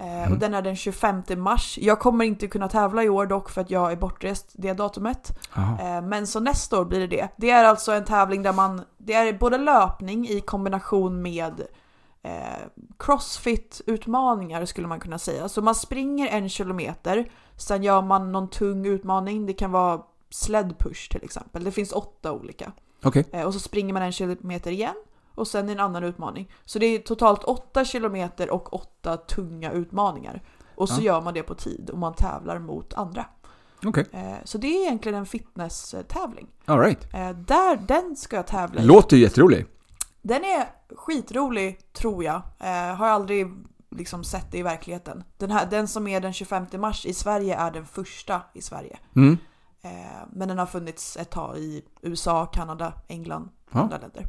Eh, 0.00 0.18
mm. 0.18 0.32
Och 0.32 0.38
den 0.38 0.54
är 0.54 0.62
den 0.62 0.76
25 0.76 1.22
mars. 1.36 1.78
Jag 1.80 1.98
kommer 1.98 2.24
inte 2.24 2.46
kunna 2.46 2.68
tävla 2.68 3.04
i 3.04 3.08
år 3.08 3.26
dock 3.26 3.50
för 3.50 3.60
att 3.60 3.70
jag 3.70 3.92
är 3.92 3.96
bortrest 3.96 4.52
det 4.52 4.72
datumet. 4.72 5.38
Eh, 5.56 6.02
men 6.02 6.26
så 6.26 6.40
nästa 6.40 6.80
år 6.80 6.84
blir 6.84 7.00
det 7.00 7.06
det. 7.06 7.28
Det 7.36 7.50
är 7.50 7.64
alltså 7.64 7.92
en 7.92 8.04
tävling 8.04 8.42
där 8.42 8.52
man, 8.52 8.82
det 8.98 9.14
är 9.14 9.32
både 9.32 9.58
löpning 9.58 10.28
i 10.28 10.40
kombination 10.40 11.22
med 11.22 11.60
eh, 12.22 12.32
crossfit-utmaningar 12.98 14.64
skulle 14.64 14.86
man 14.86 15.00
kunna 15.00 15.18
säga. 15.18 15.48
Så 15.48 15.62
man 15.62 15.74
springer 15.74 16.28
en 16.28 16.48
kilometer, 16.48 17.30
sen 17.56 17.82
gör 17.82 18.02
man 18.02 18.32
någon 18.32 18.50
tung 18.50 18.86
utmaning. 18.86 19.46
Det 19.46 19.52
kan 19.52 19.72
vara 19.72 20.00
sled 20.30 20.78
push 20.78 21.10
till 21.10 21.24
exempel. 21.24 21.64
Det 21.64 21.72
finns 21.72 21.92
åtta 21.92 22.32
olika. 22.32 22.72
Okay. 23.04 23.24
Eh, 23.32 23.46
och 23.46 23.54
så 23.54 23.60
springer 23.60 23.94
man 23.94 24.02
en 24.02 24.12
kilometer 24.12 24.70
igen 24.70 24.94
och 25.34 25.48
sen 25.48 25.68
en 25.68 25.80
annan 25.80 26.04
utmaning. 26.04 26.52
Så 26.64 26.78
det 26.78 26.86
är 26.86 26.98
totalt 26.98 27.44
8 27.44 27.84
kilometer 27.84 28.50
och 28.50 28.74
8 28.74 29.16
tunga 29.16 29.72
utmaningar. 29.72 30.42
Och 30.74 30.88
så 30.88 31.00
ja. 31.00 31.04
gör 31.04 31.20
man 31.20 31.34
det 31.34 31.42
på 31.42 31.54
tid 31.54 31.90
och 31.90 31.98
man 31.98 32.14
tävlar 32.14 32.58
mot 32.58 32.94
andra. 32.94 33.26
Okay. 33.86 34.04
Eh, 34.12 34.36
så 34.44 34.58
det 34.58 34.66
är 34.66 34.82
egentligen 34.86 35.18
en 35.18 35.26
fitness-tävling. 35.26 36.46
All 36.64 36.80
right. 36.80 37.14
Eh, 37.14 37.30
där, 37.30 37.76
den 37.76 38.16
ska 38.16 38.36
jag 38.36 38.46
tävla 38.46 38.82
i. 38.82 38.84
Låter 38.84 39.16
ju 39.16 39.22
jätterolig. 39.22 39.66
Den 40.22 40.44
är 40.44 40.68
skitrolig, 40.96 41.92
tror 41.92 42.24
jag. 42.24 42.42
Eh, 42.58 42.96
har 42.96 43.06
aldrig 43.06 43.46
liksom 43.90 44.24
sett 44.24 44.52
det 44.52 44.58
i 44.58 44.62
verkligheten. 44.62 45.24
Den, 45.38 45.50
här, 45.50 45.66
den 45.66 45.88
som 45.88 46.06
är 46.06 46.20
den 46.20 46.32
25 46.32 46.66
mars 46.72 47.06
i 47.06 47.14
Sverige 47.14 47.56
är 47.56 47.70
den 47.70 47.86
första 47.86 48.42
i 48.52 48.62
Sverige. 48.62 48.98
Mm. 49.16 49.38
Men 50.32 50.48
den 50.48 50.58
har 50.58 50.66
funnits 50.66 51.16
ett 51.16 51.30
tag 51.30 51.58
i 51.58 51.84
USA, 52.02 52.46
Kanada, 52.46 52.92
England, 53.08 53.48
ja. 53.70 53.80
andra 53.80 53.98
länder. 53.98 54.28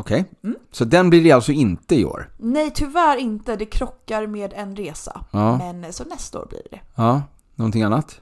Okej, 0.00 0.20
okay. 0.20 0.50
mm. 0.50 0.56
så 0.70 0.84
den 0.84 1.10
blir 1.10 1.24
det 1.24 1.32
alltså 1.32 1.52
inte 1.52 1.94
i 1.94 2.04
år? 2.04 2.30
Nej, 2.38 2.70
tyvärr 2.74 3.16
inte. 3.16 3.56
Det 3.56 3.66
krockar 3.66 4.26
med 4.26 4.52
en 4.56 4.76
resa. 4.76 5.24
Ja. 5.30 5.58
Men 5.58 5.92
så 5.92 6.04
nästa 6.04 6.40
år 6.40 6.46
blir 6.46 6.62
det. 6.70 6.80
Ja, 6.94 7.22
någonting 7.54 7.82
annat? 7.82 8.20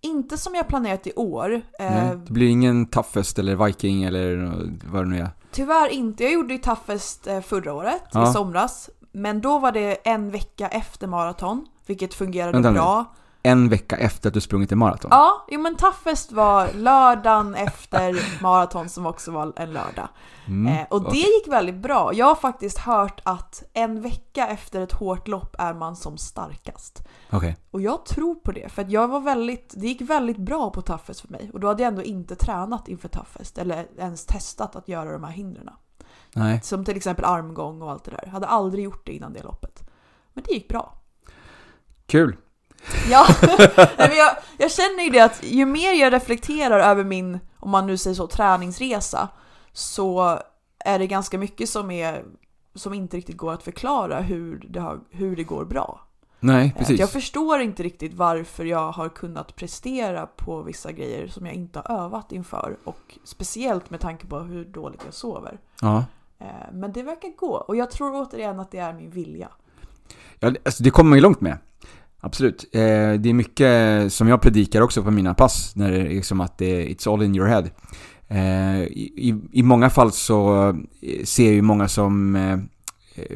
Inte 0.00 0.38
som 0.38 0.54
jag 0.54 0.68
planerat 0.68 1.06
i 1.06 1.12
år. 1.16 1.54
Eh, 1.54 1.60
Nej, 1.78 2.16
det 2.26 2.32
blir 2.32 2.48
ingen 2.48 2.86
Toughest 2.86 3.38
eller 3.38 3.66
Viking 3.66 4.02
eller 4.02 4.52
vad 4.90 5.04
det 5.04 5.08
nu 5.08 5.18
är? 5.18 5.30
Tyvärr 5.50 5.88
inte. 5.88 6.24
Jag 6.24 6.32
gjorde 6.32 6.52
ju 6.52 6.58
Toughest 6.58 7.26
eh, 7.26 7.40
förra 7.40 7.72
året, 7.72 8.02
ja. 8.12 8.30
i 8.30 8.32
somras. 8.32 8.90
Men 9.12 9.40
då 9.40 9.58
var 9.58 9.72
det 9.72 9.94
en 9.94 10.30
vecka 10.30 10.68
efter 10.68 11.06
maraton, 11.06 11.66
vilket 11.86 12.14
fungerade 12.14 12.52
Vänta 12.52 12.72
bra. 12.72 12.98
Nu 12.98 13.18
en 13.48 13.68
vecka 13.68 13.96
efter 13.96 14.28
att 14.28 14.34
du 14.34 14.40
sprungit 14.40 14.72
en 14.72 14.78
maraton. 14.78 15.08
Ja, 15.10 15.46
jo 15.48 15.60
men 15.60 15.76
Toughest 15.76 16.32
var 16.32 16.72
lördagen 16.72 17.54
efter 17.54 18.42
maraton 18.42 18.88
som 18.88 19.06
också 19.06 19.30
var 19.30 19.52
en 19.56 19.72
lördag. 19.72 20.08
Mm, 20.46 20.76
eh, 20.76 20.86
och 20.90 21.00
det 21.00 21.08
okay. 21.08 21.20
gick 21.20 21.48
väldigt 21.48 21.74
bra. 21.74 22.14
Jag 22.14 22.26
har 22.26 22.34
faktiskt 22.34 22.78
hört 22.78 23.20
att 23.24 23.62
en 23.72 24.00
vecka 24.00 24.48
efter 24.48 24.80
ett 24.80 24.92
hårt 24.92 25.28
lopp 25.28 25.56
är 25.58 25.74
man 25.74 25.96
som 25.96 26.18
starkast. 26.18 27.08
Okay. 27.32 27.54
Och 27.70 27.80
jag 27.80 28.06
tror 28.06 28.34
på 28.34 28.52
det, 28.52 28.72
för 28.72 28.82
att 28.82 28.90
jag 28.90 29.08
var 29.08 29.20
väldigt, 29.20 29.74
det 29.76 29.86
gick 29.86 30.00
väldigt 30.00 30.38
bra 30.38 30.70
på 30.70 30.82
Toughest 30.82 31.20
för 31.20 31.28
mig. 31.28 31.50
Och 31.52 31.60
då 31.60 31.66
hade 31.66 31.82
jag 31.82 31.88
ändå 31.88 32.02
inte 32.02 32.36
tränat 32.36 32.88
inför 32.88 33.08
Toughest, 33.08 33.58
eller 33.58 33.86
ens 33.98 34.26
testat 34.26 34.76
att 34.76 34.88
göra 34.88 35.12
de 35.12 35.24
här 35.24 35.32
hindren. 35.32 35.70
Nej. 36.34 36.60
Som 36.62 36.84
till 36.84 36.96
exempel 36.96 37.24
armgång 37.24 37.82
och 37.82 37.90
allt 37.90 38.04
det 38.04 38.10
där. 38.10 38.20
Jag 38.24 38.30
hade 38.30 38.46
aldrig 38.46 38.84
gjort 38.84 39.06
det 39.06 39.12
innan 39.12 39.32
det 39.32 39.42
loppet. 39.42 39.90
Men 40.32 40.44
det 40.46 40.54
gick 40.54 40.68
bra. 40.68 40.94
Kul! 42.06 42.36
Ja, 43.10 43.26
men 43.96 44.16
jag, 44.16 44.36
jag 44.58 44.70
känner 44.70 45.04
ju 45.04 45.10
det 45.10 45.20
att 45.20 45.42
ju 45.42 45.66
mer 45.66 45.92
jag 45.92 46.12
reflekterar 46.12 46.80
över 46.80 47.04
min, 47.04 47.38
om 47.56 47.70
man 47.70 47.86
nu 47.86 47.96
säger 47.96 48.14
så, 48.14 48.26
träningsresa 48.26 49.28
så 49.72 50.38
är 50.78 50.98
det 50.98 51.06
ganska 51.06 51.38
mycket 51.38 51.68
som, 51.68 51.90
är, 51.90 52.24
som 52.74 52.94
inte 52.94 53.16
riktigt 53.16 53.36
går 53.36 53.52
att 53.52 53.62
förklara 53.62 54.20
hur 54.20 54.66
det, 54.68 54.80
har, 54.80 55.00
hur 55.10 55.36
det 55.36 55.44
går 55.44 55.64
bra. 55.64 56.00
Nej, 56.40 56.66
eh, 56.66 56.78
precis. 56.78 57.00
Jag 57.00 57.10
förstår 57.10 57.60
inte 57.60 57.82
riktigt 57.82 58.14
varför 58.14 58.64
jag 58.64 58.92
har 58.92 59.08
kunnat 59.08 59.56
prestera 59.56 60.26
på 60.26 60.62
vissa 60.62 60.92
grejer 60.92 61.28
som 61.28 61.46
jag 61.46 61.54
inte 61.54 61.82
har 61.84 62.04
övat 62.04 62.32
inför 62.32 62.76
och 62.84 63.18
speciellt 63.24 63.90
med 63.90 64.00
tanke 64.00 64.26
på 64.26 64.38
hur 64.38 64.64
dåligt 64.64 65.02
jag 65.04 65.14
sover. 65.14 65.58
Ja. 65.80 66.04
Eh, 66.38 66.46
men 66.72 66.92
det 66.92 67.02
verkar 67.02 67.28
gå 67.36 67.52
och 67.52 67.76
jag 67.76 67.90
tror 67.90 68.22
återigen 68.22 68.60
att 68.60 68.70
det 68.70 68.78
är 68.78 68.92
min 68.92 69.10
vilja. 69.10 69.48
Ja, 70.40 70.52
alltså 70.64 70.82
det 70.82 70.90
kommer 70.90 71.08
man 71.08 71.18
ju 71.18 71.22
långt 71.22 71.40
med. 71.40 71.58
Absolut. 72.20 72.64
Eh, 72.72 72.80
det 73.20 73.28
är 73.28 73.32
mycket 73.32 74.12
som 74.12 74.28
jag 74.28 74.42
predikar 74.42 74.80
också 74.80 75.02
på 75.02 75.10
mina 75.10 75.34
pass, 75.34 75.76
när 75.76 75.90
det 75.90 75.98
är 75.98 76.08
liksom 76.08 76.40
att 76.40 76.58
det 76.58 76.66
är 76.66 76.86
it's 76.86 77.12
all 77.14 77.22
in 77.22 77.36
your 77.36 77.48
head. 77.48 77.64
Eh, 78.28 78.82
i, 78.82 79.40
I 79.52 79.62
många 79.62 79.90
fall 79.90 80.12
så 80.12 80.68
eh, 81.02 81.24
ser 81.24 81.44
jag 81.44 81.54
ju 81.54 81.62
många 81.62 81.88
som 81.88 82.36
eh, 82.36 82.58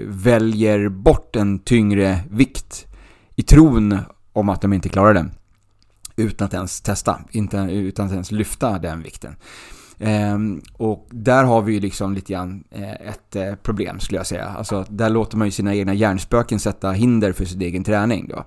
väljer 0.07 0.89
bort 0.89 1.37
en 1.37 1.59
tyngre 1.59 2.21
vikt 2.31 2.87
i 3.37 3.43
tron 3.43 3.99
om 4.33 4.49
att 4.49 4.63
de 4.63 4.73
inte 4.73 4.89
klarar 4.89 5.15
den. 5.15 5.31
Utan 6.17 6.47
att 6.47 6.55
ens 6.55 6.81
testa, 6.81 7.21
inte, 7.31 7.57
utan 7.57 8.07
att 8.07 8.13
ens 8.13 8.33
lyfta 8.33 8.79
den 8.79 9.03
vikten. 9.03 9.37
Ehm, 10.03 10.63
och 10.77 11.07
där 11.11 11.45
har 11.45 11.63
vi 11.63 11.73
ju 11.75 11.81
liksom 11.81 12.15
lite 12.15 12.33
grann 12.33 12.65
eh, 12.71 12.93
ett 12.93 13.37
eh, 13.37 13.55
problem 13.55 14.01
skulle 14.01 14.19
jag 14.19 14.27
säga. 14.27 14.45
Alltså 14.49 14.85
där 14.89 15.11
låter 15.11 15.37
man 15.37 15.47
ju 15.47 15.51
sina 15.51 15.75
egna 15.75 15.95
hjärnspöken 15.95 16.61
sätta 16.61 16.91
hinder 16.91 17.33
för 17.33 17.45
sin 17.45 17.63
egen 17.63 17.85
träning 17.85 18.29
då. 18.29 18.45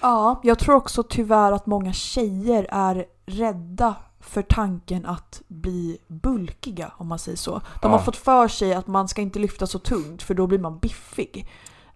Ja, 0.00 0.40
jag 0.42 0.58
tror 0.58 0.74
också 0.74 1.02
tyvärr 1.02 1.52
att 1.52 1.66
många 1.66 1.92
tjejer 1.92 2.66
är 2.70 3.04
rädda 3.26 3.94
för 4.20 4.42
tanken 4.42 5.06
att 5.06 5.42
bli 5.48 5.98
bulkiga 6.08 6.92
om 6.96 7.06
man 7.08 7.18
säger 7.18 7.38
så. 7.38 7.50
De 7.52 7.60
Ja. 7.82 7.88
har 7.88 7.98
fått 7.98 8.16
för 8.16 8.48
sig 8.48 8.74
att 8.74 8.86
man 8.86 9.08
ska 9.08 9.22
inte 9.22 9.38
lyfta 9.38 9.66
så 9.66 9.78
tungt 9.78 10.22
för 10.22 10.34
då 10.34 10.46
blir 10.46 10.58
man 10.58 10.78
biffig. 10.78 11.48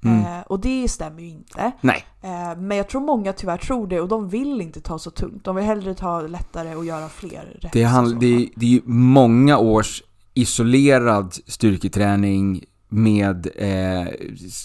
Mm. 0.04 0.20
Eh, 0.20 0.40
och 0.40 0.60
det 0.60 0.88
stämmer 0.88 1.22
ju 1.22 1.28
inte. 1.28 1.72
Nej. 1.80 2.04
Eh, 2.22 2.58
men 2.58 2.76
jag 2.76 2.88
tror 2.88 3.00
många 3.00 3.32
tyvärr 3.32 3.56
tror 3.56 3.86
det 3.86 4.00
och 4.00 4.08
de 4.08 4.28
vill 4.28 4.60
inte 4.60 4.80
ta 4.80 4.98
så 4.98 5.10
tungt. 5.10 5.44
De 5.44 5.56
vill 5.56 5.64
hellre 5.64 5.94
ta 5.94 6.20
lättare 6.20 6.74
och 6.74 6.84
göra 6.84 7.08
fler 7.08 7.58
reps. 7.62 7.72
Det, 7.72 7.84
handl- 7.84 8.18
det, 8.20 8.26
är- 8.34 8.48
det 8.56 8.66
är 8.66 8.70
ju 8.70 8.80
många 8.84 9.58
års 9.58 10.02
isolerad 10.34 11.34
styrketräning 11.46 12.64
med 12.88 13.48
eh, 13.56 14.06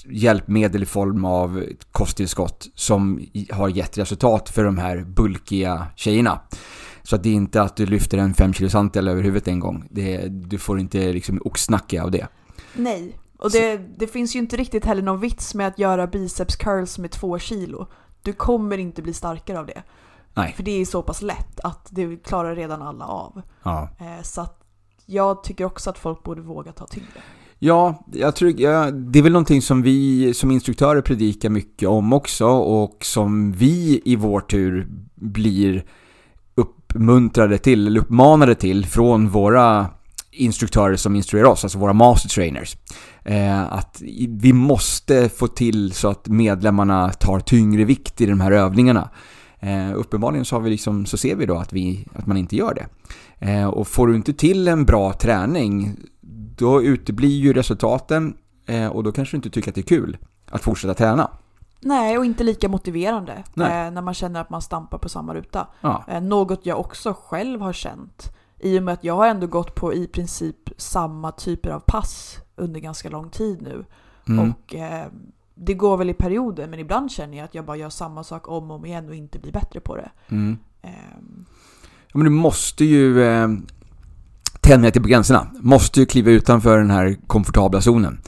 hjälpmedel 0.09 0.83
i 0.83 0.85
form 0.85 1.25
av 1.25 1.63
kosttillskott 1.91 2.67
som 2.75 3.21
har 3.51 3.69
gett 3.69 3.97
resultat 3.97 4.49
för 4.49 4.63
de 4.63 4.77
här 4.77 4.97
bulkiga 5.15 5.87
tjejerna. 5.95 6.39
Så 7.03 7.15
att 7.15 7.23
det 7.23 7.29
är 7.29 7.33
inte 7.33 7.61
att 7.61 7.75
du 7.75 7.85
lyfter 7.85 8.17
en 8.17 8.33
5 8.33 8.53
kilo 8.53 8.69
santel 8.69 9.07
över 9.07 9.21
huvudet 9.23 9.47
en 9.47 9.59
gång. 9.59 9.87
Det, 9.91 10.27
du 10.27 10.57
får 10.57 10.79
inte 10.79 11.13
liksom 11.13 11.39
oxnacke 11.45 12.01
av 12.03 12.11
det. 12.11 12.27
Nej. 12.73 13.15
Och 13.37 13.51
det, 13.51 13.77
det 13.97 14.07
finns 14.07 14.35
ju 14.35 14.39
inte 14.39 14.57
riktigt 14.57 14.85
heller 14.85 15.01
någon 15.01 15.19
vits 15.19 15.55
med 15.55 15.67
att 15.67 15.79
göra 15.79 16.07
biceps 16.07 16.55
curls 16.55 16.97
med 16.97 17.11
två 17.11 17.39
kilo. 17.39 17.87
Du 18.21 18.33
kommer 18.33 18.77
inte 18.77 19.01
bli 19.01 19.13
starkare 19.13 19.59
av 19.59 19.65
det. 19.65 19.83
Nej. 20.33 20.53
För 20.53 20.63
det 20.63 20.71
är 20.81 20.85
så 20.85 21.01
pass 21.01 21.21
lätt 21.21 21.59
att 21.59 21.87
det 21.89 22.23
klarar 22.23 22.55
redan 22.55 22.81
alla 22.81 23.05
av. 23.05 23.41
Ja. 23.63 23.89
Eh, 23.99 24.23
så 24.23 24.41
att 24.41 24.63
jag 25.05 25.43
tycker 25.43 25.65
också 25.65 25.89
att 25.89 25.97
folk 25.97 26.23
borde 26.23 26.41
våga 26.41 26.71
ta 26.71 26.85
tyngre. 26.85 27.07
Ja, 27.59 28.05
jag 28.13 28.35
tror, 28.35 28.61
ja, 28.61 28.91
det 28.91 29.19
är 29.19 29.23
väl 29.23 29.31
någonting 29.31 29.61
som 29.61 29.81
vi 29.81 30.33
som 30.33 30.51
instruktörer 30.51 31.01
predikar 31.01 31.49
mycket 31.49 31.89
om 31.89 32.13
också 32.13 32.45
och 32.47 32.97
som 33.01 33.51
vi 33.51 34.01
i 34.05 34.15
vår 34.15 34.39
tur 34.39 34.87
blir 35.15 35.85
uppmuntrade 36.55 37.57
till, 37.57 37.87
eller 37.87 37.99
uppmanade 38.01 38.55
till 38.55 38.85
från 38.85 39.29
våra 39.29 39.87
instruktörer 40.31 40.95
som 40.95 41.15
instruerar 41.15 41.47
oss, 41.47 41.63
alltså 41.63 41.77
våra 41.77 41.93
master 41.93 42.29
trainers. 42.29 42.77
Eh, 43.27 43.73
att 43.73 44.01
vi 44.29 44.53
måste 44.53 45.29
få 45.29 45.47
till 45.47 45.93
så 45.93 46.09
att 46.09 46.27
medlemmarna 46.27 47.09
tar 47.09 47.39
tyngre 47.39 47.83
vikt 47.83 48.21
i 48.21 48.25
de 48.25 48.41
här 48.41 48.51
övningarna. 48.51 49.09
Eh, 49.59 49.95
uppenbarligen 49.95 50.45
så, 50.45 50.55
har 50.55 50.61
vi 50.61 50.69
liksom, 50.69 51.05
så 51.05 51.17
ser 51.17 51.35
vi 51.35 51.45
då 51.45 51.55
att, 51.55 51.73
vi, 51.73 52.07
att 52.15 52.27
man 52.27 52.37
inte 52.37 52.55
gör 52.55 52.73
det. 52.73 52.87
Eh, 53.51 53.67
och 53.67 53.87
får 53.87 54.07
du 54.07 54.15
inte 54.15 54.33
till 54.33 54.67
en 54.67 54.85
bra 54.85 55.13
träning, 55.13 55.97
då 56.57 56.83
uteblir 56.83 57.39
ju 57.39 57.53
resultaten 57.53 58.37
eh, 58.67 58.87
och 58.87 59.03
då 59.03 59.11
kanske 59.11 59.33
du 59.33 59.37
inte 59.37 59.49
tycker 59.49 59.71
att 59.71 59.75
det 59.75 59.81
är 59.81 59.97
kul 59.97 60.17
att 60.51 60.63
fortsätta 60.63 60.93
träna. 60.93 61.31
Nej, 61.79 62.17
och 62.17 62.25
inte 62.25 62.43
lika 62.43 62.69
motiverande 62.69 63.33
eh, 63.33 63.91
när 63.91 64.01
man 64.01 64.13
känner 64.13 64.41
att 64.41 64.49
man 64.49 64.61
stampar 64.61 64.97
på 64.97 65.09
samma 65.09 65.33
ruta. 65.33 65.67
Ja, 65.81 66.03
Eh, 66.07 66.21
något 66.21 66.65
jag 66.65 66.79
också 66.79 67.13
själv 67.13 67.61
har 67.61 67.73
känt. 67.73 68.33
I 68.59 68.79
och 68.79 68.83
med 68.83 68.93
att 68.93 69.03
jag 69.03 69.15
har 69.15 69.27
ändå 69.27 69.47
gått 69.47 69.75
på 69.75 69.93
i 69.93 70.07
princip 70.07 70.69
samma 70.77 71.31
typer 71.31 71.69
av 71.69 71.79
pass 71.79 72.39
under 72.57 72.79
ganska 72.79 73.09
lång 73.09 73.29
tid 73.29 73.61
nu. 73.61 73.85
mm. 74.27 74.49
Och 74.49 74.75
eh, 74.75 75.07
det 75.55 75.73
går 75.73 75.97
väl 75.97 76.09
i 76.09 76.13
perioder, 76.13 76.67
men 76.67 76.79
ibland 76.79 77.11
känner 77.11 77.37
jag 77.37 77.45
att 77.45 77.55
jag 77.55 77.65
bara 77.65 77.77
gör 77.77 77.89
samma 77.89 78.23
sak 78.23 78.47
om 78.47 78.71
och 78.71 78.77
om 78.77 78.85
igen 78.85 79.09
och 79.09 79.15
inte 79.15 79.39
blir 79.39 79.51
bättre 79.51 79.79
på 79.79 79.95
det. 79.95 80.09
Mm. 80.29 80.57
Ja, 82.07 82.13
men 82.13 82.23
du 82.23 82.29
måste 82.29 82.85
ju 82.85 83.23
eh, 83.23 83.47
tänja 84.61 84.91
till 84.91 85.01
på 85.01 85.07
gränserna. 85.07 85.47
Måste 85.59 85.99
ju 85.99 86.05
kliva 86.05 86.31
utanför 86.31 86.77
den 86.77 86.91
här 86.91 87.17
komfortabla 87.27 87.81
zonen. 87.81 88.19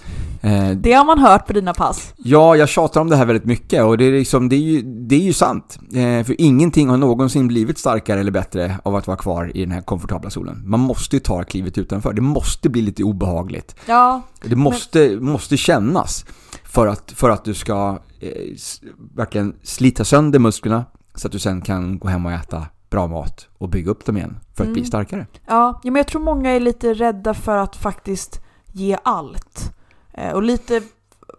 Eh, 0.41 0.69
det 0.69 0.93
har 0.93 1.05
man 1.05 1.19
hört 1.19 1.47
på 1.47 1.53
dina 1.53 1.73
pass. 1.73 2.13
Ja, 2.17 2.55
jag 2.55 2.69
tjatar 2.69 3.01
om 3.01 3.09
det 3.09 3.15
här 3.15 3.25
väldigt 3.25 3.45
mycket 3.45 3.83
och 3.83 3.97
det 3.97 4.05
är, 4.05 4.11
liksom, 4.11 4.49
det 4.49 4.55
är, 4.55 4.59
ju, 4.59 4.81
det 4.81 5.15
är 5.15 5.19
ju 5.19 5.33
sant. 5.33 5.79
Eh, 5.93 6.25
för 6.25 6.41
ingenting 6.41 6.89
har 6.89 6.97
någonsin 6.97 7.47
blivit 7.47 7.77
starkare 7.77 8.19
eller 8.19 8.31
bättre 8.31 8.79
av 8.83 8.95
att 8.95 9.07
vara 9.07 9.17
kvar 9.17 9.51
i 9.57 9.61
den 9.61 9.71
här 9.71 9.81
komfortabla 9.81 10.29
zonen. 10.29 10.61
Man 10.65 10.79
måste 10.79 11.15
ju 11.15 11.19
ta 11.19 11.43
klivet 11.43 11.77
utanför. 11.77 12.13
Det 12.13 12.21
måste 12.21 12.69
bli 12.69 12.81
lite 12.81 13.03
obehagligt. 13.03 13.75
Ja, 13.85 14.21
Det 14.41 14.55
måste, 14.55 15.17
måste 15.19 15.57
kännas 15.57 16.25
för 16.63 16.87
att, 16.87 17.11
för 17.11 17.29
att 17.29 17.43
du 17.45 17.53
ska 17.53 17.99
eh, 18.19 18.29
verkligen 19.15 19.55
slita 19.63 20.03
sönder 20.05 20.39
musklerna 20.39 20.85
så 21.15 21.27
att 21.27 21.31
du 21.31 21.39
sen 21.39 21.61
kan 21.61 21.99
gå 21.99 22.07
hem 22.07 22.25
och 22.25 22.31
äta 22.31 22.65
bra 22.89 23.07
mat 23.07 23.47
och 23.57 23.69
bygga 23.69 23.91
upp 23.91 24.05
dem 24.05 24.17
igen 24.17 24.37
för 24.55 24.63
att 24.63 24.67
Mm. 24.67 24.73
bli 24.73 24.85
starkare. 24.85 25.27
Ja, 25.47 25.79
ja, 25.83 25.91
men 25.91 25.95
jag 25.95 26.07
tror 26.07 26.21
många 26.21 26.51
är 26.51 26.59
lite 26.59 26.93
rädda 26.93 27.33
för 27.33 27.57
att 27.57 27.75
faktiskt 27.75 28.41
ge 28.71 28.97
allt. 29.03 29.71
Eh, 30.19 30.33
och 30.33 30.43
lite 30.43 30.81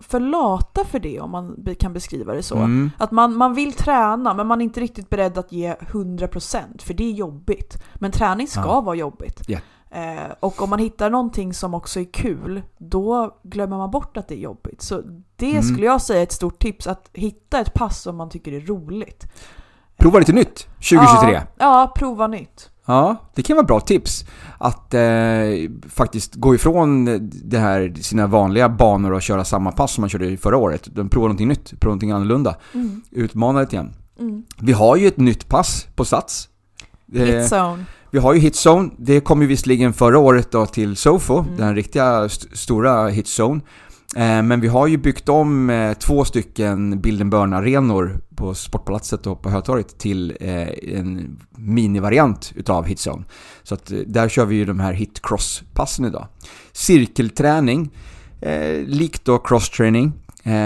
för 0.00 0.20
lata 0.20 0.84
för 0.84 0.98
det 0.98 1.20
om 1.20 1.30
man 1.30 1.66
kan 1.78 1.92
beskriva 1.92 2.32
det 2.34 2.42
så. 2.42 2.56
Mm. 2.56 2.90
Att 2.98 3.10
man, 3.10 3.36
man 3.36 3.54
vill 3.54 3.72
träna 3.72 4.34
men 4.34 4.46
man 4.46 4.60
är 4.60 4.64
inte 4.64 4.80
riktigt 4.80 5.10
beredd 5.10 5.38
att 5.38 5.52
ge 5.52 5.74
100% 5.74 6.82
för 6.82 6.94
det 6.94 7.04
är 7.04 7.12
jobbigt. 7.12 7.82
Men 7.94 8.10
träning 8.10 8.46
ska 8.48 8.60
Ja. 8.60 8.80
vara 8.80 8.96
jobbigt. 8.96 9.42
Ja. 9.46 9.58
Eh, 9.90 10.32
och 10.40 10.62
om 10.62 10.70
man 10.70 10.78
hittar 10.78 11.10
någonting 11.10 11.54
som 11.54 11.74
också 11.74 12.00
är 12.00 12.12
kul, 12.12 12.62
då 12.78 13.36
glömmer 13.42 13.76
man 13.78 13.90
bort 13.90 14.16
att 14.16 14.28
det 14.28 14.34
är 14.34 14.38
jobbigt. 14.38 14.82
Så 14.82 15.02
det 15.36 15.50
Mm. 15.50 15.62
skulle 15.62 15.86
jag 15.86 16.02
säga 16.02 16.18
är 16.20 16.22
ett 16.22 16.32
stort 16.32 16.58
tips, 16.58 16.86
att 16.86 17.10
hitta 17.12 17.60
ett 17.60 17.74
pass 17.74 18.02
som 18.02 18.16
man 18.16 18.30
tycker 18.30 18.52
är 18.52 18.60
roligt. 18.60 19.26
Prova 19.96 20.18
lite 20.18 20.32
nytt 20.32 20.58
2023. 20.76 21.32
Ja, 21.32 21.42
ja 21.58 21.92
prova 21.96 22.26
nytt. 22.26 22.69
Ja, 22.86 23.16
det 23.34 23.42
kan 23.42 23.56
vara 23.56 23.66
bra 23.66 23.80
tips. 23.80 24.24
Att 24.58 24.94
eh, 24.94 25.00
faktiskt 25.88 26.34
gå 26.34 26.54
ifrån 26.54 27.04
det 27.44 27.58
här, 27.58 27.94
sina 28.00 28.26
vanliga 28.26 28.68
banor 28.68 29.12
och 29.12 29.22
köra 29.22 29.44
samma 29.44 29.72
pass 29.72 29.92
som 29.92 30.02
man 30.02 30.08
körde 30.10 30.36
förra 30.36 30.56
året. 30.56 30.88
De 30.94 31.08
provar 31.08 31.28
någonting 31.28 31.48
nytt, 31.48 31.80
provar 31.80 31.90
någonting 31.90 32.10
annorlunda. 32.10 32.56
Mm. 32.74 33.02
Utmana 33.10 33.60
lite 33.60 33.76
igen. 33.76 33.92
Mm. 34.20 34.42
Vi 34.58 34.72
har 34.72 34.96
ju 34.96 35.06
ett 35.08 35.16
nytt 35.16 35.48
pass 35.48 35.86
på 35.94 36.04
Sats. 36.04 36.48
Eh, 37.14 37.22
Hitzone. 37.24 37.84
vi 38.10 38.18
har 38.18 38.34
ju 38.34 38.40
Hitzone. 38.40 38.90
Det 38.96 39.20
kom 39.20 39.40
ju 39.42 39.46
visserligen 39.48 39.92
förra 39.92 40.18
året 40.18 40.50
då 40.52 40.66
till 40.66 40.96
Sofo, 40.96 41.38
Mm. 41.38 41.56
den 41.56 41.74
riktiga 41.74 42.24
st- 42.24 42.56
stora 42.56 43.08
Hitzone. 43.08 43.60
Eh, 44.16 44.42
men 44.42 44.60
vi 44.60 44.68
har 44.68 44.86
ju 44.86 44.96
byggt 44.96 45.28
om 45.28 45.70
eh, 45.70 45.92
två 45.92 46.24
stycken 46.24 47.00
Bilden 47.00 47.30
Burn-arenor 47.30 48.20
på 48.36 48.54
Sportpalatset 48.54 49.26
och 49.26 49.42
på 49.42 49.50
Hötorget 49.50 49.98
till 49.98 50.36
eh, 50.40 50.68
en 50.98 51.40
minivariant 51.50 52.52
utav 52.56 52.86
Hitzone. 52.86 53.24
Så 53.62 53.74
att 53.74 53.92
där 54.06 54.28
kör 54.28 54.46
vi 54.46 54.56
ju 54.56 54.64
de 54.64 54.80
här 54.80 54.92
hit 54.92 55.20
cross-passen 55.22 56.04
idag. 56.04 56.26
Cirkelträning, 56.72 57.90
likt 58.86 59.24
då 59.24 59.38
cross-training, 59.38 60.12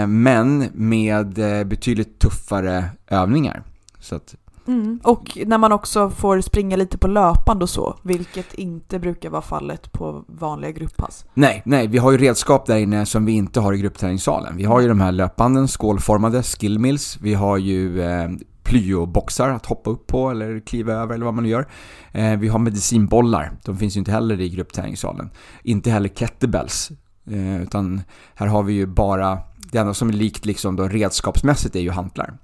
men 0.07 0.69
med 0.73 1.33
betydligt 1.67 2.19
tuffare 2.19 2.89
övningar. 3.07 3.63
Så 3.99 4.15
att, 4.15 4.35
Mm. 4.67 4.99
Och 5.03 5.37
när 5.45 5.57
man 5.57 5.71
också 5.71 6.09
får 6.09 6.41
springa 6.41 6.75
lite 6.75 6.97
på 6.97 7.07
löpande 7.07 7.63
och 7.63 7.69
så, 7.69 7.97
vilket 8.01 8.53
inte 8.53 8.99
brukar 8.99 9.29
vara 9.29 9.41
fallet 9.41 9.91
på 9.91 10.23
vanliga 10.27 10.71
grupppass. 10.71 11.25
nej, 11.33 11.61
nej, 11.65 11.87
vi 11.87 11.97
har 11.97 12.11
ju 12.11 12.17
redskap 12.17 12.65
där 12.65 12.77
inne 12.77 13.05
som 13.05 13.25
vi 13.25 13.31
inte 13.31 13.59
har 13.59 13.73
i 13.73 13.77
gruppträningssalen. 13.77 14.57
Vi 14.57 14.63
har 14.63 14.81
ju 14.81 14.87
de 14.87 15.01
här 15.01 15.11
löpbanden, 15.11 15.67
skålformade, 15.67 16.43
skillmills. 16.43 17.17
Vi 17.21 17.33
har 17.33 17.57
ju 17.57 18.01
eh, 18.01 18.29
plyoboxar 18.63 19.49
att 19.49 19.65
hoppa 19.65 19.89
upp 19.89 20.07
på 20.07 20.29
eller 20.29 20.59
kliva 20.59 20.93
över 20.93 21.15
eller 21.15 21.25
vad 21.25 21.33
man 21.33 21.43
nu 21.43 21.49
gör. 21.49 21.67
Eh, 22.11 22.37
vi 22.37 22.47
har 22.47 22.59
medicinbollar, 22.59 23.51
de 23.65 23.77
finns 23.77 23.95
ju 23.95 23.99
inte 23.99 24.11
heller 24.11 24.41
i 24.41 24.49
gruppträningssalen. 24.49 25.29
Inte 25.63 25.91
heller 25.91 26.09
kettlebells, 26.09 26.91
eh, 27.31 27.61
utan 27.61 28.01
här 28.35 28.47
har 28.47 28.63
vi 28.63 28.73
ju 28.73 28.85
bara, 28.85 29.39
det 29.71 29.77
enda 29.77 29.93
som 29.93 30.09
är 30.09 30.13
likt 30.13 30.45
liksom 30.45 30.75
då 30.75 30.87
redskapsmässigt 30.87 31.75
är 31.75 31.79
ju 31.79 31.89
hantlar. 31.91 32.37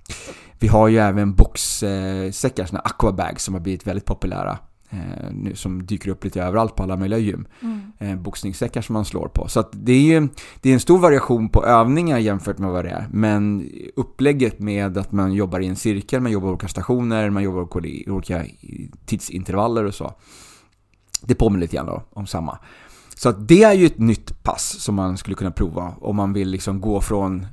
Vi 0.59 0.67
har 0.67 0.87
ju 0.87 0.97
även 0.97 1.35
boxsäckar, 1.35 2.65
såna 2.65 2.79
aquabags 2.79 3.43
som 3.43 3.53
har 3.53 3.61
blivit 3.61 3.87
väldigt 3.87 4.05
populära. 4.05 4.57
Eh, 4.93 5.31
nu, 5.31 5.55
som 5.55 5.85
dyker 5.85 6.09
upp 6.09 6.23
lite 6.23 6.41
överallt 6.41 6.75
på 6.75 6.83
alla 6.83 6.97
möjliga 6.97 7.19
gym. 7.19 7.47
Eh, 7.99 8.15
boxningssäckar 8.15 8.81
som 8.81 8.93
man 8.93 9.05
slår 9.05 9.27
på. 9.27 9.47
Så 9.47 9.63
det 9.71 9.91
är 9.91 10.01
ju 10.01 10.27
det 10.61 10.69
är 10.69 10.73
en 10.73 10.79
stor 10.79 10.99
variation 10.99 11.49
på 11.49 11.65
övningar 11.65 12.17
jämfört 12.17 12.57
med 12.57 12.69
vad 12.69 12.85
det 12.85 12.89
är. 12.89 13.07
Men 13.11 13.69
upplägget 13.95 14.59
med 14.59 14.97
att 14.97 15.11
man 15.11 15.33
jobbar 15.33 15.59
i 15.59 15.67
en 15.67 15.75
cirkel, 15.75 16.21
man 16.21 16.31
jobbar 16.31 16.47
i 16.47 16.51
olika 16.51 16.67
stationer, 16.67 17.29
man 17.29 17.43
jobbar 17.43 17.85
i 17.85 18.09
olika 18.09 18.45
tidsintervaller 19.05 19.83
och 19.83 19.95
så. 19.95 20.13
Det 21.21 21.35
påminner 21.35 21.61
lite 21.61 21.75
grann 21.75 21.85
då 21.85 22.03
om 22.13 22.27
samma. 22.27 22.59
Så 23.23 23.31
det 23.31 23.63
är 23.63 23.73
ju 23.73 23.85
ett 23.85 23.99
nytt 23.99 24.43
pass 24.43 24.79
som 24.79 24.95
man 24.95 25.17
skulle 25.17 25.35
kunna 25.35 25.51
prova 25.51 25.93
om 26.01 26.15
man 26.15 26.33
vill 26.33 26.49
liksom 26.49 26.81
gå 26.81 27.01
från 27.01 27.47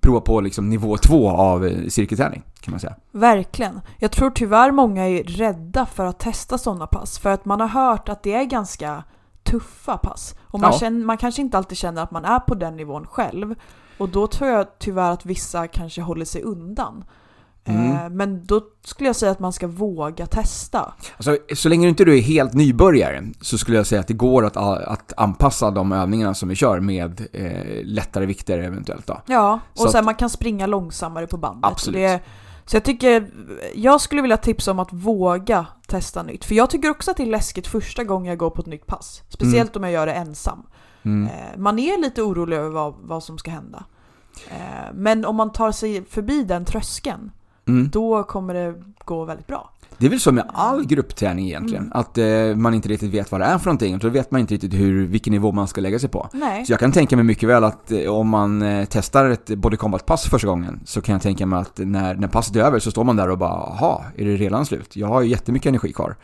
prova 0.00 0.20
på 0.20 0.40
liksom 0.40 0.68
nivå 0.68 0.96
två 0.96 1.30
av 1.30 1.66
eh, 1.66 1.88
cirkelträning 1.88 2.42
kan 2.60 2.72
man 2.72 2.80
säga. 2.80 2.94
Verkligen. 3.12 3.80
Jag 3.98 4.12
tror 4.12 4.30
tyvärr 4.30 4.70
många 4.70 5.08
är 5.08 5.22
rädda 5.22 5.86
för 5.86 6.04
att 6.04 6.18
testa 6.18 6.58
sådana 6.58 6.86
pass. 6.86 7.18
För 7.18 7.30
att 7.30 7.44
man 7.44 7.60
har 7.60 7.68
hört 7.68 8.08
att 8.08 8.22
det 8.22 8.34
är 8.34 8.44
ganska 8.44 9.04
tuffa 9.42 9.98
pass. 9.98 10.34
Och 10.40 10.60
man, 10.60 10.70
Ja. 10.72 10.78
känner, 10.78 11.04
man 11.04 11.16
kanske 11.16 11.42
inte 11.42 11.58
alltid 11.58 11.78
känner 11.78 12.02
att 12.02 12.10
man 12.10 12.24
är 12.24 12.38
på 12.40 12.54
den 12.54 12.76
nivån 12.76 13.06
själv. 13.06 13.54
Och 13.98 14.08
då 14.08 14.26
tror 14.26 14.50
jag 14.50 14.78
tyvärr 14.78 15.10
att 15.10 15.26
vissa 15.26 15.66
kanske 15.68 16.02
håller 16.02 16.24
sig 16.24 16.42
undan. 16.42 17.04
Mm. 17.66 17.92
Eh, 17.92 18.08
Men 18.10 18.44
då 18.46 18.60
skulle 18.84 19.08
jag 19.08 19.16
säga 19.16 19.32
att 19.32 19.40
man 19.40 19.52
ska 19.52 19.66
våga 19.66 20.26
testa. 20.26 20.94
Alltså, 21.16 21.38
så 21.54 21.68
länge 21.68 21.88
inte 21.88 22.04
du 22.04 22.16
är 22.18 22.22
helt 22.22 22.54
nybörjare 22.54 23.24
så 23.40 23.58
skulle 23.58 23.76
jag 23.76 23.86
säga 23.86 24.00
att 24.00 24.08
det 24.08 24.14
går 24.14 24.44
att, 24.46 24.56
att 24.56 25.12
anpassa 25.16 25.70
de 25.70 25.92
övningarna 25.92 26.34
som 26.34 26.48
vi 26.48 26.54
kör 26.54 26.80
med 26.80 27.26
eh, 27.32 27.84
lättare 27.84 28.26
vikter 28.26 28.58
eventuellt 28.58 29.06
då. 29.06 29.20
Ja, 29.26 29.60
och 29.72 29.78
Så 29.78 29.88
sen 29.88 29.98
att- 29.98 30.04
man 30.04 30.14
kan 30.14 30.30
springa 30.30 30.66
långsammare 30.66 31.26
på 31.26 31.36
bandet. 31.36 31.70
Absolut. 31.72 31.94
Det, 32.00 32.20
så 32.66 32.76
jag 32.76 32.84
tycker, 32.84 33.30
jag 33.74 34.00
skulle 34.00 34.22
vilja 34.22 34.36
tipsa 34.36 34.70
om 34.70 34.78
att 34.78 34.92
våga 34.92 35.66
testa 35.86 36.22
nytt. 36.22 36.44
För 36.44 36.54
jag 36.54 36.70
tycker 36.70 36.90
också 36.90 37.10
att 37.10 37.16
det 37.16 37.22
är 37.22 37.26
läskigt 37.26 37.66
första 37.66 38.04
gången 38.04 38.28
jag 38.28 38.38
går 38.38 38.50
på 38.50 38.60
ett 38.60 38.66
nytt 38.66 38.86
pass. 38.86 39.22
Speciellt 39.28 39.76
om 39.76 39.82
jag 39.82 39.92
gör 39.92 40.06
det 40.06 40.12
ensam. 40.12 40.62
Mm. 41.02 41.26
Eh, 41.26 41.58
Man 41.58 41.78
är 41.78 41.98
lite 42.02 42.22
orolig 42.22 42.56
över 42.56 42.70
vad, 42.70 42.94
vad 43.02 43.22
som 43.22 43.38
ska 43.38 43.50
hända. 43.50 43.84
Eh, 44.50 44.92
Men 44.94 45.24
om 45.24 45.36
man 45.36 45.52
tar 45.52 45.72
sig 45.72 46.04
förbi 46.04 46.44
den 46.44 46.64
tröskeln, 46.64 47.30
Mm. 47.68 47.88
då 47.92 48.22
kommer 48.22 48.54
det 48.54 48.74
gå 49.04 49.24
väldigt 49.24 49.46
bra. 49.46 49.70
Det 49.98 50.06
är 50.06 50.10
väl 50.10 50.20
så 50.20 50.32
med 50.32 50.44
all 50.54 50.86
gruppträning 50.86 51.46
egentligen, 51.46 51.84
Mm. 51.84 51.98
att 51.98 52.18
eh, 52.18 52.56
man 52.56 52.74
inte 52.74 52.88
riktigt 52.88 53.10
vet 53.14 53.32
vad 53.32 53.40
det 53.40 53.44
är 53.44 53.58
för 53.58 53.66
någonting, 53.66 53.98
då 53.98 54.08
vet 54.08 54.30
man 54.30 54.40
inte 54.40 54.54
riktigt 54.54 54.74
hur, 54.74 55.06
vilken 55.06 55.32
nivå 55.32 55.52
man 55.52 55.68
ska 55.68 55.80
lägga 55.80 55.98
sig 55.98 56.08
på. 56.08 56.28
Nej. 56.32 56.66
Så 56.66 56.72
jag 56.72 56.80
kan 56.80 56.92
tänka 56.92 57.16
mig 57.16 57.24
mycket 57.24 57.48
väl 57.48 57.64
att 57.64 57.92
eh, 57.92 58.10
om 58.10 58.28
man 58.28 58.62
eh, 58.62 58.86
testar 58.90 59.30
ett 59.30 59.46
body 59.46 59.76
combat-pass 59.76 60.24
första 60.28 60.48
gången 60.48 60.80
så 60.84 61.00
kan 61.00 61.12
jag 61.12 61.22
tänka 61.22 61.46
mig 61.46 61.58
att 61.58 61.78
när, 61.78 62.14
när 62.14 62.28
passet 62.28 62.56
är 62.56 62.60
över 62.60 62.78
så 62.78 62.90
står 62.90 63.04
man 63.04 63.16
där 63.16 63.30
och 63.30 63.38
bara 63.38 63.50
”Jaha, 63.80 64.02
är 64.16 64.24
det 64.24 64.36
redan 64.36 64.66
slut? 64.66 64.96
Jag 64.96 65.06
har 65.08 65.22
ju 65.22 65.30
jättemycket 65.30 65.68
energi 65.68 65.92
kvar”. 65.92 66.16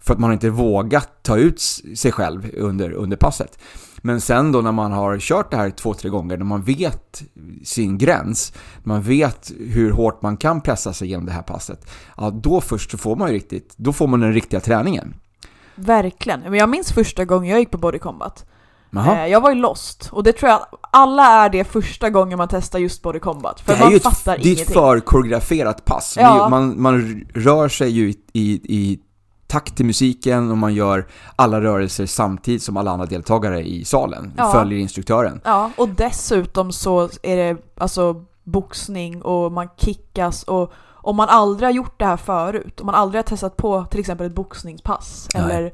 För 0.00 0.14
att 0.14 0.20
man 0.20 0.32
inte 0.32 0.50
vågat 0.50 1.22
ta 1.22 1.36
ut 1.36 1.60
sig 1.96 2.12
själv 2.12 2.50
under, 2.56 2.92
under 2.92 3.16
passet. 3.16 3.58
Men 4.02 4.20
sen 4.20 4.52
då 4.52 4.60
när 4.60 4.72
man 4.72 4.92
har 4.92 5.18
kört 5.18 5.50
det 5.50 5.56
här 5.56 5.70
två, 5.70 5.94
tre 5.94 6.10
gånger, 6.10 6.36
när 6.36 6.44
man 6.44 6.62
vet 6.62 7.22
sin 7.64 7.98
gräns, 7.98 8.52
man 8.82 9.02
vet 9.02 9.52
hur 9.58 9.90
hårt 9.90 10.22
man 10.22 10.36
kan 10.36 10.60
pressa 10.60 10.92
sig 10.92 11.08
genom 11.08 11.26
det 11.26 11.32
här 11.32 11.42
passet, 11.42 11.90
ja 12.16 12.30
då 12.30 12.60
först 12.60 12.90
så 12.90 12.98
får 12.98 13.16
man 13.16 13.28
ju 13.28 13.34
riktigt, 13.34 13.74
då 13.76 13.92
får 13.92 14.06
man 14.06 14.20
den 14.20 14.32
riktiga 14.32 14.60
träningen. 14.60 15.14
Verkligen. 15.74 16.40
Men 16.40 16.54
jag 16.54 16.68
minns 16.68 16.92
första 16.92 17.24
gången 17.24 17.50
jag 17.50 17.58
gick 17.58 17.70
på 17.70 17.78
Body 17.78 17.98
Combat. 17.98 18.44
Jaha. 18.90 19.18
Eh, 19.24 19.26
Jag 19.26 19.40
var 19.40 19.50
ju 19.50 19.56
lost. 19.56 20.08
Och 20.12 20.22
det 20.22 20.32
tror 20.32 20.50
jag 20.50 20.60
alla 20.92 21.26
är 21.44 21.48
det 21.48 21.64
första 21.64 22.10
gången 22.10 22.38
man 22.38 22.48
testar 22.48 22.78
just 22.78 23.02
Body 23.02 23.18
Combat. 23.18 23.60
För 23.60 23.78
man 23.80 23.90
ju 23.90 23.96
ett, 23.96 24.02
fattar 24.02 24.32
det 24.32 24.38
är 24.38 24.40
ett 24.40 24.46
ingenting. 24.46 24.74
för 24.74 25.00
koreograferat 25.00 25.84
pass. 25.84 26.16
Ja. 26.20 26.48
Man, 26.48 26.82
man 26.82 27.24
rör 27.34 27.68
sig 27.68 27.90
ju 27.90 28.08
i, 28.10 28.16
i, 28.32 28.60
i 28.76 28.98
takt 29.48 29.76
till 29.76 29.86
musiken 29.86 30.50
och 30.50 30.58
man 30.58 30.74
gör 30.74 31.06
alla 31.36 31.60
rörelser 31.60 32.06
samtidigt 32.06 32.62
som 32.62 32.76
alla 32.76 32.90
andra 32.90 33.06
deltagare 33.06 33.68
i 33.68 33.84
salen 33.84 34.32
Ja. 34.36 34.52
följer 34.52 34.78
instruktören. 34.78 35.40
Ja, 35.44 35.70
och 35.76 35.88
dessutom 35.88 36.72
så 36.72 37.08
är 37.22 37.36
det 37.36 37.56
alltså 37.76 38.24
boxning 38.44 39.22
och 39.22 39.52
man 39.52 39.68
kickas 39.76 40.42
och 40.42 40.72
om 40.94 41.16
man 41.16 41.28
aldrig 41.28 41.66
har 41.66 41.72
gjort 41.74 41.98
det 41.98 42.04
här 42.06 42.16
förut, 42.16 42.80
om 42.80 42.86
man 42.86 42.94
aldrig 42.94 43.18
har 43.18 43.22
testat 43.26 43.56
på 43.56 43.84
till 43.84 44.00
exempel 44.00 44.26
ett 44.26 44.34
boxningspass, 44.34 45.28
Nej. 45.34 45.42
eller 45.42 45.72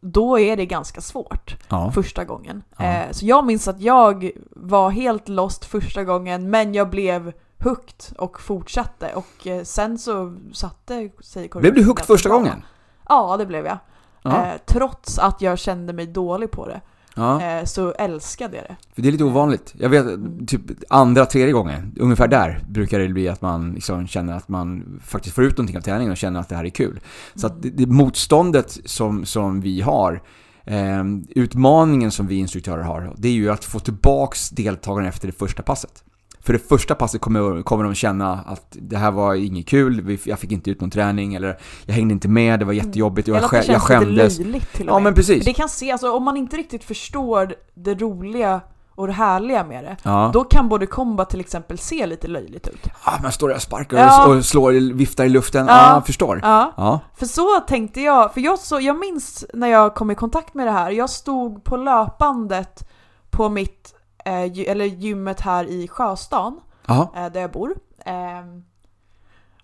då 0.00 0.38
är 0.38 0.56
det 0.56 0.66
ganska 0.66 1.00
svårt 1.00 1.56
Ja. 1.68 1.92
första 1.94 2.24
gången. 2.24 2.62
Ja. 2.78 2.84
Eh, 2.84 3.10
så 3.10 3.26
jag 3.26 3.46
minns 3.46 3.68
att 3.68 3.80
jag 3.80 4.30
var 4.50 4.90
helt 4.90 5.28
lost 5.28 5.64
första 5.64 6.04
gången, 6.04 6.50
men 6.50 6.74
jag 6.74 6.90
blev 6.90 7.32
hooked 7.64 8.16
och 8.18 8.40
fortsatte 8.40 9.10
och 9.14 9.46
eh, 9.46 9.62
sen 9.62 9.98
så 9.98 10.36
satte 10.52 11.10
sig 11.20 11.48
Blev 11.54 11.74
du 11.74 11.84
hooked 11.84 12.06
första 12.06 12.28
bra. 12.28 12.38
gången? 12.38 12.62
Ja, 13.10 13.36
det 13.36 13.46
blev 13.46 13.66
jag. 13.66 13.78
Ja. 14.22 14.46
Eh, 14.46 14.60
trots 14.66 15.18
att 15.18 15.42
jag 15.42 15.58
kände 15.58 15.92
mig 15.92 16.06
dålig 16.06 16.50
på 16.50 16.66
det, 16.66 16.80
ja. 17.14 17.42
eh, 17.42 17.64
så 17.64 17.92
älskade 17.92 18.56
jag 18.56 18.64
det. 18.64 18.76
För 18.94 19.02
det 19.02 19.08
är 19.08 19.12
lite 19.12 19.24
ovanligt. 19.24 19.74
Jag 19.78 19.88
vet, 19.88 20.06
typ 20.46 20.62
andra, 20.88 21.26
tredje 21.26 21.52
gången, 21.52 21.94
ungefär 22.00 22.28
där 22.28 22.64
brukar 22.68 22.98
det 22.98 23.08
bli 23.08 23.28
att 23.28 23.42
man 23.42 23.72
liksom 23.72 24.06
känner 24.06 24.36
att 24.36 24.48
man 24.48 25.00
faktiskt 25.04 25.34
får 25.34 25.44
ut 25.44 25.56
någonting 25.56 25.76
av 25.76 25.80
träningen 25.80 26.10
och 26.10 26.16
känner 26.16 26.40
att 26.40 26.48
det 26.48 26.56
här 26.56 26.64
är 26.64 26.68
kul. 26.68 27.00
Så 27.34 27.46
att 27.46 27.62
det, 27.62 27.70
det 27.70 27.86
motståndet 27.86 28.78
som, 28.84 29.24
som 29.24 29.60
vi 29.60 29.80
har, 29.80 30.22
eh, 30.64 31.04
utmaningen 31.28 32.10
som 32.10 32.26
vi 32.26 32.34
instruktörer 32.34 32.82
har, 32.82 33.12
det 33.16 33.28
är 33.28 33.32
ju 33.32 33.50
att 33.50 33.64
få 33.64 33.78
tillbaks 33.78 34.50
deltagarna 34.50 35.08
efter 35.08 35.26
det 35.26 35.38
första 35.38 35.62
passet. 35.62 36.04
För 36.50 36.52
det 36.58 36.68
första 36.68 36.94
passet 36.94 37.20
kommer, 37.20 37.62
kommer 37.62 37.84
de 37.84 37.94
känna 37.94 38.32
att 38.32 38.66
det 38.70 38.96
här 38.96 39.10
var 39.10 39.34
inget 39.34 39.66
kul, 39.68 40.18
jag 40.24 40.38
fick 40.38 40.52
inte 40.52 40.70
ut 40.70 40.80
någon 40.80 40.90
träning, 40.90 41.34
eller 41.34 41.58
jag 41.86 41.94
hängde 41.94 42.12
inte 42.14 42.28
med, 42.28 42.58
det 42.58 42.64
var 42.64 42.72
jättejobbigt, 42.72 43.28
jag, 43.28 43.42
jag 43.52 43.64
känns 43.64 43.82
skämdes. 43.82 44.38
lite 44.38 44.42
löjligt 44.50 44.72
till 44.72 44.88
och 44.88 44.94
Ja 44.94 44.98
med. 44.98 45.02
men 45.02 45.14
precis. 45.14 45.44
Det 45.44 45.52
kan 45.52 45.68
se, 45.68 45.92
alltså 45.92 46.12
om 46.12 46.22
man 46.24 46.36
inte 46.36 46.56
riktigt 46.56 46.84
förstår 46.84 47.54
det 47.74 47.94
roliga 47.94 48.60
och 48.94 49.06
det 49.06 49.12
härliga 49.12 49.64
med 49.64 49.84
det, 49.84 49.96
Ja. 50.02 50.30
då 50.32 50.44
kan 50.44 50.68
både 50.68 50.86
combat 50.86 51.30
till 51.30 51.40
exempel 51.40 51.78
se 51.78 52.06
lite 52.06 52.28
löjligt 52.28 52.68
ut. 52.68 52.86
Ah, 53.02 53.22
man 53.22 53.32
står 53.32 53.48
där 53.48 53.54
och 53.56 53.62
sparkar 53.62 53.96
Ja. 53.98 54.26
och, 54.36 54.44
slår, 54.44 54.94
viftar 54.94 55.24
i 55.24 55.28
luften, 55.28 55.66
ja, 55.66 55.94
Ja. 55.94 56.02
förstår. 56.06 56.40
Ja, 56.42 56.72
Ja. 56.76 57.00
för 57.16 57.26
så 57.26 57.60
tänkte 57.68 58.00
jag, 58.00 58.34
för 58.34 58.40
jag, 58.40 58.58
så, 58.58 58.80
jag 58.80 58.98
minns 58.98 59.44
när 59.54 59.68
jag 59.68 59.94
kom 59.94 60.10
i 60.10 60.14
kontakt 60.14 60.54
med 60.54 60.66
det 60.66 60.72
här, 60.72 60.90
jag 60.90 61.10
stod 61.10 61.64
på 61.64 61.76
löpbandet 61.76 62.88
på 63.30 63.48
mitt, 63.48 63.94
eller 64.24 64.84
gymmet 64.84 65.40
här 65.40 65.64
i 65.64 65.88
Sjöstan, 65.88 66.60
Jaha. 66.86 67.08
eh, 67.16 67.32
där 67.32 67.40
jag 67.40 67.52
bor. 67.52 67.74
Ehm, 68.04 68.64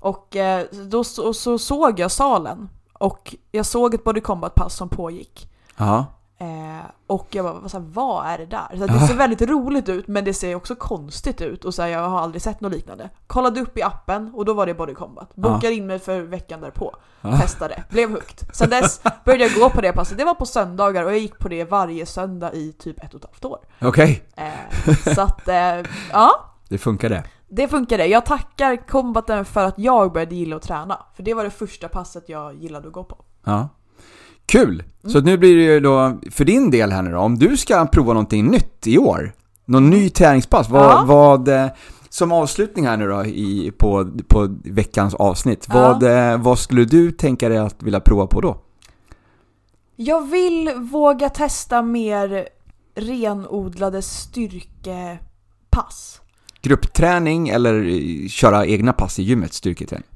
och 0.01 0.37
eh, 0.37 0.67
då 0.91 1.05
så, 1.05 1.35
så 1.35 1.59
såg 1.59 1.99
jag 1.99 2.11
salen, 2.11 2.69
och 2.93 3.35
jag 3.53 3.67
såg 3.67 3.95
ett 3.95 4.05
body 4.05 4.21
combat-pass 4.21 4.77
som 4.77 4.89
pågick. 4.89 5.51
Ja. 5.77 6.05
Eh, 6.39 6.87
och 7.07 7.27
jag 7.31 7.45
bara, 7.45 7.55
vad, 7.55 7.71
så 7.71 7.79
här, 7.79 7.87
vad 7.89 8.27
är 8.27 8.39
det 8.39 8.47
där? 8.47 8.77
Så 8.79 8.87
det 8.87 8.99
ser 9.07 9.15
väldigt 9.15 9.43
roligt 9.43 9.89
ut 9.89 10.09
men 10.09 10.25
det 10.25 10.35
ser 10.35 10.55
också 10.55 10.75
konstigt 10.75 11.41
ut 11.41 11.65
och 11.65 11.75
så 11.75 11.83
här, 11.83 11.89
jag 11.89 12.09
har 12.09 12.21
aldrig 12.21 12.43
sett 12.43 12.61
något 12.61 12.73
liknande. 12.73 13.11
Kollade 13.27 13.61
upp 13.61 13.79
i 13.79 13.83
appen 13.83 14.35
och 14.35 14.45
då 14.45 14.55
var 14.55 14.67
det 14.67 14.75
Body 14.75 14.95
Combat. 14.95 15.35
Bokade 15.35 15.75
in 15.75 15.87
mig 15.87 15.99
för 15.99 16.21
veckan 16.21 16.61
därpå. 16.61 16.97
Testade, 17.41 17.85
blev 17.91 18.11
hooked. 18.11 18.55
Sen 18.55 18.71
dess 18.71 19.01
började 19.25 19.45
jag 19.45 19.55
gå 19.55 19.71
på 19.71 19.81
det 19.81 19.93
passet. 19.93 20.19
Det 20.19 20.25
var 20.25 20.35
på 20.35 20.47
söndagar 20.47 21.05
och 21.05 21.11
jag 21.11 21.19
gick 21.19 21.39
på 21.39 21.49
det 21.49 21.65
varje 21.65 22.07
söndag 22.07 22.53
i 22.53 22.73
typ 22.73 23.05
ett 23.05 23.15
och 23.15 23.21
ett 23.21 23.27
halvt 23.27 23.45
år. 23.45 23.59
Okej, 23.81 24.23
Eh, 24.37 25.15
så 25.15 25.21
att, 25.21 25.49
eh, 25.49 25.83
ja. 26.13 26.31
det 26.69 26.79
funkade. 26.79 27.25
Det 27.49 27.69
funkade. 27.69 28.07
Jag 28.07 28.27
tackar 28.27 28.77
combaten 28.89 29.45
för 29.45 29.65
att 29.65 29.79
jag 29.79 30.13
började 30.13 30.35
gilla 30.35 30.57
att 30.57 30.63
träna. 30.63 30.99
För 31.15 31.23
det 31.23 31.35
var 31.35 31.45
det 31.45 31.51
första 31.51 31.89
passet 31.89 32.29
jag 32.29 32.55
gillade 32.55 32.87
att 32.87 32.93
gå 32.95 33.05
på. 33.05 33.25
Ja. 33.45 33.69
Kul! 34.47 34.73
Mm. 34.73 34.85
Så 35.13 35.21
nu 35.21 35.39
blir 35.39 35.57
det 35.57 35.63
ju 35.63 35.81
då, 35.81 36.21
för 36.31 36.45
din 36.45 36.71
del 36.71 36.93
här 36.93 37.03
nu 37.03 37.11
då, 37.11 37.19
om 37.19 37.39
du 37.39 37.57
ska 37.57 37.87
prova 37.87 38.13
någonting 38.13 38.47
nytt 38.51 38.87
i 38.87 38.99
år, 38.99 39.33
någon 39.65 39.91
ny 39.91 40.11
träningspass, 40.11 40.69
vad, 40.69 40.83
Ja. 40.85 41.05
vad 41.07 41.49
eh, 41.49 41.67
som 42.09 42.33
avslutning 42.33 42.87
här 42.87 42.97
nu 42.97 43.09
då 43.09 43.25
i, 43.25 43.73
på, 43.79 44.11
på 44.29 44.57
veckans 44.65 45.15
avsnitt, 45.15 45.67
Ja. 45.69 45.75
vad, 45.75 46.03
eh, 46.03 46.39
vad 46.43 46.59
skulle 46.59 46.85
du 46.85 47.11
tänka 47.13 47.49
dig 47.49 47.59
att 47.59 47.83
vilja 47.83 48.01
prova 48.01 48.27
på 48.27 48.41
då? 48.41 48.57
Jag 49.97 50.31
vill 50.31 50.71
våga 50.77 51.29
testa 51.29 51.83
mer 51.83 52.49
renodlade 52.95 54.03
styrkepass. 54.03 56.21
Gruppträning 56.63 57.49
eller 57.49 57.85
eh, 57.89 58.29
köra 58.29 58.67
egna 58.67 58.93
pass 58.93 59.19
i 59.19 59.23
gymmet, 59.23 59.53
styrketräning? 59.53 60.07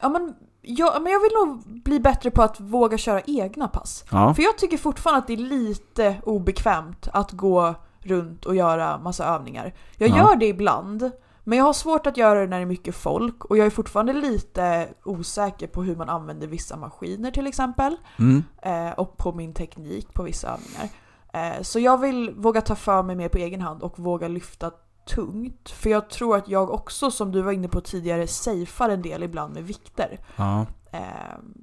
Ja 0.00 0.08
men, 0.08 0.32
jag, 0.62 1.02
men 1.02 1.12
jag 1.12 1.20
vill 1.20 1.32
nog 1.32 1.82
bli 1.82 2.00
bättre 2.00 2.30
på 2.30 2.42
att 2.42 2.60
våga 2.60 2.98
köra 2.98 3.20
egna 3.26 3.68
pass. 3.68 4.04
Ja. 4.10 4.34
För 4.34 4.42
jag 4.42 4.58
tycker 4.58 4.76
fortfarande 4.78 5.18
att 5.18 5.26
det 5.26 5.32
är 5.32 5.36
lite 5.36 6.16
obekvämt 6.24 7.08
att 7.12 7.32
gå 7.32 7.74
runt 8.00 8.44
och 8.46 8.56
göra 8.56 8.98
massa 8.98 9.24
övningar. 9.24 9.74
Jag 9.98 10.08
Ja. 10.10 10.16
gör 10.16 10.36
det 10.36 10.46
ibland, 10.46 11.10
men 11.44 11.58
jag 11.58 11.64
har 11.64 11.72
svårt 11.72 12.06
att 12.06 12.16
göra 12.16 12.40
det 12.40 12.46
när 12.46 12.56
det 12.56 12.62
är 12.62 12.66
mycket 12.66 12.94
folk 12.94 13.44
och 13.44 13.58
jag 13.58 13.66
är 13.66 13.70
fortfarande 13.70 14.12
lite 14.12 14.88
osäker 15.04 15.66
på 15.66 15.82
hur 15.82 15.96
man 15.96 16.08
använder 16.08 16.46
vissa 16.46 16.76
maskiner 16.76 17.30
till 17.30 17.46
exempel. 17.46 17.96
Mm. 18.18 18.44
eh, 18.62 18.90
och 18.90 19.16
på 19.16 19.32
min 19.32 19.54
teknik 19.54 20.14
på 20.14 20.22
vissa 20.22 20.48
övningar. 20.48 20.88
Eh, 21.32 21.62
så 21.62 21.78
jag 21.80 21.98
vill 22.00 22.30
våga 22.30 22.60
ta 22.60 22.74
för 22.74 23.02
mig 23.02 23.16
mer 23.16 23.28
på 23.28 23.38
egen 23.38 23.60
hand 23.60 23.82
och 23.82 23.98
våga 23.98 24.28
lyfta 24.28 24.70
tungt. 25.04 25.70
För 25.70 25.90
jag 25.90 26.10
tror 26.10 26.36
att 26.36 26.48
jag 26.48 26.70
också, 26.70 27.10
som 27.10 27.32
du 27.32 27.42
var 27.42 27.52
inne 27.52 27.68
på 27.68 27.80
tidigare, 27.80 28.26
safear 28.26 28.88
en 28.88 29.02
del 29.02 29.22
ibland 29.22 29.54
med 29.54 29.64
vikter. 29.64 30.18
Ja. 30.36 30.66
Eh, 30.92 31.00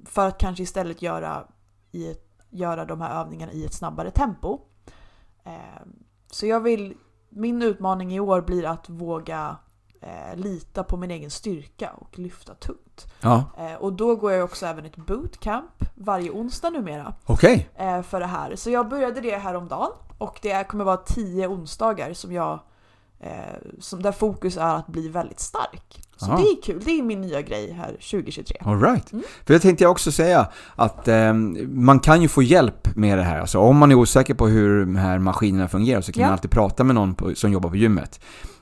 för 0.04 0.28
att 0.28 0.38
kanske 0.38 0.62
istället 0.62 1.02
göra, 1.02 1.44
i 1.92 2.10
ett, 2.10 2.26
göra 2.50 2.84
de 2.84 3.00
här 3.00 3.20
övningarna 3.20 3.52
i 3.52 3.64
ett 3.64 3.74
snabbare 3.74 4.10
tempo. 4.10 4.60
Eh, 5.44 5.52
så 6.30 6.46
jag 6.46 6.60
vill, 6.60 6.96
min 7.28 7.62
utmaning 7.62 8.12
i 8.14 8.20
år 8.20 8.40
blir 8.40 8.66
att 8.66 8.88
våga 8.88 9.56
eh, 10.00 10.36
lita 10.36 10.84
på 10.84 10.96
min 10.96 11.10
egen 11.10 11.30
styrka 11.30 11.90
och 11.90 12.18
lyfta 12.18 12.54
tungt. 12.54 13.12
Ja. 13.20 13.44
Eh, 13.58 13.74
och 13.74 13.92
då 13.92 14.16
går 14.16 14.32
jag 14.32 14.44
också 14.44 14.66
även 14.66 14.84
ett 14.84 14.96
bootcamp 14.96 15.84
varje 15.94 16.30
onsdag 16.30 16.70
numera 16.70 17.14
Okej. 17.26 17.70
eh, 17.74 18.02
för 18.02 18.20
det 18.20 18.26
här. 18.26 18.56
Så 18.56 18.70
jag 18.70 18.88
började 18.88 19.20
det 19.20 19.36
häromdagen 19.36 19.90
och 20.18 20.38
det 20.42 20.68
kommer 20.68 20.84
vara 20.84 20.96
tio 20.96 21.48
onsdagar 21.48 22.12
som 22.12 22.32
jag 22.32 22.60
som 23.78 24.02
där 24.02 24.12
fokus 24.12 24.56
är 24.56 24.74
att 24.76 24.86
bli 24.86 25.08
väldigt 25.08 25.40
stark. 25.40 26.00
Så 26.16 26.26
Ja. 26.30 26.36
det 26.36 26.42
är 26.42 26.62
kul, 26.62 26.82
det 26.84 26.90
är 26.98 27.02
min 27.02 27.20
nya 27.20 27.42
grej 27.42 27.72
här 27.72 27.86
2023. 28.10 28.56
All 28.64 28.80
right. 28.82 29.12
Mm. 29.12 29.24
För 29.46 29.54
det 29.54 29.60
tänkte 29.60 29.84
jag 29.84 29.90
också 29.90 30.12
säga 30.12 30.48
att 30.76 31.08
eh, 31.08 31.32
man 31.68 32.00
kan 32.00 32.22
ju 32.22 32.28
få 32.28 32.42
hjälp 32.42 32.96
med 32.96 33.18
det 33.18 33.24
här. 33.24 33.40
Alltså 33.40 33.58
om 33.58 33.76
man 33.76 33.90
är 33.90 33.94
osäker 33.94 34.34
på 34.34 34.46
hur 34.48 34.80
de 34.80 34.96
här 34.96 35.18
maskinerna 35.18 35.68
fungerar 35.68 36.00
så 36.00 36.12
kan 36.12 36.20
Ja. 36.20 36.26
man 36.26 36.32
alltid 36.32 36.50
prata 36.50 36.84
med 36.84 36.94
någon 36.94 37.14
på, 37.14 37.34
som 37.34 37.52
jobbar 37.52 37.70
på 37.70 37.76
gymmet. 37.76 38.20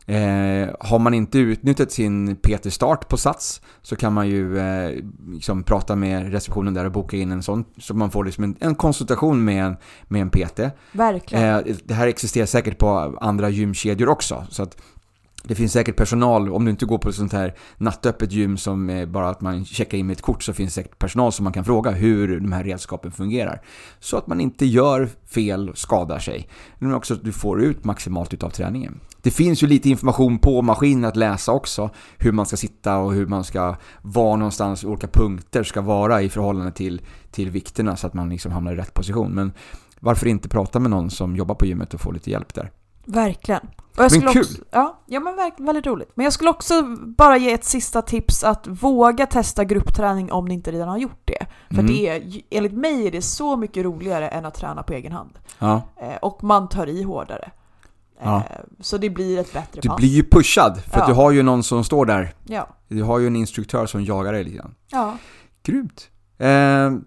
Eh, 0.09 0.69
har 0.81 0.99
man 0.99 1.15
inte 1.15 1.39
utnyttjat 1.39 1.93
sin 1.93 2.37
PT-start 2.37 3.09
på 3.09 3.17
Sats 3.17 3.61
så 3.83 3.97
kan 3.97 4.13
man 4.13 4.29
ju 4.29 4.59
eh, 4.59 5.05
liksom 5.33 5.63
prata 5.63 5.97
med 5.97 6.33
receptionen 6.33 6.75
där 6.75 6.85
och 6.85 6.93
boka 6.93 7.17
in 7.17 7.33
en 7.33 7.43
sån 7.43 7.65
så 7.79 7.95
man 7.95 8.11
får 8.11 8.25
liksom 8.25 8.45
en, 8.45 8.57
en 8.61 8.75
konsultation 8.75 9.45
med 9.45 9.65
en, 9.65 9.77
med 10.09 10.23
en 10.23 10.31
PT. 10.31 10.61
Verkligen. 10.93 11.45
Eh, 11.45 11.77
det 11.85 11.95
här 11.95 12.07
existerar 12.07 12.47
säkert 12.47 12.79
på 12.79 13.19
andra 13.21 13.49
gymkedjor 13.49 14.09
också. 14.09 14.47
Så 14.51 14.63
att 14.63 14.77
det 15.45 15.55
finns 15.55 15.73
säkert 15.73 15.97
personal, 15.97 16.53
om 16.53 16.65
du 16.65 16.71
inte 16.71 16.87
går 16.87 16.99
på 16.99 17.09
ett 17.09 17.15
sånt 17.15 17.33
här 17.33 17.55
nattöppet 17.77 18.33
gym 18.33 18.57
som 18.57 18.91
eh, 18.91 19.07
bara 19.07 19.29
att 19.29 19.41
man 19.41 19.65
checkar 19.65 19.99
in 19.99 20.07
med 20.07 20.15
ett 20.15 20.23
kort 20.23 20.43
så 20.43 20.53
finns 20.53 20.75
det 20.75 20.83
säkert 20.83 20.99
personal 20.99 21.33
som 21.33 21.45
man 21.45 21.53
kan 21.53 21.65
fråga 21.65 21.91
hur 21.91 22.41
de 22.41 22.53
här 22.53 22.65
redskapen 22.65 23.13
fungerar. 23.13 23.63
Så 24.01 24.17
att 24.17 24.27
man 24.27 24.41
inte 24.41 24.67
gör 24.67 25.09
fel 25.27 25.71
och 25.71 25.79
skadar 25.79 26.19
sig. 26.19 26.49
Men 26.79 26.95
också 26.95 27.15
att 27.15 27.25
du 27.25 27.33
får 27.33 27.63
ut 27.63 27.85
maximalt 27.85 28.35
utav 28.35 28.51
träningen. 28.51 29.01
Det 29.23 29.31
finns 29.31 29.63
ju 29.63 29.67
lite 29.67 29.89
information 29.89 30.39
på 30.39 30.63
maskinen 30.63 31.05
att 31.05 31.17
läsa 31.17 31.53
också. 31.53 31.91
Hur 32.19 32.33
man 32.33 32.47
ska 32.47 32.57
sitta 32.57 32.97
och 32.97 33.13
hur 33.13 33.27
man 33.27 33.45
ska 33.45 33.77
vara 34.03 34.37
någonstans, 34.37 34.85
olika 34.85 35.09
punkter 35.09 35.63
ska 35.63 35.81
vara 35.81 36.23
i 36.23 36.29
förhållande 36.29 36.73
till, 36.73 37.01
till 37.31 37.51
vikterna 37.51 37.97
så 37.97 38.07
att 38.07 38.15
man 38.15 38.29
liksom 38.29 38.53
hamnar 38.53 38.73
i 38.73 38.77
rätt 38.77 38.95
position. 38.95 39.35
Men 39.35 39.53
varför 40.01 40.27
inte 40.27 40.49
prata 40.49 40.79
med 40.79 40.91
någon 40.91 41.11
som 41.11 41.37
jobbar 41.37 41.55
på 41.55 41.67
gymmet 41.67 41.95
och 41.95 42.01
få 42.01 42.13
lite 42.13 42.31
hjälp 42.31 42.55
där? 42.55 42.71
Verkligen. 43.13 43.61
Och 43.97 44.05
jag 44.05 44.13
Men 44.23 44.33
kul. 44.33 44.43
Också, 44.43 44.63
ja, 44.71 44.99
ja, 45.07 45.21
men 45.21 45.37
verkligen 45.37 45.67
väldigt 45.67 45.87
roligt. 45.87 46.11
Men 46.15 46.25
jag 46.25 46.33
skulle 46.33 46.51
också 46.51 46.83
bara 47.17 47.37
ge 47.37 47.53
ett 47.53 47.65
sista 47.65 48.03
tips 48.03 48.45
att 48.45 48.67
våga 48.67 49.27
testa 49.27 49.65
gruppträning 49.65 50.33
om 50.33 50.45
ni 50.45 50.55
inte 50.55 50.71
redan 50.73 50.89
har 50.89 50.99
gjort 50.99 51.21
det. 51.25 51.47
För 51.69 51.75
Mm. 51.75 51.87
det 51.87 52.09
är, 52.09 52.23
enligt 52.51 52.73
mig 52.73 53.07
är 53.07 53.11
det 53.11 53.23
så 53.23 53.57
mycket 53.57 53.85
roligare 53.85 54.29
än 54.29 54.45
att 54.45 54.55
träna 54.55 54.83
på 54.83 54.93
egen 54.93 55.13
hand. 55.13 55.39
Ja. 55.59 55.83
Eh, 56.03 56.17
och 56.23 56.45
man 56.45 56.69
tar 56.69 56.87
i 56.87 57.03
hårdare. 57.03 57.51
Ja. 58.23 58.37
Eh, 58.37 58.43
så 58.81 58.99
det 58.99 59.11
blir 59.11 59.39
ett 59.39 59.53
bättre 59.53 59.81
Du 59.81 59.89
pass. 59.89 59.97
blir 59.97 60.09
ju 60.09 60.23
pushad 60.31 60.81
för 60.85 61.01
att 61.01 61.09
Ja. 61.09 61.15
du 61.15 61.21
har 61.21 61.31
ju 61.31 61.43
någon 61.43 61.63
som 61.63 61.85
står 61.85 62.07
där. 62.07 62.35
Ja. 62.45 62.69
Du 62.89 63.03
har 63.03 63.19
ju 63.19 63.27
en 63.27 63.37
instruktör 63.37 63.87
som 63.87 64.05
jagar 64.05 64.33
dig 64.33 64.45
lite 64.45 64.57
grann. 64.57 64.75
ja. 64.91 65.17
Grymt. 65.63 66.09
Eh, 66.39 66.47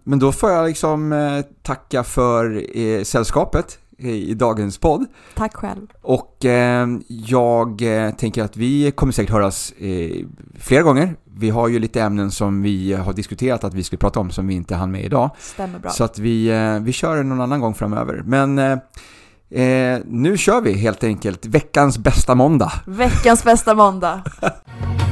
men 0.03 0.19
då 0.19 0.31
får 0.31 0.49
jag 0.51 0.67
liksom 0.67 1.43
tacka 1.63 2.03
för 2.03 2.65
sällskapet 3.03 3.79
i, 4.01 4.33
dagens 4.33 4.77
podd. 4.77 5.05
Tack 5.35 5.55
själv. 5.55 5.87
Och 6.01 6.45
eh, 6.45 6.87
jag 7.07 7.81
eh, 7.81 8.11
tänker 8.11 8.43
att 8.43 8.57
vi 8.57 8.91
kommer 8.91 9.13
säkert 9.13 9.33
höras 9.33 9.71
eh, 9.71 10.25
flera 10.59 10.83
gånger. 10.83 11.15
Vi 11.37 11.49
har 11.49 11.67
ju 11.67 11.79
lite 11.79 12.01
ämnen 12.01 12.31
som 12.31 12.61
vi 12.61 12.93
har 12.93 13.13
diskuterat 13.13 13.63
att 13.63 13.73
vi 13.73 13.83
skulle 13.83 13.97
prata 13.97 14.19
om 14.19 14.31
som 14.31 14.47
vi 14.47 14.53
inte 14.53 14.75
hann 14.75 14.91
med 14.91 15.03
idag. 15.03 15.29
Stämmer 15.39 15.79
bra. 15.79 15.91
Så 15.91 16.03
att 16.03 16.19
vi, 16.19 16.47
eh, 16.47 16.79
vi 16.79 16.91
kör 16.91 17.23
någon 17.23 17.41
annan 17.41 17.61
gång 17.61 17.73
framöver. 17.73 18.23
Men 18.25 18.59
eh, 18.59 18.77
eh, 19.61 19.99
nu 20.05 20.37
kör 20.37 20.61
vi 20.61 20.73
helt 20.73 21.03
enkelt 21.03 21.45
veckans 21.45 21.97
bästa 21.97 22.35
måndag. 22.35 22.71
Veckans 22.85 23.43
bästa 23.43 23.75
måndag. 23.75 24.23